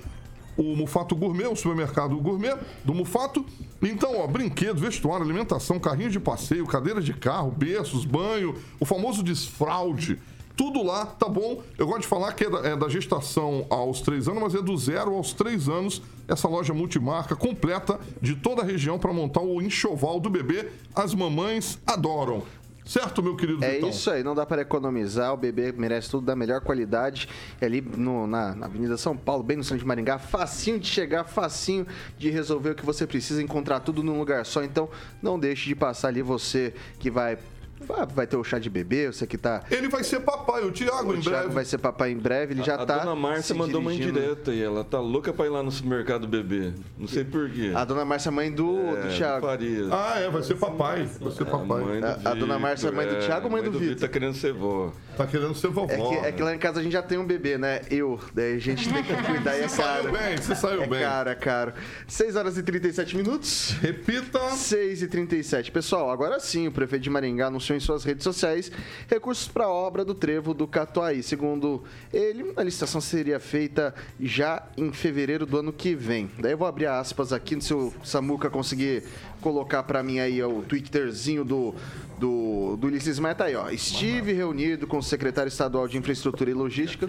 o 0.56 0.76
Mufato 0.76 1.16
Gourmet, 1.16 1.46
o 1.46 1.56
supermercado 1.56 2.16
gourmet 2.18 2.54
do 2.84 2.92
Mufato. 2.92 3.46
Então, 3.80 4.18
ó, 4.18 4.26
brinquedo, 4.26 4.78
vestuário, 4.78 5.24
alimentação, 5.24 5.78
carrinho 5.78 6.10
de 6.10 6.20
passeio, 6.20 6.66
cadeira 6.66 7.00
de 7.00 7.14
carro, 7.14 7.50
berços, 7.50 8.04
banho, 8.04 8.54
o 8.78 8.84
famoso 8.84 9.22
desfraude. 9.22 10.18
Tudo 10.56 10.82
lá, 10.82 11.06
tá 11.06 11.26
bom? 11.26 11.62
Eu 11.78 11.86
gosto 11.86 12.02
de 12.02 12.06
falar 12.06 12.34
que 12.34 12.44
é 12.44 12.50
da, 12.50 12.58
é 12.68 12.76
da 12.76 12.88
gestação 12.90 13.64
aos 13.70 14.02
três 14.02 14.28
anos, 14.28 14.42
mas 14.42 14.54
é 14.54 14.60
do 14.60 14.76
zero 14.76 15.14
aos 15.14 15.32
três 15.32 15.70
anos. 15.70 16.02
Essa 16.28 16.46
loja 16.46 16.74
multimarca 16.74 17.34
completa 17.34 17.98
de 18.20 18.36
toda 18.36 18.60
a 18.60 18.64
região 18.64 18.98
para 18.98 19.10
montar 19.10 19.40
o 19.40 19.62
enxoval 19.62 20.20
do 20.20 20.28
bebê. 20.28 20.68
As 20.94 21.14
mamães 21.14 21.78
adoram. 21.86 22.42
Certo, 22.90 23.22
meu 23.22 23.36
querido 23.36 23.64
É 23.64 23.74
Vitão? 23.74 23.88
isso 23.90 24.10
aí, 24.10 24.24
não 24.24 24.34
dá 24.34 24.44
para 24.44 24.62
economizar, 24.62 25.32
o 25.32 25.36
bebê 25.36 25.70
merece 25.70 26.10
tudo 26.10 26.26
da 26.26 26.34
melhor 26.34 26.60
qualidade. 26.60 27.28
É 27.60 27.66
ali 27.66 27.80
no- 27.80 28.26
na, 28.26 28.52
na 28.56 28.66
Avenida 28.66 28.96
São 28.96 29.16
Paulo, 29.16 29.44
bem 29.44 29.56
no 29.56 29.62
centro 29.62 29.78
de 29.78 29.86
Maringá, 29.86 30.18
facinho 30.18 30.76
de 30.76 30.88
chegar, 30.88 31.22
facinho 31.22 31.86
de 32.18 32.30
resolver 32.30 32.70
o 32.70 32.74
que 32.74 32.84
você 32.84 33.06
precisa, 33.06 33.40
encontrar 33.40 33.78
tudo 33.78 34.02
num 34.02 34.18
lugar 34.18 34.44
só. 34.44 34.64
Então, 34.64 34.88
não 35.22 35.38
deixe 35.38 35.68
de 35.68 35.76
passar 35.76 36.08
ali 36.08 36.20
você 36.20 36.74
que 36.98 37.12
vai 37.12 37.38
vai- 37.80 38.06
vai 38.06 38.26
ter 38.26 38.36
o 38.36 38.44
chá 38.44 38.58
de 38.58 38.68
bebê, 38.70 39.06
você 39.06 39.26
que 39.26 39.36
tá 39.38 39.62
Ele 39.70 39.88
vai 39.88 40.02
ser 40.04 40.20
papai, 40.20 40.62
o 40.64 40.70
Thiago, 40.70 41.12
o 41.12 41.16
em 41.16 41.20
Thiago 41.20 41.38
breve. 41.40 41.54
vai 41.54 41.64
ser 41.64 41.78
papai 41.78 42.10
em 42.12 42.18
breve, 42.18 42.54
ele 42.54 42.62
já 42.62 42.74
a 42.76 42.86
tá 42.86 42.98
dona 42.98 43.14
Márcia 43.16 43.42
se 43.42 43.54
mandou 43.54 43.80
uma 43.80 43.90
dirigindo. 43.92 44.18
indireta 44.18 44.52
e 44.52 44.62
ela 44.62 44.84
tá 44.84 45.00
louca 45.00 45.32
pra 45.32 45.46
ir 45.46 45.50
lá 45.50 45.62
no 45.62 45.70
supermercado 45.70 46.26
bebê. 46.28 46.72
Não 46.98 47.08
sei 47.08 47.24
porquê. 47.24 47.72
A 47.74 47.84
dona 47.84 48.04
Márcia, 48.04 48.30
mãe 48.30 48.50
do, 48.52 48.76
É, 48.96 49.02
do 49.02 49.16
Thiago. 49.16 49.46
Faria. 49.46 49.86
Ah, 49.90 50.18
é, 50.20 50.30
vai 50.30 50.42
ser 50.42 50.54
papai. 50.56 51.08
Vai 51.20 51.32
ser 51.32 51.44
papai. 51.44 51.80
mãe 51.82 52.00
do 52.00 52.06
A- 52.06 52.20
a 52.30 52.34
dona 52.34 52.58
Márcia 52.58 52.88
é 52.88 52.90
mãe 52.92 53.06
do 53.06 53.16
Thiago 53.16 53.46
ou 53.46 53.50
mãe 53.52 53.62
do 53.62 53.72
Vitor? 53.72 53.96
Tá 54.00 54.08
querendo 54.08 54.34
ser 54.34 54.52
vó. 54.52 54.92
Tá 55.16 55.26
querendo 55.26 55.54
ser 55.54 55.68
vovó. 55.68 55.92
É 55.92 55.96
que, 56.20 56.26
é 56.28 56.32
que 56.32 56.42
lá 56.42 56.54
em 56.54 56.58
casa 56.58 56.80
a 56.80 56.82
gente 56.82 56.92
já 56.92 57.02
tem 57.02 57.18
um 57.18 57.26
bebê, 57.26 57.58
né? 57.58 57.82
Eu. 57.90 58.18
Daí 58.34 58.54
a 58.56 58.58
gente 58.58 58.90
tem 58.92 59.02
que 59.02 59.14
cuidar 59.22 59.56
e 59.58 59.62
é 59.62 59.68
Saiu 59.68 60.04
caro. 60.04 60.12
bem, 60.18 60.36
você 60.36 60.54
saiu 60.54 60.82
é 60.82 60.86
bem. 60.86 61.00
caro, 61.00 61.28
é 61.30 61.34
caro. 61.34 61.72
6 62.06 62.36
horas 62.36 62.56
e 62.56 62.62
37 62.62 63.16
minutos. 63.16 63.72
Repita. 63.80 64.38
6 64.50 65.02
e 65.02 65.08
37. 65.08 65.70
Pessoal, 65.70 66.10
agora 66.10 66.40
sim, 66.40 66.66
o 66.68 66.72
prefeito 66.72 67.02
de 67.02 67.10
Maringá 67.10 67.46
anunciou 67.48 67.69
em 67.74 67.80
suas 67.80 68.04
redes 68.04 68.24
sociais 68.24 68.70
recursos 69.08 69.48
para 69.48 69.64
a 69.64 69.70
obra 69.70 70.04
do 70.04 70.14
trevo 70.14 70.54
do 70.54 70.66
Catuaí. 70.66 71.22
Segundo 71.22 71.84
ele, 72.12 72.52
a 72.56 72.62
licitação 72.62 73.00
seria 73.00 73.40
feita 73.40 73.94
já 74.18 74.62
em 74.76 74.92
fevereiro 74.92 75.46
do 75.46 75.58
ano 75.58 75.72
que 75.72 75.94
vem. 75.94 76.30
Daí 76.38 76.52
eu 76.52 76.58
vou 76.58 76.68
abrir 76.68 76.86
aspas 76.86 77.32
aqui, 77.32 77.60
se 77.60 77.74
o 77.74 77.92
Samuca 78.04 78.50
conseguir 78.50 79.04
colocar 79.40 79.82
para 79.82 80.02
mim 80.02 80.18
aí 80.18 80.42
o 80.42 80.62
twitterzinho 80.62 81.44
do, 81.44 81.74
do, 82.18 82.76
do 82.76 82.86
Ulisses 82.86 83.18
Maia, 83.18 83.34
tá 83.34 83.44
aí, 83.44 83.56
ó. 83.56 83.70
Estive 83.70 84.32
reunido 84.32 84.86
com 84.86 84.98
o 84.98 85.02
secretário 85.02 85.48
estadual 85.48 85.88
de 85.88 85.96
Infraestrutura 85.96 86.50
e 86.50 86.54
Logística 86.54 87.08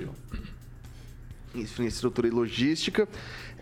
infraestrutura 1.55 2.27
e 2.27 2.31
logística, 2.31 3.07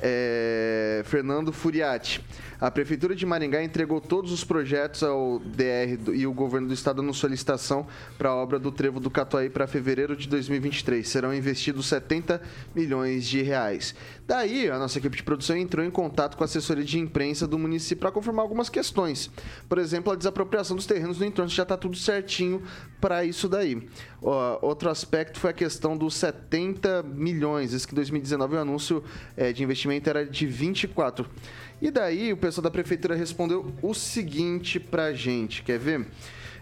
é, 0.01 1.01
Fernando 1.05 1.51
Furiati. 1.51 2.23
A 2.59 2.69
Prefeitura 2.69 3.15
de 3.15 3.25
Maringá 3.25 3.63
entregou 3.63 4.01
todos 4.01 4.33
os 4.33 4.43
projetos 4.43 5.01
ao 5.01 5.39
DR 5.39 5.97
e 6.13 6.27
o 6.27 6.33
governo 6.33 6.67
do 6.67 6.73
estado 6.73 7.01
na 7.01 7.13
solicitação 7.13 7.87
para 8.17 8.29
a 8.29 8.35
obra 8.35 8.59
do 8.59 8.69
Trevo 8.69 8.99
do 8.99 9.09
Catuaí 9.09 9.49
para 9.49 9.65
fevereiro 9.65 10.13
de 10.13 10.27
2023. 10.27 11.07
Serão 11.07 11.33
investidos 11.33 11.87
70 11.87 12.41
milhões 12.75 13.25
de 13.25 13.41
reais. 13.41 13.95
Daí, 14.27 14.69
a 14.69 14.77
nossa 14.77 14.97
equipe 14.99 15.15
de 15.15 15.23
produção 15.23 15.55
entrou 15.55 15.85
em 15.85 15.89
contato 15.89 16.35
com 16.35 16.43
a 16.43 16.45
assessoria 16.45 16.83
de 16.83 16.99
imprensa 16.99 17.47
do 17.47 17.57
município 17.57 18.01
para 18.01 18.11
confirmar 18.11 18.43
algumas 18.43 18.67
questões. 18.67 19.31
Por 19.69 19.77
exemplo, 19.77 20.11
a 20.11 20.15
desapropriação 20.15 20.75
dos 20.75 20.85
terrenos 20.85 21.17
no 21.17 21.25
entorno 21.25 21.49
já 21.49 21.63
está 21.63 21.77
tudo 21.77 21.95
certinho 21.95 22.61
para 22.99 23.23
isso 23.23 23.47
daí. 23.47 23.87
Ó, 24.21 24.59
outro 24.61 24.89
aspecto 24.89 25.39
foi 25.39 25.51
a 25.51 25.53
questão 25.53 25.97
dos 25.97 26.15
70 26.15 27.03
milhões. 27.03 27.73
Esse 27.73 27.87
que 27.87 27.93
em 27.93 27.95
2019 27.95 28.55
o 28.55 28.59
anúncio 28.59 29.03
eh, 29.37 29.53
de 29.53 29.63
investimento 29.63 30.09
era 30.09 30.25
de 30.25 30.45
24. 30.45 31.25
E 31.81 31.89
daí 31.89 32.33
o 32.33 32.37
pessoal 32.37 32.63
da 32.63 32.71
prefeitura 32.71 33.15
respondeu 33.15 33.73
o 33.81 33.93
seguinte 33.93 34.79
pra 34.79 35.13
gente, 35.13 35.63
quer 35.63 35.79
ver? 35.79 36.07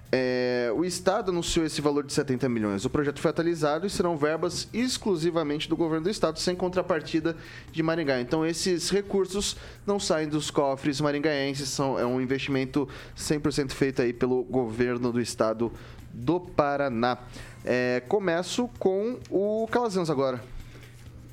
É, 0.10 0.72
o 0.74 0.86
Estado 0.86 1.32
anunciou 1.32 1.66
esse 1.66 1.82
valor 1.82 2.06
de 2.06 2.14
70 2.14 2.48
milhões. 2.48 2.86
O 2.86 2.90
projeto 2.90 3.20
foi 3.20 3.30
atualizado 3.30 3.86
e 3.86 3.90
serão 3.90 4.16
verbas 4.16 4.70
exclusivamente 4.74 5.68
do 5.68 5.76
governo 5.76 6.06
do 6.06 6.10
Estado, 6.10 6.40
sem 6.40 6.56
contrapartida 6.56 7.36
de 7.74 7.84
Maringá. 7.84 8.22
Então, 8.22 8.46
esses 8.46 8.90
recursos 8.90 9.58
não 9.86 10.00
saem 10.00 10.30
dos 10.30 10.50
cofres 10.50 11.02
maringaenses, 11.02 11.68
são, 11.70 12.00
é 12.00 12.06
um 12.06 12.22
investimento 12.22 12.88
100% 13.18 13.72
feito 13.72 14.02
aí 14.02 14.14
pelo 14.14 14.44
governo 14.44 15.12
do 15.12 15.20
Estado 15.20 15.72
do 16.18 16.40
Paraná. 16.40 17.18
É, 17.64 18.02
começo 18.08 18.68
com 18.80 19.18
o 19.30 19.68
Calazans 19.70 20.10
agora. 20.10 20.42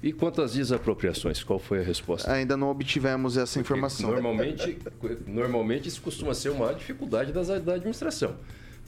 E 0.03 0.12
quanto 0.12 0.43
às 0.43 0.53
desapropriações, 0.53 1.43
qual 1.43 1.59
foi 1.59 1.80
a 1.80 1.82
resposta? 1.82 2.30
Ainda 2.30 2.57
não 2.57 2.68
obtivemos 2.68 3.39
essa 3.39 3.59
informação. 3.59 4.11
Normalmente, 4.11 4.78
normalmente 5.26 5.89
isso 5.89 6.03
costuma 6.03 6.35
ser 6.35 6.51
uma 6.51 6.74
dificuldade 6.74 7.32
das- 7.32 7.49
da 7.62 7.74
administração, 7.74 8.37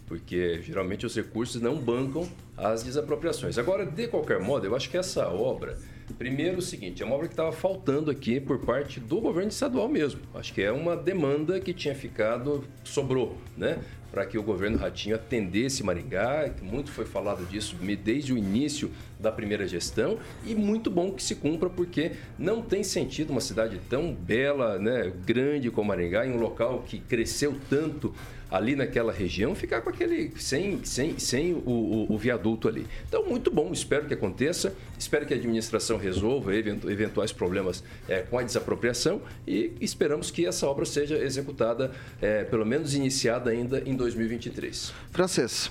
porque 0.06 0.60
geralmente 0.62 1.06
os 1.06 1.16
recursos 1.16 1.62
não 1.62 1.76
bancam 1.76 2.28
as 2.54 2.82
desapropriações. 2.82 3.56
Agora, 3.56 3.86
de 3.86 4.08
qualquer 4.08 4.40
modo, 4.40 4.66
eu 4.66 4.76
acho 4.76 4.90
que 4.90 4.98
essa 4.98 5.26
obra, 5.28 5.78
primeiro 6.18 6.58
o 6.58 6.62
seguinte, 6.62 7.02
é 7.02 7.06
uma 7.06 7.14
obra 7.14 7.28
que 7.28 7.32
estava 7.32 7.50
faltando 7.52 8.10
aqui 8.10 8.38
por 8.38 8.58
parte 8.58 9.00
do 9.00 9.18
governo 9.18 9.48
estadual 9.48 9.88
mesmo. 9.88 10.20
Acho 10.34 10.52
que 10.52 10.60
é 10.60 10.70
uma 10.70 10.94
demanda 10.94 11.58
que 11.60 11.72
tinha 11.72 11.94
ficado, 11.94 12.62
sobrou, 12.84 13.38
né? 13.56 13.78
Para 14.16 14.24
que 14.24 14.38
o 14.38 14.42
governo 14.42 14.78
Ratinho 14.78 15.14
atendesse 15.14 15.82
Maringá. 15.82 16.50
Muito 16.62 16.90
foi 16.90 17.04
falado 17.04 17.44
disso 17.44 17.76
desde 18.02 18.32
o 18.32 18.38
início 18.38 18.90
da 19.20 19.30
primeira 19.30 19.68
gestão 19.68 20.18
e 20.46 20.54
muito 20.54 20.90
bom 20.90 21.12
que 21.12 21.22
se 21.22 21.34
cumpra 21.34 21.68
porque 21.68 22.12
não 22.38 22.62
tem 22.62 22.82
sentido 22.82 23.28
uma 23.28 23.42
cidade 23.42 23.78
tão 23.90 24.14
bela, 24.14 24.78
né, 24.78 25.12
grande 25.26 25.70
como 25.70 25.88
Maringá, 25.88 26.26
em 26.26 26.32
um 26.32 26.38
local 26.38 26.82
que 26.86 26.98
cresceu 26.98 27.56
tanto 27.68 28.14
ali 28.50 28.76
naquela 28.76 29.12
região 29.12 29.54
ficar 29.54 29.80
com 29.80 29.90
aquele 29.90 30.32
sem, 30.38 30.84
sem, 30.84 31.18
sem 31.18 31.52
o, 31.52 31.68
o, 31.68 32.12
o, 32.14 32.18
viaduto 32.18 32.68
ali. 32.68 32.86
Então, 33.08 33.24
muito 33.24 33.50
bom, 33.50 33.72
espero 33.72 34.06
que 34.06 34.14
aconteça, 34.14 34.74
espero 34.98 35.26
que 35.26 35.34
a 35.34 35.36
administração 35.36 35.96
resolva 35.96 36.54
eventuais 36.54 37.32
problemas 37.32 37.82
é, 38.08 38.22
com 38.22 38.38
a 38.38 38.42
desapropriação 38.42 39.20
e 39.46 39.72
esperamos 39.80 40.30
que 40.30 40.46
essa 40.46 40.66
obra 40.66 40.84
seja 40.84 41.16
executada, 41.16 41.92
é, 42.20 42.44
pelo 42.44 42.64
menos 42.64 42.94
iniciada 42.94 43.50
ainda 43.50 43.82
em 43.84 43.96
2023. 43.96 44.92
Francês. 45.10 45.70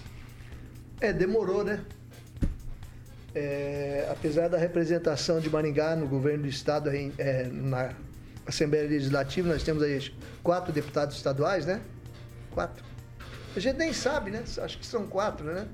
É, 1.00 1.14
demorou, 1.14 1.64
né? 1.64 1.82
É, 3.34 4.08
apesar 4.10 4.48
da 4.48 4.58
representação 4.58 5.42
de 5.42 5.50
Maringá 5.50 5.96
no 5.96 6.08
governo 6.08 6.44
do 6.44 6.50
estado, 6.50 6.90
é, 6.90 7.50
na 7.52 7.94
Assembleia 8.46 8.88
Legislativa, 8.88 9.50
nós 9.50 9.64
temos 9.64 9.84
aí 9.84 10.12
quatro 10.42 10.72
deputados 10.72 11.18
estaduais, 11.18 11.66
né? 11.66 11.82
Quatro. 12.56 12.86
A 13.54 13.60
gente 13.60 13.76
nem 13.76 13.92
sabe, 13.92 14.32
né? 14.32 14.46
Acho 14.62 14.78
que 14.78 14.86
são 14.86 15.06
quatro, 15.06 15.46
né? 15.46 15.68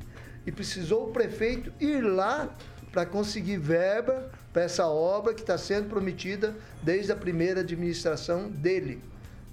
E 0.47 0.51
precisou 0.51 1.09
o 1.09 1.11
prefeito 1.11 1.71
ir 1.79 2.01
lá 2.01 2.49
para 2.91 3.05
conseguir 3.05 3.57
verba 3.57 4.31
para 4.51 4.63
essa 4.63 4.87
obra 4.87 5.31
que 5.35 5.41
está 5.41 5.59
sendo 5.59 5.87
prometida 5.89 6.55
desde 6.81 7.11
a 7.11 7.15
primeira 7.15 7.61
administração 7.61 8.49
dele. 8.49 8.99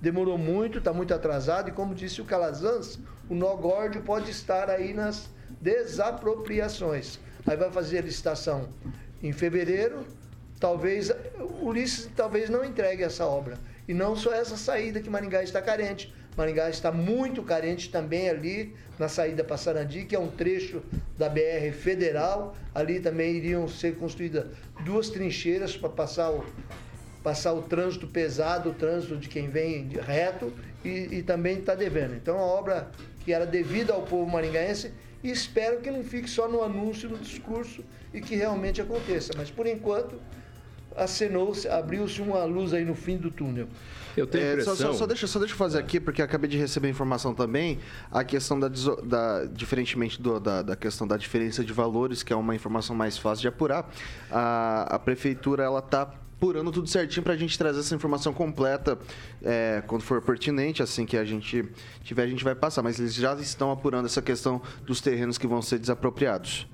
Demorou 0.01 0.39
muito, 0.39 0.79
está 0.79 0.91
muito 0.91 1.13
atrasado 1.13 1.69
e, 1.69 1.73
como 1.73 1.95
disse 1.95 2.23
o 2.23 2.25
Calazans, 2.25 2.99
o 3.29 3.35
nó 3.35 3.55
górdio 3.57 4.01
pode 4.03 4.31
estar 4.31 4.71
aí 4.71 4.95
nas 4.95 5.29
desapropriações. 5.61 7.19
Aí 7.47 7.59
vai 7.59 7.71
fazer 7.71 7.99
a 7.99 8.03
licitação 8.03 8.71
em 9.23 9.33
fevereiro, 9.33 10.07
talvez 10.59 11.11
o 11.39 11.67
Ulisses 11.67 12.09
talvez 12.17 12.49
não 12.49 12.65
entregue 12.65 13.03
essa 13.03 13.27
obra. 13.27 13.59
E 13.87 13.93
não 13.93 14.17
só 14.17 14.33
essa 14.33 14.57
saída 14.57 15.01
que 15.01 15.11
Maringá 15.11 15.43
está 15.43 15.61
carente. 15.61 16.15
Maringá 16.39 16.71
está 16.71 16.93
muito 16.93 17.43
carente 17.43 17.91
também 17.91 18.31
ali 18.31 18.73
na 18.97 19.09
saída 19.09 19.43
para 19.43 19.57
Sarandi, 19.57 20.05
que 20.05 20.15
é 20.15 20.19
um 20.21 20.29
trecho 20.29 20.81
da 21.19 21.29
BR 21.29 21.73
federal. 21.73 22.55
Ali 22.73 23.01
também 23.01 23.35
iriam 23.35 23.67
ser 23.67 23.97
construídas 23.97 24.47
duas 24.85 25.11
trincheiras 25.11 25.77
para 25.77 25.89
passar 25.89 26.31
o, 26.31 26.45
passar 27.25 27.55
o 27.55 27.63
trânsito 27.63 28.07
pesado, 28.07 28.71
o 28.71 28.73
trânsito 28.73 29.17
de 29.17 29.29
quem 29.29 29.49
vem 29.51 29.89
reto 30.01 30.53
e, 30.85 31.17
e 31.17 31.23
também 31.25 31.59
está 31.59 31.75
devendo. 31.75 32.15
Então, 32.15 32.39
a 32.39 32.43
obra 32.43 32.89
que 33.25 33.33
era 33.33 33.45
devida 33.45 33.93
ao 33.93 34.03
povo 34.03 34.31
maringaense 34.31 34.93
e 35.25 35.33
espero 35.33 35.81
que 35.81 35.91
não 35.91 36.05
fique 36.05 36.31
só 36.31 36.49
no 36.49 36.63
anúncio, 36.63 37.09
no 37.09 37.19
discurso 37.19 37.83
e 38.15 38.21
que 38.21 38.37
realmente 38.37 38.81
aconteça. 38.81 39.33
Mas, 39.37 39.51
por 39.51 39.67
enquanto, 39.67 40.21
acenou-se, 40.95 41.67
abriu-se 41.69 42.23
uma 42.23 42.45
luz 42.45 42.73
aí 42.73 42.85
no 42.85 42.95
fim 42.95 43.17
do 43.17 43.29
túnel. 43.29 43.67
Eu 44.19 44.27
tenho 44.27 44.45
é, 44.45 44.53
impressão... 44.53 44.77
Só, 44.77 44.93
só, 44.93 44.93
só, 44.93 45.07
deixa, 45.07 45.27
só 45.27 45.39
deixa 45.39 45.55
eu 45.55 45.59
fazer 45.59 45.79
aqui, 45.79 46.01
porque 46.01 46.23
acabei 46.23 46.49
de 46.49 46.57
receber 46.57 46.89
informação 46.89 47.35
também, 47.35 47.79
a 48.11 48.25
questão 48.25 48.59
da, 48.59 48.69
da 48.69 49.45
diferentemente 49.47 50.21
do, 50.21 50.39
da, 50.41 50.63
da, 50.63 50.77
questão 50.77 51.07
da 51.07 51.17
diferença 51.17 51.65
de 51.65 51.73
valores, 51.73 52.23
que 52.23 52.33
é 52.33 52.37
uma 52.37 52.55
informação 52.55 52.95
mais 52.95 53.17
fácil 53.17 53.43
de 53.43 53.49
apurar, 53.49 53.91
a, 54.31 54.95
a 54.95 54.99
prefeitura, 54.99 55.65
ela 55.65 55.81
está 55.81 56.03
apurando 56.39 56.71
tudo 56.71 56.89
certinho 56.89 57.25
para 57.25 57.33
a 57.33 57.37
gente 57.37 57.59
trazer 57.59 57.81
essa 57.81 57.95
informação 57.95 58.33
completa 58.33 58.97
é, 59.43 59.83
quando 59.87 60.03
for 60.03 60.23
pertinente, 60.23 60.81
assim 60.81 61.05
que 61.05 61.17
a 61.17 61.25
gente 61.25 61.69
tiver, 62.05 62.23
a 62.23 62.27
gente 62.29 62.45
vai 62.45 62.55
passar. 62.55 62.81
Mas 62.81 63.01
eles 63.01 63.15
já 63.15 63.35
estão 63.35 63.73
apurando 63.73 64.07
essa 64.07 64.23
questão 64.23 64.63
dos 64.87 65.01
terrenos 65.01 65.37
que 65.37 65.49
vão 65.49 65.61
ser 65.61 65.81
desapropriados. 65.81 66.67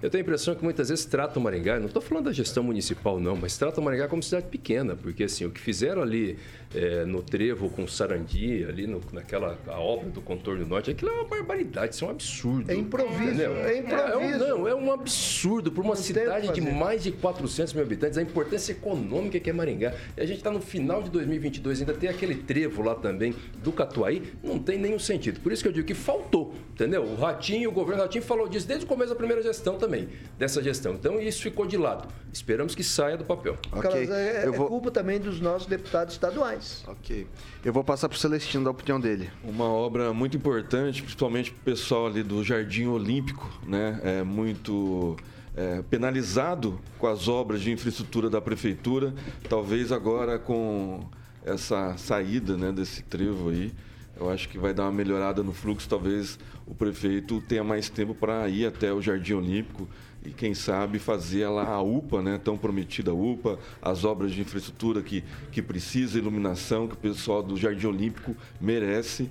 Eu 0.00 0.08
tenho 0.10 0.22
a 0.22 0.26
impressão 0.26 0.54
que 0.54 0.62
muitas 0.62 0.90
vezes 0.90 1.04
tratam 1.04 1.42
Maringá, 1.42 1.80
não 1.80 1.86
estou 1.86 2.00
falando 2.00 2.26
da 2.26 2.32
gestão 2.32 2.62
municipal 2.62 3.18
não, 3.18 3.34
mas 3.34 3.58
tratam 3.58 3.82
Maringá 3.82 4.06
como 4.06 4.22
cidade 4.22 4.46
pequena, 4.46 4.94
porque 4.94 5.24
assim, 5.24 5.44
o 5.44 5.50
que 5.50 5.60
fizeram 5.60 6.02
ali 6.02 6.38
é, 6.74 7.04
no 7.04 7.22
Trevo 7.22 7.70
com 7.70 7.86
Sarandi, 7.86 8.64
ali 8.68 8.86
no, 8.86 9.00
naquela 9.12 9.58
a 9.66 9.80
obra 9.80 10.10
do 10.10 10.20
contorno 10.20 10.66
norte, 10.66 10.90
aquilo 10.90 11.10
é 11.10 11.14
uma 11.14 11.24
barbaridade, 11.24 11.94
isso 11.94 12.04
é 12.04 12.08
um 12.08 12.10
absurdo. 12.10 12.70
É 12.70 12.74
improviso, 12.74 13.22
entendeu? 13.22 13.56
é 13.56 13.78
improviso. 13.78 14.44
É, 14.44 14.48
é, 14.48 14.54
um, 14.54 14.58
não, 14.58 14.68
é 14.68 14.74
um 14.74 14.92
absurdo 14.92 15.72
para 15.72 15.82
uma 15.82 15.94
não 15.94 16.02
cidade 16.02 16.52
de 16.52 16.60
mais 16.60 17.02
de 17.02 17.12
400 17.12 17.72
mil 17.72 17.82
habitantes, 17.82 18.18
a 18.18 18.22
importância 18.22 18.72
econômica 18.72 19.40
que 19.40 19.48
é 19.48 19.52
Maringá. 19.52 19.94
E 20.16 20.20
a 20.20 20.26
gente 20.26 20.38
está 20.38 20.50
no 20.50 20.60
final 20.60 21.02
de 21.02 21.10
2022, 21.10 21.80
ainda 21.80 21.94
tem 21.94 22.08
aquele 22.08 22.34
trevo 22.34 22.82
lá 22.82 22.94
também 22.94 23.34
do 23.62 23.72
Catuaí, 23.72 24.22
não 24.42 24.58
tem 24.58 24.78
nenhum 24.78 24.98
sentido. 24.98 25.40
Por 25.40 25.52
isso 25.52 25.62
que 25.62 25.68
eu 25.68 25.72
digo 25.72 25.86
que 25.86 25.94
faltou, 25.94 26.54
entendeu? 26.72 27.02
O 27.02 27.16
Ratinho, 27.16 27.70
o 27.70 27.72
governo 27.72 28.02
Ratinho 28.02 28.24
falou 28.24 28.48
disso 28.48 28.66
desde 28.66 28.84
o 28.84 28.88
começo 28.88 29.10
da 29.10 29.16
primeira 29.16 29.42
gestão 29.42 29.78
também 29.78 30.08
dessa 30.38 30.62
gestão. 30.62 30.94
Então 30.94 31.18
isso 31.20 31.42
ficou 31.42 31.66
de 31.66 31.76
lado. 31.76 32.08
Esperamos 32.32 32.74
que 32.74 32.84
saia 32.84 33.16
do 33.16 33.24
papel. 33.24 33.56
Okay. 33.72 34.08
É, 34.10 34.44
é 34.44 34.50
vou... 34.50 34.68
culpa 34.68 34.90
também 34.90 35.18
dos 35.18 35.40
nossos 35.40 35.66
deputados 35.66 36.14
estaduais. 36.14 36.57
Ok. 36.86 37.26
Eu 37.64 37.72
vou 37.72 37.84
passar 37.84 38.08
para 38.08 38.16
o 38.16 38.18
Celestino 38.18 38.64
da 38.64 38.70
opinião 38.70 39.00
dele. 39.00 39.30
Uma 39.42 39.64
obra 39.64 40.12
muito 40.12 40.36
importante, 40.36 41.02
principalmente 41.02 41.50
para 41.50 41.60
o 41.60 41.64
pessoal 41.64 42.06
ali 42.06 42.22
do 42.22 42.42
Jardim 42.44 42.86
Olímpico, 42.86 43.50
né? 43.66 44.00
É 44.02 44.22
muito 44.22 45.16
é, 45.56 45.82
penalizado 45.82 46.80
com 46.98 47.06
as 47.06 47.26
obras 47.26 47.60
de 47.60 47.72
infraestrutura 47.72 48.30
da 48.30 48.40
prefeitura. 48.40 49.12
Talvez 49.48 49.90
agora 49.90 50.38
com 50.38 51.04
essa 51.44 51.96
saída 51.96 52.56
né, 52.56 52.70
desse 52.70 53.02
trevo 53.02 53.50
aí, 53.50 53.72
eu 54.18 54.30
acho 54.30 54.48
que 54.48 54.58
vai 54.58 54.74
dar 54.74 54.84
uma 54.84 54.92
melhorada 54.92 55.42
no 55.42 55.52
fluxo. 55.52 55.88
Talvez 55.88 56.38
o 56.66 56.74
prefeito 56.74 57.40
tenha 57.40 57.64
mais 57.64 57.88
tempo 57.88 58.14
para 58.14 58.48
ir 58.48 58.66
até 58.66 58.92
o 58.92 59.00
Jardim 59.00 59.34
Olímpico 59.34 59.88
e, 60.24 60.30
quem 60.30 60.54
sabe, 60.54 60.98
fazer 60.98 61.48
lá 61.48 61.68
a 61.68 61.82
UPA, 61.82 62.22
né, 62.22 62.40
tão 62.42 62.56
prometida 62.56 63.14
UPA, 63.14 63.58
as 63.80 64.04
obras 64.04 64.32
de 64.32 64.40
infraestrutura 64.40 65.02
que, 65.02 65.22
que 65.52 65.62
precisa, 65.62 66.18
iluminação, 66.18 66.88
que 66.88 66.94
o 66.94 66.98
pessoal 66.98 67.42
do 67.42 67.56
Jardim 67.56 67.86
Olímpico 67.86 68.34
merece 68.60 69.30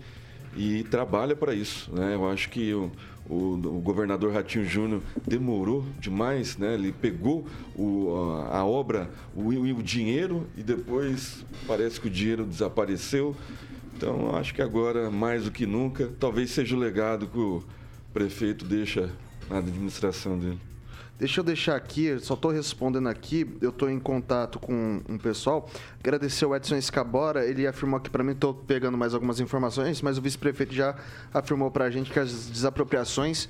e 0.55 0.83
trabalha 0.83 1.35
para 1.35 1.53
isso. 1.53 1.93
Né? 1.93 2.15
Eu 2.15 2.27
acho 2.29 2.49
que 2.49 2.73
o, 2.73 2.91
o, 3.29 3.53
o, 3.53 3.81
governador 3.81 4.33
Ratinho 4.33 4.65
Júnior 4.65 5.01
demorou 5.25 5.85
demais, 5.99 6.57
né? 6.57 6.73
ele 6.73 6.91
pegou 6.91 7.45
o, 7.75 8.13
a, 8.49 8.65
obra, 8.65 9.09
o, 9.35 9.49
o 9.49 9.83
dinheiro 9.83 10.47
e 10.57 10.63
depois 10.63 11.45
parece 11.67 11.99
que 11.99 12.07
o 12.07 12.11
dinheiro 12.11 12.45
desapareceu. 12.45 13.35
Então, 13.95 14.35
acho 14.35 14.53
que 14.53 14.61
agora, 14.61 15.09
mais 15.09 15.45
do 15.45 15.51
que 15.51 15.65
nunca, 15.65 16.09
talvez 16.19 16.51
seja 16.51 16.75
o 16.75 16.79
legado 16.79 17.27
que 17.27 17.39
o 17.39 17.63
prefeito 18.13 18.63
deixa 18.63 19.09
na 19.49 19.57
administração 19.57 20.37
dele. 20.37 20.66
Deixa 21.19 21.39
eu 21.39 21.43
deixar 21.43 21.75
aqui, 21.75 22.19
só 22.19 22.35
estou 22.35 22.51
respondendo 22.51 23.09
aqui, 23.09 23.57
eu 23.59 23.71
estou 23.71 23.89
em 23.89 23.99
contato 23.99 24.59
com 24.59 25.01
um 25.09 25.17
pessoal. 25.17 25.67
Agradecer 25.99 26.45
o 26.45 26.55
Edson 26.55 26.75
Escabora, 26.75 27.43
ele 27.43 27.65
afirmou 27.65 27.97
aqui 27.97 28.07
para 28.07 28.23
mim, 28.23 28.33
estou 28.33 28.53
pegando 28.53 28.95
mais 28.95 29.15
algumas 29.15 29.39
informações, 29.39 29.99
mas 30.03 30.19
o 30.19 30.21
vice-prefeito 30.21 30.75
já 30.75 30.95
afirmou 31.33 31.71
para 31.71 31.85
a 31.85 31.89
gente 31.89 32.11
que 32.11 32.19
as 32.19 32.47
desapropriações 32.47 33.49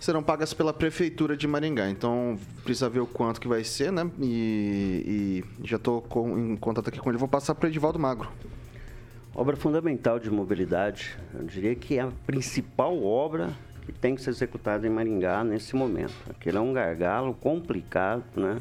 serão 0.00 0.22
pagas 0.22 0.54
pela 0.54 0.72
prefeitura 0.72 1.36
de 1.36 1.46
Maringá. 1.46 1.90
Então 1.90 2.38
precisa 2.64 2.88
ver 2.88 3.00
o 3.00 3.06
quanto 3.06 3.42
que 3.42 3.48
vai 3.48 3.62
ser, 3.62 3.92
né? 3.92 4.10
E, 4.18 5.44
e 5.60 5.66
já 5.66 5.76
estou 5.76 6.02
em 6.38 6.56
contato 6.56 6.88
aqui 6.88 6.98
com 6.98 7.10
ele. 7.10 7.18
Vou 7.18 7.28
passar 7.28 7.54
para 7.54 7.66
o 7.66 7.68
Edivaldo 7.70 7.98
Magro. 7.98 8.30
Obra 9.34 9.54
fundamental 9.54 10.18
de 10.18 10.30
mobilidade, 10.30 11.14
eu 11.34 11.44
diria 11.44 11.74
que 11.74 11.98
é 11.98 12.00
a 12.00 12.10
principal 12.26 13.04
obra 13.04 13.54
que 13.92 13.98
tem 14.00 14.14
que 14.14 14.22
ser 14.22 14.30
executada 14.30 14.86
em 14.86 14.90
Maringá 14.90 15.42
nesse 15.42 15.74
momento. 15.74 16.14
Aquele 16.28 16.56
é 16.56 16.60
um 16.60 16.72
gargalo 16.72 17.34
complicado, 17.34 18.24
né? 18.36 18.58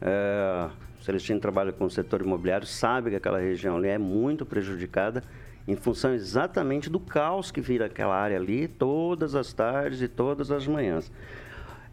É, 0.00 0.68
Celestino 1.02 1.40
trabalha 1.40 1.72
com 1.72 1.84
o 1.84 1.90
setor 1.90 2.20
imobiliário, 2.20 2.66
sabe 2.66 3.10
que 3.10 3.16
aquela 3.16 3.40
região 3.40 3.76
ali 3.76 3.88
é 3.88 3.98
muito 3.98 4.46
prejudicada 4.46 5.22
em 5.66 5.76
função 5.76 6.14
exatamente 6.14 6.90
do 6.90 7.00
caos 7.00 7.50
que 7.50 7.60
vira 7.60 7.86
aquela 7.86 8.14
área 8.14 8.36
ali 8.36 8.68
todas 8.68 9.34
as 9.34 9.52
tardes 9.52 10.00
e 10.00 10.08
todas 10.08 10.50
as 10.50 10.66
manhãs. 10.66 11.10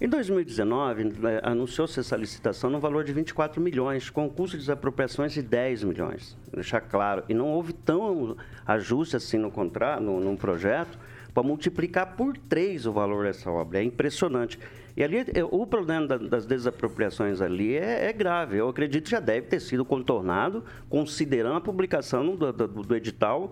Em 0.02 0.08
2019, 0.08 1.14
eh, 1.24 1.42
anunciou-se 1.44 2.00
essa 2.00 2.16
licitação 2.16 2.70
no 2.70 2.80
valor 2.80 3.04
de 3.04 3.12
24 3.12 3.62
milhões, 3.62 4.10
com 4.10 4.30
custo 4.30 4.56
de 4.56 4.64
desapropriações 4.64 5.34
de 5.34 5.42
10 5.42 5.84
milhões. 5.84 6.38
Deixar 6.54 6.80
claro. 6.80 7.24
E 7.28 7.34
não 7.34 7.48
houve 7.48 7.74
tão 7.74 8.38
ajuste 8.66 9.18
assim 9.18 9.38
no 9.38 9.52
contrato, 9.52 10.02
no, 10.02 10.22
num 10.22 10.38
projeto, 10.38 10.98
para 11.34 11.44
multiplicar 11.44 12.16
por 12.16 12.38
três 12.38 12.86
o 12.86 12.92
valor 12.92 13.26
dessa 13.26 13.50
obra. 13.50 13.80
É 13.80 13.84
impressionante. 13.84 14.60
E 14.96 15.04
ali, 15.04 15.18
eh, 15.34 15.44
o 15.44 15.66
problema 15.66 16.08
das 16.18 16.46
desapropriações 16.46 17.42
ali 17.42 17.76
é, 17.76 18.10
é, 18.10 18.14
grave. 18.14 18.58
Eu 18.58 18.68
acredito 18.68 19.06
que 19.06 19.12
já 19.12 19.20
deve 19.20 19.48
ter 19.48 19.60
sido 19.60 19.86
contornado, 19.86 20.64
considerando 20.90 21.56
a 21.56 21.62
publicação 21.62 22.36
do, 22.36 22.52
do, 22.52 22.68
do 22.68 22.96
edital. 22.96 23.52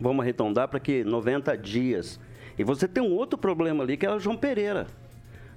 Vamos 0.00 0.22
arredondar 0.22 0.68
para 0.68 0.80
que 0.80 1.04
90 1.04 1.56
dias. 1.56 2.18
E 2.58 2.64
você 2.64 2.88
tem 2.88 3.02
um 3.02 3.12
outro 3.12 3.38
problema 3.38 3.84
ali, 3.84 3.96
que 3.96 4.04
é 4.04 4.10
o 4.12 4.18
João 4.18 4.36
Pereira. 4.36 4.86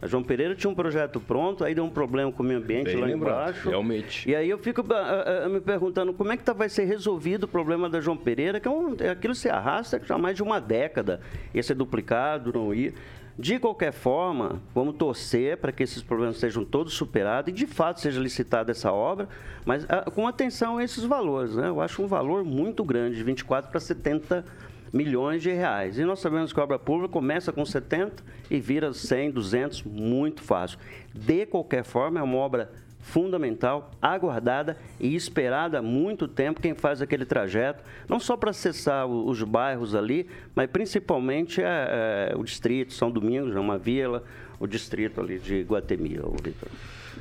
A 0.02 0.08
João 0.08 0.24
Pereira 0.24 0.56
tinha 0.56 0.70
um 0.70 0.74
projeto 0.74 1.20
pronto, 1.20 1.64
aí 1.64 1.76
deu 1.76 1.84
um 1.84 1.90
problema 1.90 2.32
com 2.32 2.42
o 2.42 2.46
meio 2.46 2.60
ambiente 2.60 2.86
Bem 2.86 2.96
lá 2.96 3.06
lembrado, 3.06 3.50
embaixo. 3.50 3.70
realmente. 3.70 4.28
E 4.28 4.36
aí 4.36 4.50
eu 4.50 4.58
fico 4.58 4.84
ah, 4.92 5.44
ah, 5.46 5.50
me 5.50 5.62
perguntando 5.62 6.12
como 6.12 6.32
é 6.32 6.38
que 6.38 6.44
tá, 6.44 6.54
vai 6.54 6.70
ser 6.70 6.86
resolvido 6.86 7.44
o 7.44 7.48
problema 7.48 7.88
da 7.88 8.02
João 8.02 8.18
Pereira, 8.18 8.60
que 8.60 8.68
é 8.68 8.72
um, 8.72 8.96
é 9.00 9.10
aquilo 9.10 9.36
se 9.36 9.48
arrasta 9.48 10.02
já 10.04 10.16
há 10.16 10.18
mais 10.18 10.36
de 10.36 10.42
uma 10.42 10.60
década. 10.60 11.22
Ia 11.54 11.62
ser 11.62 11.76
duplicado, 11.76 12.52
não 12.52 12.74
ia. 12.74 12.94
De 13.38 13.60
qualquer 13.60 13.94
forma, 13.94 14.62
vamos 14.74 14.96
torcer 14.96 15.58
para 15.58 15.72
que 15.72 15.84
esses 15.84 16.02
problemas 16.02 16.38
sejam 16.38 16.66
todos 16.66 16.94
superados 16.94 17.52
e 17.52 17.56
de 17.56 17.66
fato 17.66 18.02
seja 18.02 18.20
licitada 18.20 18.72
essa 18.72 18.92
obra, 18.92 19.30
mas 19.66 19.86
ah, 19.88 20.10
com 20.10 20.28
atenção 20.28 20.78
a 20.78 20.84
esses 20.84 21.04
valores. 21.04 21.56
Né? 21.56 21.68
Eu 21.68 21.80
acho 21.80 22.02
um 22.02 22.08
valor 22.08 22.44
muito 22.44 22.84
grande, 22.84 23.18
de 23.18 23.24
24 23.24 23.70
para 23.70 23.80
70 23.80 24.44
milhões 24.92 25.42
de 25.42 25.52
reais. 25.52 25.98
E 25.98 26.04
nós 26.04 26.20
sabemos 26.20 26.52
que 26.52 26.60
a 26.60 26.64
obra 26.64 26.80
pública 26.80 27.14
começa 27.14 27.52
com 27.52 27.66
70 27.66 28.24
e 28.50 28.60
vira 28.60 28.94
100, 28.94 29.32
200, 29.32 29.84
muito 29.84 30.42
fácil. 30.42 30.78
De 31.14 31.46
qualquer 31.46 31.84
forma, 31.84 32.20
é 32.20 32.24
uma 32.24 32.38
obra 32.38 32.72
fundamental, 33.02 33.92
aguardada 34.02 34.78
e 35.00 35.16
esperada 35.16 35.80
há 35.80 35.82
muito 35.82 36.28
tempo 36.28 36.62
quem 36.62 36.76
faz 36.76 37.02
aquele 37.02 37.26
trajeto, 37.26 37.84
não 38.08 38.20
só 38.20 38.38
para 38.38 38.52
acessar 38.52 39.08
os 39.08 39.42
bairros 39.42 39.96
ali, 39.96 40.30
mas 40.56 40.70
principalmente 40.70 41.62
é, 41.62 42.32
é, 42.32 42.38
o 42.38 42.44
distrito, 42.44 42.94
São 42.94 43.10
Domingos, 43.10 43.56
é 43.56 43.60
uma 43.60 43.78
vila, 43.78 44.24
o 44.60 44.68
distrito 44.68 45.20
ali 45.20 45.40
de 45.40 45.64
Guatemi, 45.64 46.20
ô 46.20 46.32
Vitor. 46.32 46.70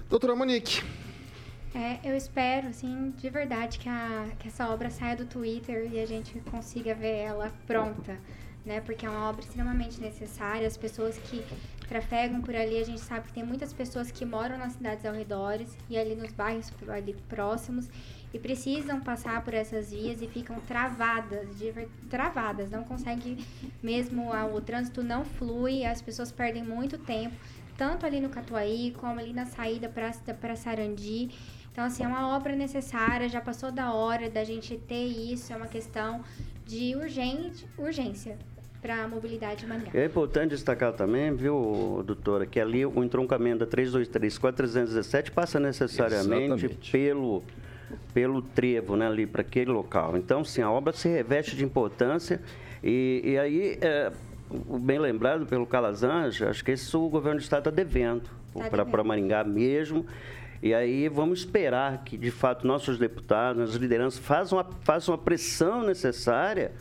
Doutora 0.09 0.37
Monique. 0.37 0.83
É, 1.75 2.01
eu 2.03 2.17
espero, 2.17 2.69
assim, 2.69 3.13
de 3.17 3.31
verdade, 3.31 3.79
que, 3.79 3.89
a, 3.89 4.29
que 4.39 4.49
essa 4.49 4.69
obra 4.69 4.91
saia 4.91 5.17
do 5.17 5.25
Twitter 5.25 5.89
e 5.93 6.01
a 6.01 6.07
gente 6.07 6.39
consiga 6.51 6.95
ver 6.95 7.19
ela 7.19 7.53
pronta, 7.67 8.19
né? 8.67 8.81
Porque 8.81 9.07
é 9.07 9.11
uma 9.11 9.29
obra 9.31 9.41
extremamente 9.43 10.01
necessária. 10.01 10.67
As 10.67 10.77
pessoas 10.77 11.17
que 11.17 11.45
trafegam 11.89 12.41
por 12.41 12.57
ali, 12.57 12.77
a 12.81 12.85
gente 12.85 13.01
sabe 13.01 13.29
que 13.29 13.33
tem 13.33 13.45
muitas 13.45 13.73
pessoas 13.73 14.11
que 14.11 14.25
moram 14.25 14.59
nas 14.59 14.73
cidades 14.73 15.05
ao 15.07 15.15
redor 15.15 15.61
e 15.89 15.97
ali 15.97 16.17
nos 16.17 16.33
bairros 16.33 16.73
ali 16.89 17.15
próximos 17.29 17.89
e 18.35 18.39
precisam 18.39 19.01
passar 19.01 19.43
por 19.45 19.55
essas 19.55 19.91
vias 19.93 20.21
e 20.23 20.27
ficam 20.29 20.59
travadas, 20.61 21.57
de 21.57 21.73
travadas, 22.09 22.69
não 22.71 22.83
conseguem 22.83 23.39
mesmo, 23.83 24.33
a- 24.33 24.47
o 24.47 24.61
trânsito 24.61 25.03
não 25.05 25.25
flui, 25.25 25.85
as 25.85 26.01
pessoas 26.03 26.31
perdem 26.31 26.63
muito 26.63 26.97
tempo, 26.99 27.35
tanto 27.77 28.07
ali 28.07 28.21
no 28.21 28.29
Catuaí 28.29 28.93
como 28.99 29.19
ali 29.19 29.33
na 29.33 29.47
saída 29.47 29.89
para 29.89 30.55
Sarandi. 30.57 31.31
Então, 31.73 31.85
assim, 31.85 32.03
é 32.03 32.07
uma 32.07 32.37
obra 32.37 32.55
necessária, 32.57 33.29
já 33.29 33.41
passou 33.41 33.71
da 33.71 33.93
hora 33.93 34.29
da 34.29 34.45
gente 34.45 34.77
ter 34.77 35.05
isso, 35.07 35.53
é 35.53 35.57
uma 35.57 35.67
questão 35.69 36.21
de 36.67 36.95
urgente, 36.97 37.67
urgência 37.79 38.37
para 38.83 39.05
a 39.05 39.09
mobilidade 39.09 39.61
de 39.61 39.67
Maringá. 39.67 39.91
É 39.95 40.07
importante 40.07 40.51
destacar 40.51 40.93
também, 40.95 41.35
viu, 41.35 42.03
doutora, 42.05 42.47
que 42.47 42.59
ali 42.59 42.85
o 42.85 43.05
entroncamento 43.05 43.59
da 43.61 43.67
323 43.67 44.39
com 44.39 44.47
a 44.47 44.53
317 44.53 45.31
passa 45.31 45.61
necessariamente 45.61 46.65
Exatamente. 46.67 46.91
pelo 46.91 47.43
pelo 48.15 48.41
trevo, 48.41 48.97
né, 48.97 49.09
ali 49.09 49.27
para 49.27 49.41
aquele 49.41 49.71
local. 49.73 50.17
Então, 50.17 50.45
sim, 50.45 50.63
a 50.63 50.71
obra 50.71 50.93
se 50.93 51.09
reveste 51.09 51.57
de 51.57 51.65
importância 51.65 52.41
e, 52.85 53.21
e 53.25 53.37
aí, 53.39 53.79
é, 53.81 54.13
o- 54.69 54.79
bem 54.79 54.97
lembrado 54.99 55.45
pelo 55.45 55.67
Calazans, 55.67 56.41
acho 56.41 56.65
que 56.65 56.71
isso 56.71 57.05
o 57.05 57.09
governo 57.09 57.41
do 57.41 57.43
estado 57.43 57.69
está 57.69 57.71
devendo 57.71 58.31
Tá 58.55 58.85
para. 58.85 59.03
Maringá 59.05 59.43
mesmo. 59.45 60.07
E 60.63 60.75
aí 60.75 61.09
vamos 61.09 61.41
esperar 61.41 62.05
que, 62.05 62.17
de 62.19 62.31
fato, 62.31 62.67
nossos 62.67 62.99
deputados, 62.99 63.63
as 63.71 63.75
lideranças 63.77 64.19
façam 64.21 64.59
a, 64.59 64.65
façam 64.83 65.15
a 65.15 65.19
pressão 65.19 65.83
necessária 65.83 66.73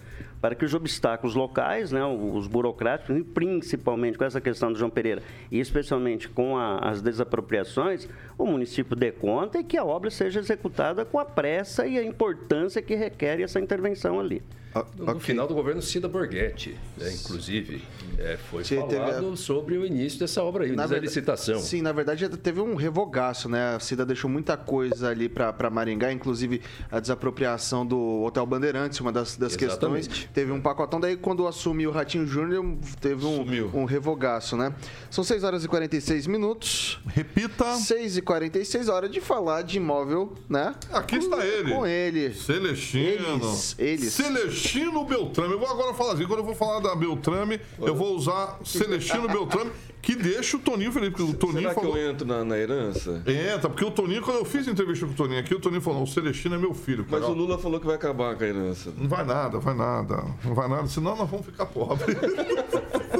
para 0.41 0.55
que 0.55 0.63
os 0.63 0.73
obstáculos 0.73 1.35
locais, 1.35 1.91
né, 1.91 2.03
os 2.05 2.47
burocráticos, 2.47 3.17
e 3.17 3.23
principalmente 3.23 4.17
com 4.17 4.23
essa 4.23 4.39
questão 4.39 4.71
do 4.71 4.77
João 4.79 4.89
Pereira, 4.89 5.21
e 5.51 5.59
especialmente 5.59 6.29
com 6.29 6.57
a- 6.57 6.77
as 6.79 7.01
desapropriações, 7.01 8.07
o 8.37 8.45
município 8.45 8.95
dê 8.95 9.11
conta 9.11 9.59
e 9.59 9.63
que 9.65 9.77
a 9.77 9.83
obra 9.83 10.09
seja 10.09 10.39
executada 10.39 11.03
com 11.03 11.19
a 11.19 11.25
pressa 11.25 11.85
e 11.85 11.97
a 11.97 12.03
importância 12.03 12.81
que 12.81 12.95
requer 12.95 13.41
essa 13.41 13.59
intervenção 13.59 14.17
ali. 14.19 14.41
No, 14.95 15.13
no 15.15 15.19
final 15.19 15.47
do 15.47 15.53
governo 15.55 15.81
Cida 15.81 16.07
Borghetti, 16.07 16.77
né, 16.95 17.11
inclusive, 17.13 17.81
é, 18.19 18.37
foi 18.37 18.61
teve 18.63 18.81
falado 18.95 19.35
sobre 19.35 19.77
o 19.77 19.85
início 19.85 20.19
dessa 20.19 20.43
obra 20.43 20.63
aí, 20.63 20.71
o 20.71 20.75
Na 20.75 20.83
início 20.83 20.89
da 20.89 20.93
verda- 20.95 21.05
licitação. 21.07 21.59
Sim, 21.59 21.81
na 21.81 21.91
verdade 21.91 22.29
teve 22.37 22.61
um 22.61 22.75
revogaço, 22.75 23.49
né? 23.49 23.75
A 23.75 23.79
Cida 23.79 24.05
deixou 24.05 24.29
muita 24.29 24.55
coisa 24.55 25.09
ali 25.09 25.27
para 25.27 25.69
Maringá, 25.71 26.11
inclusive 26.13 26.61
a 26.91 26.99
desapropriação 26.99 27.83
do 27.85 28.21
Hotel 28.23 28.45
Bandeirantes, 28.45 28.99
uma 28.99 29.11
das, 29.11 29.35
das 29.37 29.53
Exatamente. 29.59 30.07
questões. 30.09 30.29
Teve 30.33 30.51
um 30.51 30.61
pacotão, 30.61 30.99
daí 30.99 31.17
quando 31.17 31.47
assumiu 31.47 31.89
o 31.89 31.93
Ratinho 31.93 32.27
Júnior, 32.27 32.63
teve 33.01 33.25
um, 33.25 33.41
um 33.73 33.85
revogaço, 33.85 34.55
né? 34.55 34.73
São 35.09 35.23
6 35.23 35.43
horas 35.43 35.63
e 35.63 35.67
46 35.67 36.27
minutos. 36.27 36.99
Repita. 37.07 37.75
6 37.75 38.17
e 38.17 38.21
46 38.21 38.87
horas 38.87 39.09
de 39.09 39.19
falar 39.19 39.63
de 39.63 39.77
imóvel, 39.77 40.33
né? 40.47 40.75
Aqui 40.91 41.15
está 41.17 41.43
ele. 41.45 41.71
Com 41.71 41.87
ele. 41.87 42.33
Celestino. 42.35 43.35
Eles, 43.39 43.75
eles. 43.79 44.13
Celestino 44.13 44.58
Beltrame. 45.05 45.53
Eu 45.53 45.59
vou 45.59 45.67
agora 45.67 45.93
falar 45.93 46.13
assim. 46.13 46.25
Quando 46.25 46.39
eu 46.39 46.45
vou 46.45 46.55
falar 46.55 46.79
da 46.79 46.95
Beltrame, 46.95 47.59
eu 47.79 47.95
vou 47.95 48.15
usar 48.15 48.59
Celestino 48.63 49.27
Beltrame, 49.27 49.71
que 50.01 50.15
deixa 50.15 50.57
o 50.57 50.59
Toninho 50.59 50.91
Felipe. 50.91 51.17
porque 51.17 51.31
O 51.31 51.33
Toninho 51.35 51.61
Será 51.61 51.73
que 51.73 51.81
falou. 51.81 51.97
eu 51.97 52.09
entro 52.11 52.25
na, 52.27 52.43
na 52.43 52.57
herança? 52.57 53.23
Entra, 53.25 53.69
porque 53.69 53.83
o 53.85 53.91
Toninho, 53.91 54.21
quando 54.21 54.37
eu 54.37 54.45
fiz 54.45 54.67
entrevista 54.67 55.05
com 55.05 55.11
o 55.13 55.15
Toninho 55.15 55.39
aqui, 55.39 55.53
o 55.53 55.59
Toninho 55.59 55.81
falou: 55.81 56.03
o 56.03 56.07
Celestino 56.07 56.55
é 56.55 56.57
meu 56.57 56.73
filho. 56.73 57.05
Mas 57.09 57.21
cara. 57.21 57.31
o 57.31 57.35
Lula 57.35 57.57
falou 57.57 57.79
que 57.79 57.85
vai 57.85 57.95
acabar 57.95 58.35
com 58.35 58.43
a 58.43 58.47
herança. 58.47 58.93
Não 58.97 59.07
vai 59.07 59.23
nada, 59.25 59.59
vai 59.59 59.73
nada. 59.73 60.23
Não 60.43 60.53
vai 60.53 60.67
nada, 60.67 60.87
senão 60.87 61.15
nós 61.15 61.29
vamos 61.29 61.45
ficar 61.45 61.65
pobres. 61.65 62.15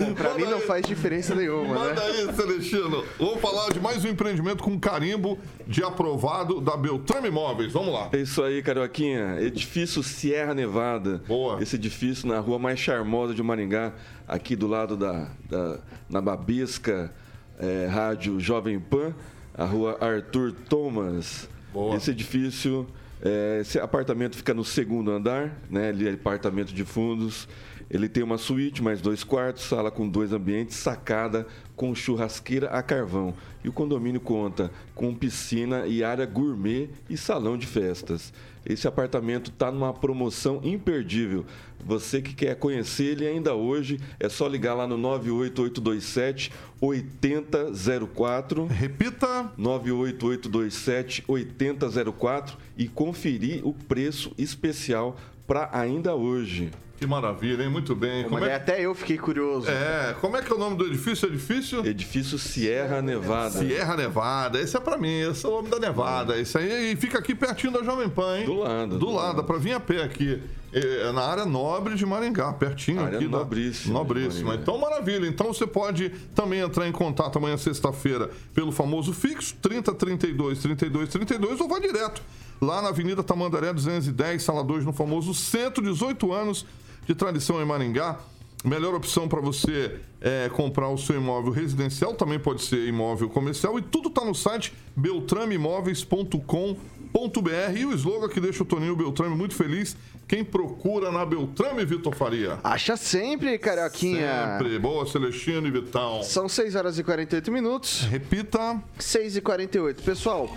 Pra 0.16 0.34
mim 0.34 0.44
não 0.44 0.60
faz 0.60 0.84
diferença 0.86 1.34
nenhuma, 1.34 1.74
Manda 1.74 1.94
né? 1.94 2.02
aí, 2.02 2.34
Celestino. 2.34 3.04
Vamos 3.18 3.40
falar 3.40 3.70
de 3.70 3.80
mais 3.80 4.04
um 4.04 4.08
empreendimento 4.08 4.62
com 4.62 4.78
carimbo 4.78 5.38
de 5.66 5.82
aprovado 5.82 6.60
da 6.60 6.76
Beltrame 6.76 7.28
Imóveis. 7.28 7.72
Vamos 7.72 7.92
lá. 7.92 8.08
É 8.12 8.18
isso 8.18 8.42
aí, 8.42 8.62
Carioquinha. 8.62 9.36
Edifício 9.40 10.02
Sierra 10.02 10.54
Nevada. 10.54 11.22
Boa. 11.28 11.62
Esse 11.62 11.76
edifício 11.76 12.26
na 12.26 12.38
rua 12.38 12.58
mais 12.58 12.78
charmosa 12.78 13.34
de 13.34 13.42
Maringá, 13.42 13.92
aqui 14.26 14.56
do 14.56 14.66
lado 14.66 14.96
da, 14.96 15.28
da 15.48 15.78
na 16.08 16.20
Babisca, 16.20 17.12
é, 17.58 17.86
Rádio 17.86 18.40
Jovem 18.40 18.80
Pan, 18.80 19.14
a 19.54 19.64
rua 19.64 19.98
Arthur 20.00 20.52
Thomas. 20.68 21.48
Boa. 21.72 21.96
Esse 21.96 22.10
edifício, 22.10 22.86
é, 23.22 23.58
esse 23.60 23.78
apartamento 23.78 24.36
fica 24.36 24.54
no 24.54 24.64
segundo 24.64 25.10
andar, 25.10 25.56
né? 25.68 25.90
Ele 25.90 26.08
é 26.08 26.12
apartamento 26.12 26.72
de 26.72 26.84
fundos. 26.84 27.46
Ele 27.90 28.08
tem 28.08 28.22
uma 28.22 28.38
suíte, 28.38 28.82
mais 28.82 29.00
dois 29.00 29.24
quartos, 29.24 29.64
sala 29.64 29.90
com 29.90 30.08
dois 30.08 30.32
ambientes, 30.32 30.76
sacada 30.76 31.46
com 31.74 31.94
churrasqueira 31.94 32.68
a 32.68 32.82
carvão. 32.82 33.34
E 33.64 33.68
o 33.68 33.72
condomínio 33.72 34.20
conta 34.20 34.70
com 34.94 35.14
piscina 35.14 35.86
e 35.86 36.04
área 36.04 36.24
gourmet 36.24 36.88
e 37.08 37.16
salão 37.16 37.58
de 37.58 37.66
festas. 37.66 38.32
Esse 38.64 38.86
apartamento 38.86 39.50
está 39.50 39.72
numa 39.72 39.92
promoção 39.92 40.60
imperdível. 40.62 41.44
Você 41.84 42.20
que 42.20 42.34
quer 42.34 42.54
conhecer 42.56 43.04
ele 43.04 43.26
ainda 43.26 43.54
hoje, 43.54 43.98
é 44.20 44.28
só 44.28 44.46
ligar 44.46 44.74
lá 44.74 44.86
no 44.86 44.98
98827 44.98 46.52
8004. 46.80 48.66
Repita. 48.66 49.50
98827 49.56 51.24
8004 51.26 52.58
e 52.76 52.86
conferir 52.86 53.66
o 53.66 53.72
preço 53.72 54.32
especial 54.36 55.16
para 55.46 55.70
ainda 55.72 56.14
hoje. 56.14 56.70
Que 57.00 57.06
maravilha, 57.06 57.62
hein? 57.62 57.70
Muito 57.70 57.94
bem. 57.96 58.24
Como 58.24 58.38
Mas 58.38 58.46
é, 58.50 58.54
até 58.56 58.78
eu 58.84 58.94
fiquei 58.94 59.16
curioso. 59.16 59.66
é, 59.70 60.14
como 60.20 60.36
é 60.36 60.42
que 60.42 60.52
é 60.52 60.54
o 60.54 60.58
nome 60.58 60.76
do 60.76 60.86
edifício? 60.86 61.26
Edifício? 61.28 61.84
Edifício 61.86 62.38
Sierra 62.38 63.00
Nevada. 63.00 63.58
Sierra 63.58 63.96
Nevada. 63.96 64.60
Esse 64.60 64.76
é 64.76 64.80
pra 64.80 64.98
mim, 64.98 65.20
esse 65.22 65.46
é 65.46 65.48
o 65.48 65.52
nome 65.52 65.70
da 65.70 65.78
Nevada. 65.78 66.38
Esse 66.38 66.58
aí 66.58 66.94
fica 66.96 67.18
aqui 67.18 67.34
pertinho 67.34 67.72
da 67.72 67.82
Jovem 67.82 68.08
Pan, 68.10 68.38
hein? 68.40 68.44
Do 68.44 68.58
lado, 68.58 68.88
Do 68.90 68.98
do 68.98 69.06
lado, 69.06 69.36
lado. 69.38 69.44
pra 69.44 69.56
vir 69.56 69.72
a 69.72 69.80
pé 69.80 70.02
aqui. 70.02 70.42
É 70.72 71.10
na 71.10 71.22
área 71.22 71.46
nobre 71.46 71.96
de 71.96 72.04
Maringá, 72.06 72.52
pertinho 72.52 73.02
Área 73.02 73.18
aqui. 73.18 73.26
da- 73.26 73.38
nobríssima 73.38 73.86
de 73.86 73.98
Nobríssima. 73.98 74.54
Então, 74.54 74.76
maravilha. 74.78 75.26
Então 75.26 75.46
você 75.52 75.66
pode 75.66 76.10
também 76.34 76.60
entrar 76.60 76.86
em 76.86 76.92
contato 76.92 77.38
amanhã, 77.38 77.56
sexta-feira, 77.56 78.30
pelo 78.54 78.70
famoso 78.70 79.12
fixo, 79.14 79.56
3032 79.62 80.60
32 80.60 81.08
32, 81.08 81.60
ou 81.60 81.66
vai 81.66 81.80
direto 81.80 82.22
lá 82.60 82.82
na 82.82 82.90
Avenida 82.90 83.22
Tamandaré 83.22 83.72
210, 83.72 84.42
sala 84.42 84.62
2, 84.62 84.84
no 84.84 84.92
famoso 84.92 85.32
centro, 85.34 85.82
18 85.82 86.30
anos 86.32 86.66
de 87.10 87.14
tradição 87.16 87.60
em 87.60 87.64
Maringá. 87.64 88.20
Melhor 88.64 88.94
opção 88.94 89.26
para 89.26 89.40
você 89.40 89.98
é, 90.20 90.48
comprar 90.50 90.88
o 90.90 90.98
seu 90.98 91.16
imóvel 91.16 91.50
residencial, 91.50 92.14
também 92.14 92.38
pode 92.38 92.62
ser 92.62 92.86
imóvel 92.86 93.28
comercial, 93.28 93.76
e 93.78 93.82
tudo 93.82 94.10
está 94.10 94.24
no 94.24 94.34
site 94.34 94.72
beltrameimóveis.com.br. 94.94 97.76
E 97.76 97.86
o 97.86 97.92
slogan 97.94 98.28
que 98.28 98.38
deixa 98.38 98.62
o 98.62 98.66
Toninho 98.66 98.94
Beltrame 98.94 99.34
muito 99.34 99.54
feliz, 99.54 99.96
quem 100.28 100.44
procura 100.44 101.10
na 101.10 101.26
Beltrame, 101.26 101.84
Vitor 101.84 102.14
Faria? 102.14 102.60
Acha 102.62 102.96
sempre, 102.96 103.58
Carioquinha. 103.58 104.58
Sempre. 104.58 104.78
Boa, 104.78 105.04
Celestino 105.04 105.66
e 105.66 105.70
Vitão. 105.70 106.22
São 106.22 106.48
6 106.48 106.76
horas 106.76 106.98
e 106.98 107.02
48 107.02 107.50
minutos. 107.50 108.02
Repita. 108.02 108.80
6 108.98 109.38
e 109.38 109.40
48. 109.40 110.02
Pessoal, 110.04 110.48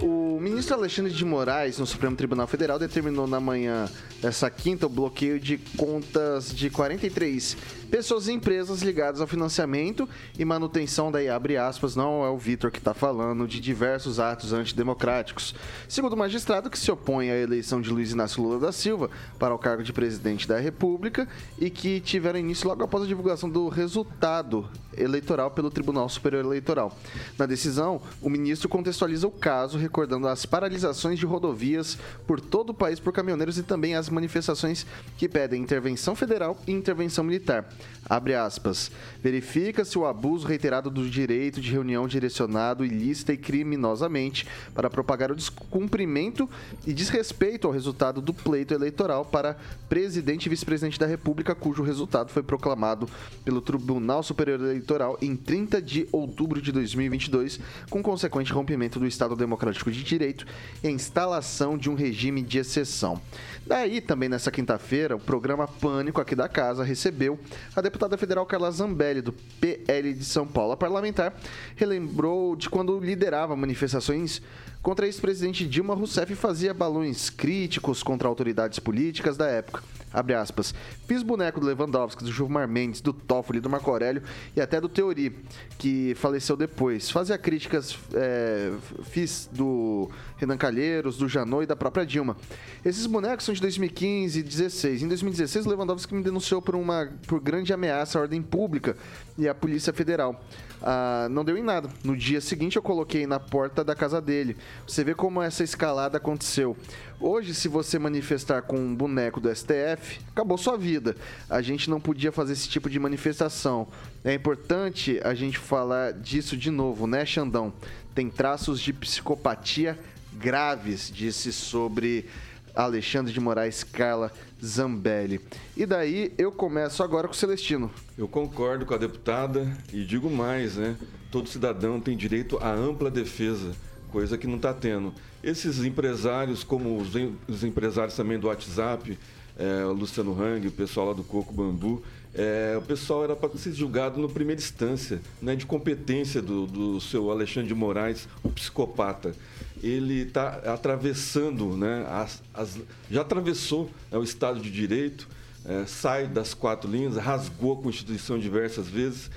o 0.00 0.40
ministro 0.40 0.74
Alexandre 0.74 1.12
de 1.12 1.24
Moraes, 1.24 1.78
no 1.78 1.86
Supremo 1.86 2.16
Tribunal 2.16 2.46
Federal, 2.46 2.78
determinou 2.78 3.26
na 3.26 3.40
manhã 3.40 3.88
dessa 4.20 4.48
quinta 4.48 4.86
o 4.86 4.88
bloqueio 4.88 5.38
de 5.38 5.58
contas 5.76 6.54
de 6.54 6.70
43 6.70 7.56
pessoas 7.92 8.26
e 8.26 8.32
empresas 8.32 8.80
ligadas 8.80 9.20
ao 9.20 9.26
financiamento 9.26 10.08
e 10.38 10.46
manutenção, 10.46 11.12
daí 11.12 11.28
abre 11.28 11.58
aspas, 11.58 11.94
não 11.94 12.24
é 12.24 12.30
o 12.30 12.38
Vitor 12.38 12.70
que 12.70 12.78
está 12.78 12.94
falando, 12.94 13.46
de 13.46 13.60
diversos 13.60 14.18
atos 14.18 14.54
antidemocráticos. 14.54 15.54
Segundo 15.86 16.14
o 16.14 16.16
magistrado 16.16 16.70
que 16.70 16.78
se 16.78 16.90
opõe 16.90 17.30
à 17.30 17.36
eleição 17.36 17.82
de 17.82 17.90
Luiz 17.90 18.10
Inácio 18.10 18.42
Lula 18.42 18.58
da 18.58 18.72
Silva 18.72 19.10
para 19.38 19.54
o 19.54 19.58
cargo 19.58 19.82
de 19.82 19.92
presidente 19.92 20.48
da 20.48 20.58
República 20.58 21.28
e 21.58 21.68
que 21.68 22.00
tiveram 22.00 22.38
início 22.38 22.66
logo 22.66 22.82
após 22.82 23.04
a 23.04 23.06
divulgação 23.06 23.50
do 23.50 23.68
resultado 23.68 24.66
eleitoral 24.96 25.50
pelo 25.50 25.70
Tribunal 25.70 26.08
Superior 26.08 26.42
Eleitoral. 26.42 26.96
Na 27.38 27.44
decisão, 27.44 28.00
o 28.22 28.30
ministro 28.30 28.70
contextualiza 28.70 29.26
o 29.26 29.30
caso, 29.30 29.76
recordando 29.82 30.28
as 30.28 30.46
paralisações 30.46 31.18
de 31.18 31.26
rodovias 31.26 31.98
por 32.26 32.40
todo 32.40 32.70
o 32.70 32.74
país 32.74 32.98
por 32.98 33.12
caminhoneiros 33.12 33.58
e 33.58 33.62
também 33.62 33.94
as 33.94 34.08
manifestações 34.08 34.86
que 35.18 35.28
pedem 35.28 35.60
intervenção 35.60 36.14
federal 36.14 36.56
e 36.66 36.72
intervenção 36.72 37.24
militar. 37.24 37.68
Abre 38.08 38.34
aspas. 38.34 38.90
Verifica-se 39.22 39.98
o 39.98 40.06
abuso 40.06 40.46
reiterado 40.46 40.90
do 40.90 41.08
direito 41.08 41.60
de 41.60 41.70
reunião 41.70 42.06
direcionado 42.06 42.84
ilícita 42.84 43.32
e 43.32 43.36
criminosamente 43.36 44.46
para 44.74 44.90
propagar 44.90 45.30
o 45.30 45.36
descumprimento 45.36 46.48
e 46.86 46.92
desrespeito 46.92 47.66
ao 47.66 47.72
resultado 47.72 48.20
do 48.20 48.34
pleito 48.34 48.74
eleitoral 48.74 49.24
para 49.24 49.56
presidente 49.88 50.46
e 50.46 50.48
vice-presidente 50.48 50.98
da 50.98 51.06
República, 51.06 51.54
cujo 51.54 51.82
resultado 51.82 52.30
foi 52.30 52.42
proclamado 52.42 53.08
pelo 53.44 53.60
Tribunal 53.60 54.22
Superior 54.22 54.60
Eleitoral 54.60 55.16
em 55.20 55.36
30 55.36 55.80
de 55.80 56.08
outubro 56.12 56.60
de 56.60 56.72
2022, 56.72 57.60
com 57.88 58.02
consequente 58.02 58.52
rompimento 58.52 58.98
do 58.98 59.06
Estado 59.06 59.36
Democrático 59.36 59.71
de 59.72 60.02
Direito 60.04 60.46
e 60.82 60.88
a 60.88 60.90
instalação 60.90 61.78
de 61.78 61.88
um 61.88 61.94
regime 61.94 62.42
de 62.42 62.58
exceção. 62.58 63.20
Daí, 63.66 64.00
também 64.00 64.28
nessa 64.28 64.50
quinta-feira, 64.50 65.16
o 65.16 65.20
programa 65.20 65.66
Pânico 65.66 66.20
aqui 66.20 66.34
da 66.34 66.48
casa 66.48 66.82
recebeu 66.82 67.38
a 67.74 67.80
deputada 67.80 68.16
federal 68.16 68.44
Carla 68.44 68.70
Zambelli, 68.70 69.22
do 69.22 69.32
PL 69.32 70.12
de 70.12 70.24
São 70.24 70.46
Paulo. 70.46 70.72
A 70.72 70.76
parlamentar 70.76 71.34
relembrou 71.76 72.56
de 72.56 72.68
quando 72.68 72.98
liderava 72.98 73.54
manifestações 73.56 74.42
contra 74.82 75.06
ex-presidente 75.06 75.66
Dilma 75.66 75.94
Rousseff 75.94 76.34
fazia 76.34 76.74
balões 76.74 77.30
críticos 77.30 78.02
contra 78.02 78.26
autoridades 78.26 78.78
políticas 78.78 79.36
da 79.36 79.46
época. 79.46 79.82
Abre 80.12 80.34
aspas. 80.34 80.74
Fiz 81.06 81.22
boneco 81.22 81.58
do 81.58 81.66
Lewandowski, 81.66 82.22
do 82.22 82.30
Gilmar 82.30 82.68
Mendes, 82.68 83.00
do 83.00 83.12
Toffoli, 83.12 83.60
do 83.60 83.70
Marco 83.70 83.90
Aurélio 83.90 84.22
e 84.54 84.60
até 84.60 84.78
do 84.78 84.88
Teori, 84.88 85.34
que 85.78 86.14
faleceu 86.16 86.54
depois. 86.56 87.10
Fazia 87.10 87.38
críticas, 87.38 87.98
é, 88.12 88.72
fiz 89.04 89.48
do 89.50 90.10
Renan 90.36 90.58
Calheiros, 90.58 91.16
do 91.16 91.28
Janot 91.28 91.62
e 91.62 91.66
da 91.66 91.74
própria 91.74 92.04
Dilma. 92.04 92.36
Esses 92.84 93.06
bonecos 93.06 93.46
são 93.46 93.54
de 93.54 93.60
2015 93.62 94.38
e 94.38 94.42
2016. 94.42 95.02
Em 95.02 95.08
2016, 95.08 95.64
o 95.64 95.70
Lewandowski 95.70 96.14
me 96.14 96.22
denunciou 96.22 96.60
por 96.60 96.74
uma 96.74 97.10
por 97.26 97.40
grande 97.40 97.72
ameaça 97.72 98.18
à 98.18 98.22
ordem 98.22 98.42
pública 98.42 98.96
e 99.38 99.48
à 99.48 99.54
Polícia 99.54 99.92
Federal. 99.94 100.38
Ah, 100.82 101.28
não 101.30 101.44
deu 101.44 101.56
em 101.56 101.62
nada. 101.62 101.88
No 102.02 102.16
dia 102.16 102.40
seguinte, 102.40 102.76
eu 102.76 102.82
coloquei 102.82 103.26
na 103.26 103.38
porta 103.38 103.84
da 103.84 103.94
casa 103.94 104.20
dele. 104.20 104.56
Você 104.86 105.04
vê 105.04 105.14
como 105.14 105.40
essa 105.40 105.62
escalada 105.62 106.16
aconteceu. 106.16 106.76
Hoje, 107.20 107.54
se 107.54 107.68
você 107.68 107.98
manifestar 107.98 108.62
com 108.62 108.76
um 108.76 108.94
boneco 108.94 109.40
do 109.40 109.54
STF, 109.54 110.20
acabou 110.32 110.58
sua 110.58 110.76
vida. 110.76 111.16
A 111.48 111.62
gente 111.62 111.88
não 111.88 112.00
podia 112.00 112.32
fazer 112.32 112.54
esse 112.54 112.68
tipo 112.68 112.90
de 112.90 112.98
manifestação. 112.98 113.86
É 114.24 114.34
importante 114.34 115.20
a 115.22 115.34
gente 115.34 115.56
falar 115.56 116.12
disso 116.12 116.56
de 116.56 116.70
novo, 116.70 117.06
né, 117.06 117.24
Xandão? 117.24 117.72
Tem 118.14 118.28
traços 118.28 118.80
de 118.80 118.92
psicopatia 118.92 119.98
graves, 120.32 121.10
disse 121.14 121.52
sobre 121.52 122.26
Alexandre 122.74 123.32
de 123.32 123.40
Moraes 123.40 123.84
Carla 123.84 124.32
Zambelli. 124.64 125.40
E 125.76 125.84
daí 125.84 126.32
eu 126.38 126.52
começo 126.52 127.02
agora 127.02 127.28
com 127.28 127.34
o 127.34 127.36
Celestino. 127.36 127.90
Eu 128.16 128.28
concordo 128.28 128.86
com 128.86 128.94
a 128.94 128.98
deputada 128.98 129.66
e 129.92 130.04
digo 130.04 130.30
mais, 130.30 130.76
né? 130.76 130.96
Todo 131.30 131.48
cidadão 131.48 132.00
tem 132.00 132.16
direito 132.16 132.58
à 132.58 132.70
ampla 132.72 133.10
defesa, 133.10 133.72
coisa 134.10 134.36
que 134.38 134.46
não 134.46 134.56
está 134.56 134.72
tendo. 134.72 135.12
Esses 135.42 135.82
empresários, 135.84 136.62
como 136.62 136.98
os, 136.98 137.12
os 137.48 137.64
empresários 137.64 138.14
também 138.14 138.38
do 138.38 138.46
WhatsApp, 138.46 139.18
é, 139.58 139.84
Luciano 139.84 140.40
Hang, 140.40 140.66
o 140.66 140.72
pessoal 140.72 141.08
lá 141.08 141.12
do 141.12 141.24
Coco 141.24 141.52
Bambu, 141.52 142.02
é, 142.34 142.74
o 142.78 142.82
pessoal 142.82 143.24
era 143.24 143.36
para 143.36 143.50
ser 143.58 143.72
julgado 143.72 144.20
na 144.20 144.28
primeira 144.28 144.60
instância, 144.60 145.20
né, 145.40 145.54
de 145.54 145.66
competência 145.66 146.40
do, 146.40 146.66
do 146.66 147.00
seu 147.00 147.30
Alexandre 147.30 147.68
de 147.68 147.74
Moraes, 147.74 148.28
o 148.42 148.48
psicopata 148.48 149.34
ele 149.82 150.22
está 150.22 150.60
atravessando, 150.72 151.76
né, 151.76 152.06
as, 152.08 152.42
as, 152.54 152.78
já 153.10 153.20
atravessou 153.20 153.90
né, 154.10 154.16
o 154.16 154.22
Estado 154.22 154.60
de 154.60 154.70
Direito, 154.70 155.28
é, 155.64 155.84
sai 155.86 156.26
das 156.26 156.54
quatro 156.54 156.90
linhas, 156.90 157.16
rasgou 157.16 157.74
a 157.78 157.82
Constituição 157.82 158.38
diversas 158.38 158.88
vezes. 158.88 159.30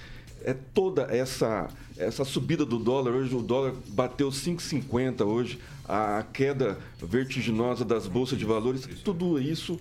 É 0.44 0.54
toda 0.54 1.04
essa, 1.04 1.68
essa 1.98 2.24
subida 2.24 2.64
do 2.64 2.78
dólar, 2.78 3.14
hoje 3.14 3.36
o 3.36 3.42
dólar 3.42 3.74
bateu 3.88 4.30
5,50 4.30 5.26
hoje, 5.26 5.60
a 5.88 6.24
queda 6.32 6.78
vertiginosa 7.00 7.84
das 7.84 8.08
bolsas 8.08 8.38
de 8.38 8.46
valores, 8.46 8.88
tudo 9.04 9.40
isso 9.40 9.80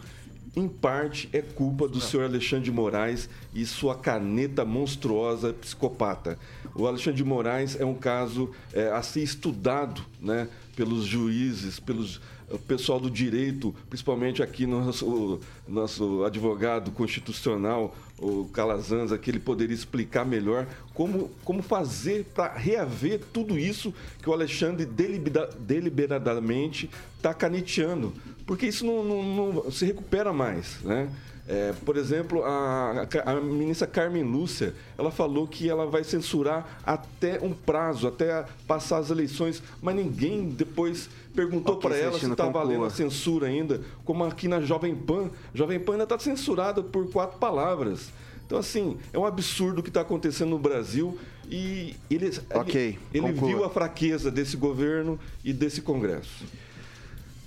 em 0.56 0.68
parte 0.68 1.28
é 1.32 1.42
culpa 1.42 1.88
do 1.88 2.00
senhor 2.00 2.24
Alexandre 2.24 2.64
de 2.64 2.72
Moraes 2.72 3.28
e 3.52 3.66
sua 3.66 3.96
caneta 3.96 4.64
monstruosa 4.64 5.52
psicopata. 5.52 6.38
O 6.74 6.86
Alexandre 6.86 7.16
de 7.16 7.24
Moraes 7.24 7.78
é 7.78 7.84
um 7.84 7.94
caso 7.94 8.50
é, 8.72 8.88
a 8.88 9.02
ser 9.02 9.22
estudado 9.22 10.04
né, 10.20 10.48
pelos 10.76 11.04
juízes, 11.04 11.80
pelos 11.80 12.20
o 12.50 12.58
pessoal 12.58 13.00
do 13.00 13.10
direito, 13.10 13.74
principalmente 13.88 14.42
aqui 14.42 14.66
no 14.66 14.84
nosso, 14.84 15.40
nosso 15.66 16.22
advogado 16.24 16.90
constitucional, 16.90 17.96
o 18.18 18.44
Calazans, 18.52 19.16
que 19.18 19.30
ele 19.30 19.40
poderia 19.40 19.74
explicar 19.74 20.24
melhor 20.24 20.66
como, 20.92 21.30
como 21.44 21.62
fazer 21.62 22.24
para 22.34 22.52
reaver 22.54 23.20
tudo 23.32 23.58
isso 23.58 23.94
que 24.22 24.28
o 24.28 24.32
Alexandre 24.32 24.86
deliberadamente 24.86 26.90
está 27.16 27.34
caneteando. 27.34 28.12
Porque 28.46 28.66
isso 28.66 28.84
não, 28.84 29.02
não, 29.02 29.52
não 29.52 29.70
se 29.70 29.84
recupera 29.84 30.32
mais, 30.32 30.80
né? 30.82 31.10
É, 31.46 31.74
por 31.84 31.98
exemplo, 31.98 32.42
a, 32.42 33.06
a, 33.26 33.34
ministra 33.34 33.86
Carmen 33.86 34.22
Lúcia, 34.22 34.72
ela 34.96 35.10
falou 35.10 35.46
que 35.46 35.68
ela 35.68 35.84
vai 35.84 36.02
censurar 36.02 36.80
até 36.86 37.38
um 37.42 37.52
prazo, 37.52 38.08
até 38.08 38.46
passar 38.66 38.96
as 38.96 39.10
eleições, 39.10 39.62
mas 39.82 39.94
ninguém 39.94 40.48
depois 40.48 41.10
perguntou 41.34 41.76
para 41.76 41.96
ela 41.96 42.18
se 42.18 42.30
está 42.30 42.48
valendo 42.48 42.84
a 42.84 42.90
censura 42.90 43.46
ainda, 43.46 43.80
como 44.04 44.24
aqui 44.24 44.48
na 44.48 44.60
Jovem 44.60 44.94
Pan. 44.94 45.30
Jovem 45.52 45.80
Pan 45.80 45.92
ainda 45.92 46.04
está 46.04 46.18
censurada 46.18 46.82
por 46.82 47.10
quatro 47.10 47.38
palavras. 47.38 48.10
Então, 48.46 48.58
assim, 48.58 48.98
é 49.12 49.18
um 49.18 49.24
absurdo 49.24 49.80
o 49.80 49.82
que 49.82 49.88
está 49.88 50.02
acontecendo 50.02 50.50
no 50.50 50.58
Brasil 50.58 51.18
e 51.50 51.96
ele, 52.10 52.30
okay, 52.54 52.98
ele, 53.12 53.26
ele 53.28 53.32
viu 53.32 53.64
a 53.64 53.70
fraqueza 53.70 54.30
desse 54.30 54.56
governo 54.56 55.18
e 55.42 55.52
desse 55.52 55.80
Congresso. 55.80 56.44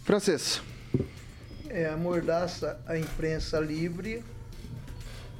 Francês 0.03 0.61
é, 1.69 1.87
amordaça 1.87 2.79
a 2.85 2.97
imprensa 2.97 3.59
livre, 3.59 4.23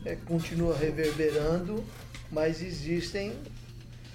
é, 0.05 0.15
continua 0.15 0.77
reverberando, 0.77 1.83
mas 2.31 2.61
existem 2.61 3.33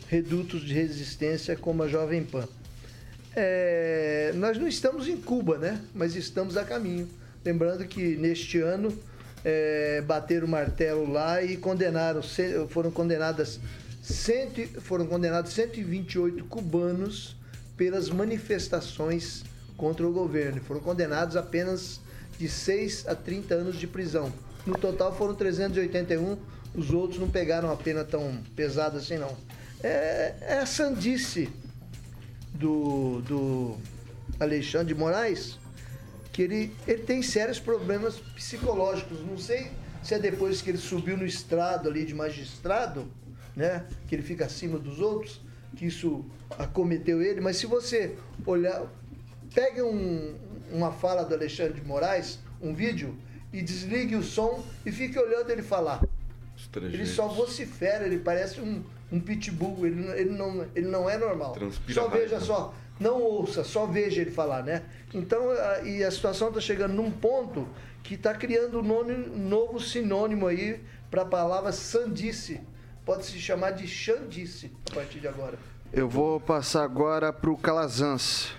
redutos 0.09 0.63
de 0.63 0.75
resistência 0.75 1.57
como 1.57 1.83
a 1.83 1.89
Jovem 1.89 2.25
Pan. 2.25 2.47
É, 3.35 4.33
nós 4.35 4.59
não 4.59 4.69
estamos 4.69 5.09
em 5.09 5.17
Cuba, 5.17 5.59
né? 5.59 5.81
Mas 5.95 6.15
estamos 6.15 6.57
a 6.57 6.65
caminho. 6.65 7.09
Lembrando 7.45 7.85
que 7.87 8.17
neste 8.17 8.59
ano 8.59 8.97
é, 9.45 10.03
bateram 10.03 10.47
o 10.47 10.51
martelo 10.51 11.11
lá 11.11 11.43
e 11.43 11.57
condenaram, 11.57 12.21
foram 12.69 12.91
condenadas 12.91 13.59
cento, 14.03 14.81
foram 14.81 15.07
condenados 15.07 15.53
128 15.53 16.45
cubanos 16.45 17.37
pelas 17.77 18.11
manifestações 18.11 19.45
contra 19.77 20.07
o 20.07 20.13
governo. 20.13 20.61
Foram 20.61 20.81
condenados 20.81 21.37
apenas 21.37 22.01
de 22.39 22.49
6 22.49 23.09
a 23.09 23.15
30 23.15 23.55
anos 23.55 23.79
de 23.79 23.87
prisão. 23.87 24.33
No 24.67 24.77
total 24.79 25.17
foram 25.17 25.35
381, 25.35 26.37
os 26.75 26.91
outros 26.91 27.19
não 27.19 27.29
pegaram 27.29 27.71
a 27.71 27.77
pena 27.77 28.05
tão 28.05 28.39
pesada 28.55 28.99
assim 28.99 29.19
não. 29.19 29.37
É, 29.83 30.35
é 30.41 30.59
a 30.59 30.67
sandice 30.67 31.49
do, 32.63 33.21
do 33.23 33.77
Alexandre 34.39 34.95
de 34.95 34.95
Moraes 34.95 35.59
que 36.33 36.43
ele, 36.43 36.75
ele 36.89 37.03
tem 37.03 37.23
sérios 37.23 37.61
problemas 37.61 38.17
psicológicos. 38.17 39.21
Não 39.21 39.37
sei 39.37 39.71
se 40.03 40.15
é 40.15 40.19
depois 40.19 40.63
que 40.63 40.71
ele 40.71 40.79
subiu 40.79 41.17
no 41.17 41.27
estrado 41.27 41.89
ali 41.89 42.05
de 42.07 42.15
magistrado, 42.15 43.07
né? 43.55 43.85
Que 44.09 44.15
ele 44.15 44.23
fica 44.23 44.47
acima 44.47 44.79
dos 44.79 44.99
outros, 44.99 45.41
que 45.77 45.87
isso 45.87 46.25
acometeu 46.59 47.21
ele. 47.21 47.41
Mas 47.41 47.59
se 47.59 47.67
você 47.67 48.17
olhar, 48.47 48.87
pegue 49.55 49.83
um, 49.83 50.35
uma 50.73 50.91
fala 50.91 51.23
do 51.23 51.35
Alexandre 51.35 51.75
de 51.81 51.87
Moraes, 51.87 52.39
um 52.63 52.75
vídeo 52.75 53.15
e 53.53 53.61
desligue 53.61 54.17
o 54.17 54.23
som 54.23 54.65
e 54.87 54.91
fique 54.91 55.19
olhando 55.19 55.51
ele 55.51 55.63
falar. 55.63 56.03
Ele 56.77 57.07
só 57.07 57.29
vocifera, 57.29 58.07
ele 58.07 58.19
parece 58.19 58.61
um, 58.61 58.83
um 59.13 59.21
pitbull, 59.21 59.87
ele, 59.87 59.97
não- 59.97 60.15
ele, 60.15 60.31
não, 60.31 60.67
ele 60.75 60.87
não 60.89 61.11
é 61.11 61.19
normal. 61.19 61.53
Transpira 61.53 61.95
só 62.01 62.09
raiva. 62.09 62.17
veja 62.25 62.41
só, 62.41 62.75
não 62.99 63.21
ouça, 63.21 63.63
só 63.63 63.85
veja 63.87 64.21
ele 64.23 64.31
falar, 64.31 64.63
né? 64.63 64.83
Então, 65.13 65.51
a- 65.51 65.81
e 65.83 66.03
a 66.03 66.11
situação 66.11 66.49
está 66.49 66.61
chegando 66.61 66.95
num 66.95 67.11
ponto 67.11 67.69
que 68.03 68.15
está 68.15 68.33
criando 68.35 68.81
um 68.81 68.83
nome- 68.83 69.15
novo 69.17 69.79
sinônimo 69.79 70.47
aí 70.47 70.81
para 71.11 71.23
a 71.23 71.27
palavra 71.27 71.71
sandice. 71.73 72.61
Pode 73.05 73.27
se 73.27 73.39
chamar 73.39 73.73
de 73.73 73.87
xandice 73.87 74.71
a 74.91 74.95
partir 74.95 75.21
de 75.21 75.29
agora. 75.29 75.59
Eu 75.93 76.09
vou 76.09 76.41
passar 76.41 76.85
agora 76.85 77.33
pro 77.33 77.57
Calazans. 77.57 78.53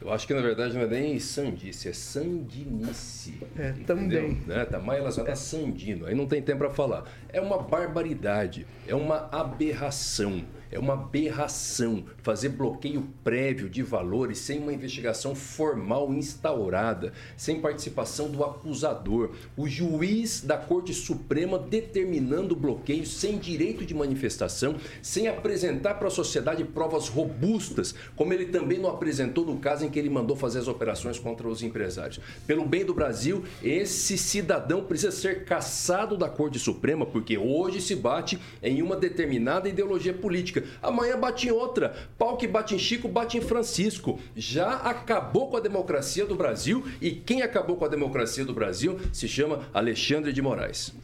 Eu 0.00 0.10
acho 0.12 0.26
que 0.26 0.32
na 0.32 0.40
verdade 0.40 0.74
não 0.74 0.82
é 0.82 0.86
nem 0.86 1.18
sandice, 1.18 1.88
é 1.88 1.92
sandinice. 1.92 3.38
É, 3.58 3.68
entendeu? 3.70 3.84
também. 3.86 4.42
Né? 4.46 4.64
Tá 4.64 4.78
mais 4.78 4.98
relacionado 4.98 5.32
a 5.32 5.36
sandino, 5.36 6.06
aí 6.06 6.14
não 6.14 6.26
tem 6.26 6.40
tempo 6.40 6.58
para 6.58 6.70
falar. 6.70 7.04
É 7.28 7.40
uma 7.40 7.58
barbaridade, 7.58 8.66
é 8.88 8.94
uma 8.94 9.28
aberração, 9.30 10.42
é 10.70 10.78
uma 10.78 10.94
aberração 10.94 12.04
fazer 12.22 12.50
bloqueio 12.50 13.08
prévio 13.24 13.68
de 13.68 13.82
valores 13.82 14.38
sem 14.38 14.58
uma 14.58 14.72
investigação 14.72 15.34
formal 15.34 16.12
instaurada, 16.14 17.12
sem 17.36 17.60
participação 17.60 18.28
do 18.28 18.44
acusador. 18.44 19.30
O 19.56 19.68
juiz 19.68 20.40
da 20.42 20.56
Corte 20.56 20.94
Suprema 20.94 21.58
determinando 21.58 22.54
o 22.54 22.58
bloqueio 22.58 23.06
sem 23.06 23.38
direito 23.38 23.84
de 23.84 23.94
manifestação, 23.94 24.76
sem 25.02 25.28
apresentar 25.28 25.94
para 25.94 26.08
a 26.08 26.10
sociedade 26.10 26.64
provas 26.64 27.08
robustas, 27.08 27.94
como 28.14 28.32
ele 28.32 28.46
também 28.46 28.78
não 28.78 28.90
apresentou 28.90 29.44
no 29.44 29.58
caso 29.58 29.84
em 29.84 29.90
que 29.90 29.98
ele 29.98 30.10
mandou 30.10 30.36
fazer 30.36 30.58
as 30.58 30.68
operações 30.68 31.18
contra 31.18 31.48
os 31.48 31.62
empresários. 31.62 32.20
Pelo 32.46 32.64
bem 32.64 32.84
do 32.84 32.94
Brasil, 32.94 33.44
esse 33.62 34.16
cidadão 34.16 34.84
precisa 34.84 35.12
ser 35.12 35.44
caçado 35.44 36.16
da 36.16 36.28
Corte 36.28 36.58
Suprema, 36.58 37.06
porque 37.06 37.36
hoje 37.36 37.80
se 37.80 37.94
bate 37.94 38.38
em 38.62 38.82
uma 38.82 38.96
determinada 38.96 39.68
ideologia 39.68 40.14
política, 40.14 40.59
amanhã 40.82 41.18
bate 41.18 41.48
em 41.48 41.50
outra. 41.50 41.94
Pau 42.18 42.36
que 42.36 42.46
bate 42.46 42.74
em 42.74 42.78
Chico, 42.78 43.08
bate 43.08 43.38
em 43.38 43.40
Francisco. 43.40 44.18
Já 44.36 44.74
acabou 44.76 45.48
com 45.48 45.56
a 45.56 45.60
democracia 45.60 46.26
do 46.26 46.34
Brasil 46.34 46.84
e 47.00 47.10
quem 47.10 47.42
acabou 47.42 47.76
com 47.76 47.84
a 47.84 47.88
democracia 47.88 48.44
do 48.44 48.52
Brasil 48.52 48.98
se 49.12 49.28
chama 49.28 49.68
Alexandre 49.72 50.32
de 50.32 50.42
Moraes. 50.42 50.94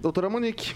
Doutora 0.00 0.28
Monique. 0.30 0.74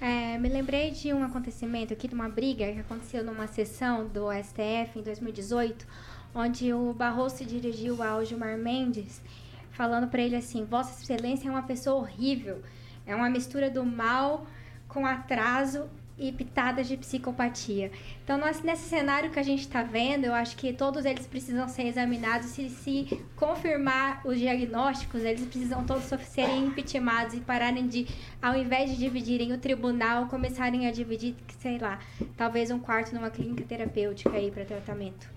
É, 0.00 0.36
me 0.36 0.48
lembrei 0.48 0.90
de 0.90 1.12
um 1.12 1.22
acontecimento 1.22 1.92
aqui, 1.92 2.08
de 2.08 2.14
uma 2.14 2.28
briga 2.28 2.72
que 2.72 2.80
aconteceu 2.80 3.22
numa 3.22 3.46
sessão 3.46 4.08
do 4.08 4.32
STF 4.32 4.98
em 4.98 5.02
2018, 5.02 5.86
onde 6.34 6.72
o 6.72 6.92
Barroso 6.92 7.36
se 7.36 7.44
dirigiu 7.44 8.02
ao 8.02 8.24
Gilmar 8.24 8.58
Mendes, 8.58 9.22
falando 9.70 10.08
para 10.08 10.20
ele 10.20 10.34
assim: 10.34 10.64
Vossa 10.64 11.00
Excelência 11.00 11.48
é 11.48 11.50
uma 11.52 11.62
pessoa 11.62 12.02
horrível, 12.02 12.60
é 13.06 13.14
uma 13.14 13.30
mistura 13.30 13.70
do 13.70 13.86
mal 13.86 14.44
com 14.88 15.06
atraso 15.06 15.88
e 16.22 16.32
pitadas 16.32 16.86
de 16.86 16.96
psicopatia. 16.96 17.90
Então, 18.22 18.38
nós, 18.38 18.62
nesse 18.62 18.88
cenário 18.88 19.30
que 19.30 19.38
a 19.38 19.42
gente 19.42 19.60
está 19.60 19.82
vendo, 19.82 20.24
eu 20.24 20.34
acho 20.34 20.56
que 20.56 20.72
todos 20.72 21.04
eles 21.04 21.26
precisam 21.26 21.68
ser 21.68 21.86
examinados. 21.86 22.46
Se, 22.48 22.68
se 22.68 23.20
confirmar 23.34 24.20
os 24.24 24.38
diagnósticos, 24.38 25.22
eles 25.22 25.44
precisam 25.44 25.84
todos 25.84 26.04
serem 26.28 26.66
impeachmentados 26.66 27.34
e 27.34 27.40
pararem 27.40 27.88
de, 27.88 28.06
ao 28.40 28.56
invés 28.56 28.90
de 28.90 28.96
dividirem 28.96 29.52
o 29.52 29.58
tribunal, 29.58 30.26
começarem 30.26 30.86
a 30.86 30.92
dividir, 30.92 31.34
sei 31.58 31.78
lá, 31.78 31.98
talvez 32.36 32.70
um 32.70 32.78
quarto 32.78 33.14
numa 33.14 33.30
clínica 33.30 33.64
terapêutica 33.64 34.30
aí 34.30 34.50
para 34.50 34.64
tratamento. 34.64 35.31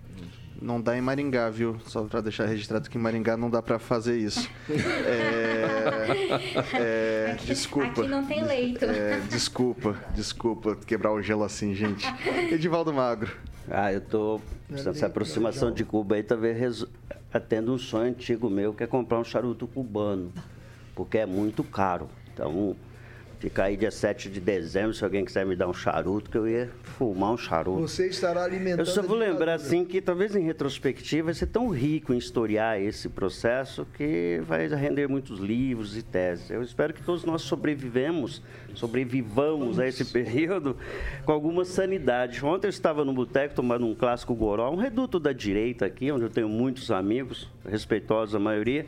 Não 0.61 0.81
dá 0.81 0.97
em 0.97 1.01
Maringá, 1.01 1.49
viu? 1.49 1.77
Só 1.85 2.03
pra 2.03 2.21
deixar 2.21 2.45
registrado 2.45 2.89
que 2.89 2.97
em 2.97 3.01
Maringá 3.01 3.35
não 3.35 3.49
dá 3.49 3.61
pra 3.61 3.77
fazer 3.77 4.17
isso. 4.17 4.49
É, 4.69 6.05
é, 6.73 7.31
Aqui- 7.33 7.45
desculpa. 7.47 8.01
aqui 8.01 8.07
não 8.09 8.25
tem 8.25 8.43
leito. 8.43 8.85
É, 8.85 9.19
desculpa, 9.29 9.95
desculpa 10.15 10.75
quebrar 10.75 11.11
o 11.11 11.21
gelo 11.21 11.43
assim, 11.43 11.73
gente. 11.75 12.05
Edivaldo 12.51 12.93
Magro. 12.93 13.31
Ah, 13.69 13.91
eu 13.91 14.01
tô. 14.01 14.39
Essa 14.71 15.07
aproximação 15.07 15.71
de 15.71 15.83
Cuba 15.83 16.15
aí 16.15 16.23
talvez 16.23 16.57
resu- 16.57 16.89
atenda 17.33 17.71
um 17.71 17.77
sonho 17.77 18.09
antigo 18.09 18.49
meu, 18.49 18.73
que 18.73 18.83
é 18.83 18.87
comprar 18.87 19.19
um 19.19 19.23
charuto 19.23 19.67
cubano. 19.67 20.31
Porque 20.95 21.17
é 21.17 21.25
muito 21.25 21.63
caro. 21.63 22.07
Então, 22.33 22.75
fica 23.39 23.63
aí 23.63 23.77
dia 23.77 23.91
7 23.91 24.29
de 24.29 24.39
dezembro, 24.39 24.93
se 24.93 25.03
alguém 25.03 25.23
quiser 25.23 25.45
me 25.45 25.55
dar 25.55 25.67
um 25.67 25.73
charuto, 25.73 26.29
que 26.29 26.37
eu 26.37 26.47
ia 26.47 26.69
fumar 26.83 27.31
um 27.31 27.37
charuto. 27.37 27.81
Você 27.81 28.07
estará 28.07 28.43
alimentando. 28.43 28.79
Eu 28.79 28.85
só 28.85 29.01
vou 29.01 29.17
lembrar 29.17 29.55
assim 29.55 29.85
que 29.85 30.01
talvez 30.01 30.35
em 30.35 30.43
retrospectiva 30.43 31.25
vai 31.25 31.33
ser 31.33 31.47
tão 31.47 31.69
rico 31.69 32.13
em 32.13 32.17
historiar 32.17 32.81
esse 32.81 33.09
processo 33.09 33.85
que 33.95 34.41
vai 34.47 34.67
render 34.67 35.07
muitos 35.07 35.39
livros 35.39 35.97
e 35.97 36.01
teses. 36.01 36.49
Eu 36.49 36.61
espero 36.61 36.93
que 36.93 37.03
todos 37.03 37.23
nós 37.23 37.41
sobrevivemos, 37.41 38.41
sobrevivamos 38.73 39.79
a 39.79 39.87
esse 39.87 40.05
período 40.05 40.77
com 41.23 41.31
alguma 41.31 41.65
sanidade. 41.65 42.43
Ontem 42.45 42.67
eu 42.67 42.69
estava 42.69 43.03
no 43.03 43.13
boteco 43.13 43.55
tomando 43.55 43.85
um 43.85 43.95
clássico 43.95 44.33
goró, 44.33 44.71
um 44.71 44.77
reduto 44.77 45.19
da 45.19 45.33
direita 45.33 45.85
aqui, 45.85 46.11
onde 46.11 46.23
eu 46.23 46.29
tenho 46.29 46.49
muitos 46.49 46.91
amigos, 46.91 47.49
respeitosos 47.67 48.35
a 48.35 48.39
maioria. 48.39 48.85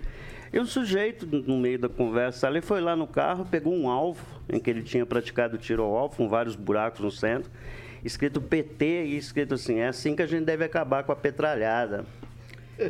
E 0.51 0.59
um 0.59 0.65
sujeito, 0.65 1.25
no 1.25 1.57
meio 1.57 1.77
da 1.77 1.89
conversa, 1.89 2.47
ali 2.47 2.61
foi 2.61 2.79
lá 2.81 2.95
no 2.95 3.05
carro, 3.05 3.45
pegou 3.45 3.73
um 3.73 3.89
alvo 3.89 4.25
em 4.47 4.59
que 4.59 4.69
ele 4.69 4.81
tinha 4.81 5.05
praticado 5.05 5.57
tiro 5.57 5.83
ao 5.83 5.95
alvo, 5.95 6.15
com 6.15 6.29
vários 6.29 6.55
buracos 6.55 7.01
no 7.01 7.11
centro, 7.11 7.51
escrito 8.03 8.41
PT 8.41 9.05
e 9.05 9.17
escrito 9.17 9.53
assim: 9.55 9.79
é 9.79 9.87
assim 9.87 10.15
que 10.15 10.21
a 10.21 10.27
gente 10.27 10.45
deve 10.45 10.63
acabar 10.63 11.03
com 11.03 11.11
a 11.11 11.15
petralhada. 11.15 12.05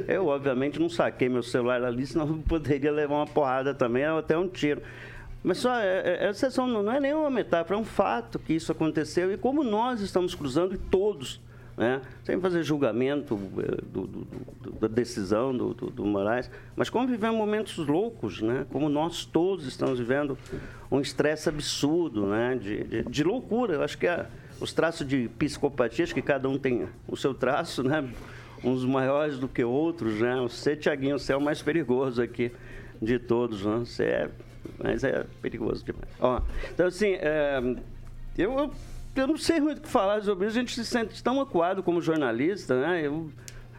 Eu, 0.08 0.28
obviamente, 0.28 0.80
não 0.80 0.90
saquei 0.90 1.30
meu 1.30 1.42
celular 1.42 1.82
ali, 1.84 2.06
senão 2.06 2.28
eu 2.28 2.44
poderia 2.48 2.92
levar 2.92 3.16
uma 3.16 3.28
porrada 3.28 3.74
também, 3.74 4.08
ou 4.10 4.20
até 4.20 4.38
um 4.38 4.48
tiro. 4.48 4.82
Mas 5.44 5.60
só, 5.60 5.80
é, 5.80 6.02
é, 6.04 6.28
essa 6.28 6.50
só 6.52 6.68
não 6.68 6.92
é 6.92 7.00
nenhuma 7.00 7.30
metáfora, 7.30 7.80
é 7.80 7.82
um 7.82 7.86
fato 7.86 8.38
que 8.38 8.54
isso 8.54 8.72
aconteceu 8.72 9.32
e 9.32 9.38
como 9.38 9.64
nós 9.64 10.02
estamos 10.02 10.36
cruzando, 10.36 10.76
e 10.76 10.78
todos, 10.78 11.40
né? 11.78 12.02
sem 12.24 12.42
fazer 12.42 12.64
julgamento 12.64 13.40
eh, 13.60 13.82
do- 13.86 14.08
do- 14.08 14.28
do- 14.62 14.72
da 14.80 14.88
decisão 14.88 15.56
do, 15.56 15.74
do, 15.76 16.06
Moraes, 16.06 16.50
mas 16.76 16.90
como 16.90 17.08
vivemos 17.08 17.38
momentos 17.38 17.78
loucos, 17.78 18.42
né? 18.42 18.66
como 18.72 18.90
nós 18.90 19.24
todos 19.26 19.66
estamos 19.68 20.00
vivendo 20.00 20.36
um 20.92 21.00
estresse 21.00 21.48
absurdo, 21.48 22.26
né? 22.26 22.58
de, 22.60 22.84
de, 22.84 23.04
de 23.04 23.24
loucura. 23.24 23.76
Eu 23.76 23.84
acho 23.84 23.98
que 23.98 24.08
os 24.60 24.74
traços 24.74 25.08
de 25.08 25.30
psicopatia, 25.38 26.04
acho 26.04 26.16
que 26.16 26.22
cada 26.22 26.50
um 26.50 26.58
tem 26.58 26.88
o 27.08 27.16
seu 27.16 27.34
traço, 27.34 27.84
né? 27.84 28.10
uns 28.64 28.84
maiores 28.84 29.38
do 29.38 29.48
que 29.48 29.64
outros. 29.64 30.20
Né? 30.20 30.36
Você, 30.42 30.76
Tiaguinho, 30.76 31.20
você 31.20 31.34
é 31.34 31.38
o 31.38 31.42
mais 31.42 31.62
perigoso 31.62 32.22
aqui 32.22 32.52
de 33.00 33.20
todos. 33.20 33.64
Né? 33.64 33.78
Você 33.80 34.04
é, 34.04 34.30
mas 34.84 35.04
é 35.04 35.26
perigoso 35.44 35.86
demais. 35.86 36.10
Ó, 36.20 36.42
então, 36.74 36.88
assim, 36.88 37.12
é, 37.20 37.62
eu, 38.36 38.52
eu, 38.58 38.72
eu 39.16 39.28
não 39.28 39.38
sei 39.38 39.60
muito 39.60 39.80
o 39.80 39.82
que 39.82 39.90
falar 39.90 40.22
sobre 40.22 40.48
isso. 40.48 40.58
A 40.58 40.60
gente 40.60 40.74
se 40.74 40.86
sente 40.86 41.24
tão 41.24 41.42
acuado 41.42 41.82
como 41.82 42.02
jornalista, 42.02 42.80
né? 42.80 43.06
Eu 43.06 43.32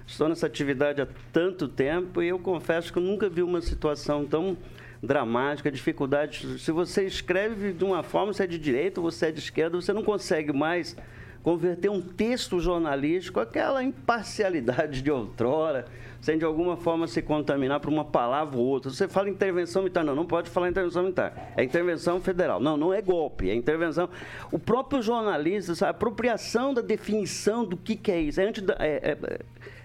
estou 0.06 0.28
nessa 0.28 0.46
atividade 0.46 1.00
há 1.00 1.06
tanto 1.32 1.68
tempo 1.68 2.22
e 2.22 2.28
eu 2.28 2.38
confesso 2.38 2.92
que 2.92 2.98
eu 2.98 3.02
nunca 3.02 3.28
vi 3.28 3.42
uma 3.42 3.60
situação 3.60 4.24
tão 4.24 4.56
dramática, 5.02 5.70
dificuldade. 5.70 6.58
Se 6.58 6.72
você 6.72 7.04
escreve 7.04 7.72
de 7.72 7.84
uma 7.84 8.02
forma, 8.02 8.32
você 8.32 8.44
é 8.44 8.46
de 8.46 8.58
direita, 8.58 9.00
você 9.00 9.26
é 9.26 9.32
de 9.32 9.38
esquerda, 9.38 9.80
você 9.80 9.92
não 9.92 10.02
consegue 10.02 10.52
mais 10.52 10.96
converter 11.42 11.88
um 11.88 12.00
texto 12.00 12.60
jornalístico 12.60 13.40
aquela 13.40 13.82
imparcialidade 13.82 15.02
de 15.02 15.10
outrora, 15.10 15.86
sem 16.20 16.36
de 16.36 16.44
alguma 16.44 16.76
forma 16.76 17.06
se 17.06 17.22
contaminar 17.22 17.80
por 17.80 17.90
uma 17.90 18.04
palavra 18.04 18.58
ou 18.58 18.66
outra. 18.66 18.90
Você 18.90 19.06
fala 19.06 19.28
intervenção 19.30 19.82
militar, 19.82 20.04
não, 20.04 20.14
não 20.14 20.26
pode 20.26 20.50
falar 20.50 20.68
intervenção 20.68 21.02
militar. 21.02 21.52
É 21.56 21.62
intervenção 21.62 22.20
federal. 22.20 22.60
Não, 22.60 22.76
não 22.76 22.92
é 22.92 23.00
golpe, 23.00 23.48
é 23.48 23.54
intervenção. 23.54 24.08
O 24.50 24.58
próprio 24.58 25.00
jornalista, 25.00 25.74
sabe, 25.74 25.88
a 25.88 25.90
apropriação 25.90 26.74
da 26.74 26.82
definição 26.82 27.64
do 27.64 27.76
que, 27.76 27.94
que 27.94 28.10
é 28.10 28.20
isso. 28.20 28.40
É, 28.40 28.44
anti, 28.44 28.64
é, 28.78 29.16
é, 29.22 29.38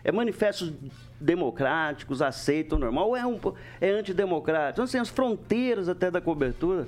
é 0.03 0.11
manifestos 0.11 0.73
democráticos, 1.19 2.21
aceitam 2.21 2.77
normal, 2.77 3.09
ou 3.09 3.15
é, 3.15 3.25
um, 3.25 3.39
é 3.79 3.89
antidemocrático. 3.91 4.73
Então, 4.73 4.83
assim, 4.85 4.97
as 4.97 5.09
fronteiras 5.09 5.87
até 5.87 6.11
da 6.11 6.19
cobertura 6.19 6.87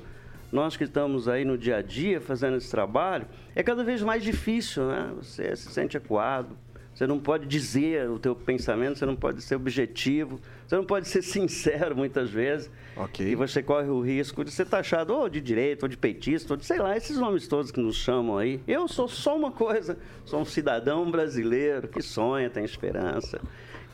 nós 0.51 0.77
que 0.77 0.83
estamos 0.83 1.27
aí 1.27 1.43
no 1.43 1.57
dia 1.57 1.77
a 1.77 1.81
dia 1.81 2.21
fazendo 2.21 2.57
esse 2.57 2.69
trabalho, 2.69 3.27
é 3.55 3.63
cada 3.63 3.83
vez 3.83 4.01
mais 4.01 4.23
difícil, 4.23 4.87
né? 4.87 5.11
Você 5.17 5.55
se 5.55 5.71
sente 5.71 5.97
acuado, 5.97 6.57
você 6.95 7.05
não 7.05 7.19
pode 7.19 7.45
dizer 7.45 8.09
o 8.09 8.17
teu 8.17 8.33
pensamento, 8.33 8.97
você 8.97 9.05
não 9.05 9.17
pode 9.17 9.41
ser 9.41 9.55
objetivo, 9.55 10.39
você 10.65 10.77
não 10.77 10.85
pode 10.85 11.09
ser 11.09 11.21
sincero 11.23 11.93
muitas 11.93 12.29
vezes. 12.29 12.71
Ok. 12.95 13.27
E 13.27 13.35
você 13.35 13.61
corre 13.61 13.89
o 13.89 13.99
risco 13.99 14.45
de 14.45 14.51
ser 14.51 14.65
taxado 14.65 15.13
ou 15.13 15.27
de 15.27 15.41
direito, 15.41 15.83
ou 15.83 15.89
de 15.89 15.97
petista, 15.97 16.53
ou 16.53 16.57
de, 16.57 16.65
sei 16.65 16.79
lá, 16.79 16.95
esses 16.95 17.17
nomes 17.17 17.49
todos 17.49 17.69
que 17.69 17.81
nos 17.81 17.97
chamam 17.97 18.37
aí. 18.37 18.61
Eu 18.65 18.87
sou 18.87 19.09
só 19.09 19.35
uma 19.35 19.51
coisa, 19.51 19.97
sou 20.23 20.39
um 20.39 20.45
cidadão 20.45 21.11
brasileiro 21.11 21.89
que 21.89 22.01
sonha, 22.01 22.49
tem 22.49 22.63
esperança. 22.63 23.41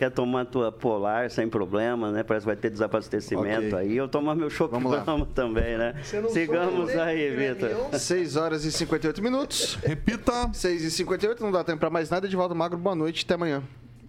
Quer 0.02 0.10
tomar 0.10 0.46
tua 0.46 0.72
polar 0.72 1.30
sem 1.30 1.48
problema, 1.48 2.12
né? 2.12 2.24
Parece 2.24 2.44
que 2.44 2.48
vai 2.48 2.56
ter 2.56 2.72
desabastecimento 2.72 3.68
Ok. 3.68 3.78
aí. 3.78 3.96
Eu 3.96 4.08
tomar 4.08 4.34
meu. 4.34 4.48
Brahma 4.50 5.28
também, 5.32 5.78
né? 5.78 5.94
Sigamos 6.32 6.88
né, 6.88 7.04
aí, 7.04 7.30
Vitor. 7.30 7.70
Grêmio? 7.70 8.00
6 8.00 8.36
horas 8.36 8.66
e 8.66 8.72
58 8.72 9.22
minutos. 9.22 9.76
Repita. 9.76 10.52
6 10.54 10.86
e 10.86 10.90
58 10.90 11.44
não 11.44 11.52
dá 11.52 11.64
tempo 11.64 11.78
pra 11.78 11.92
mais 11.92 12.10
nada. 12.10 12.26
Edivaldo 12.26 12.56
Magro, 12.56 12.80
boa 12.80 12.96
noite, 12.96 13.24
até 13.24 13.36
amanhã. 13.36 13.62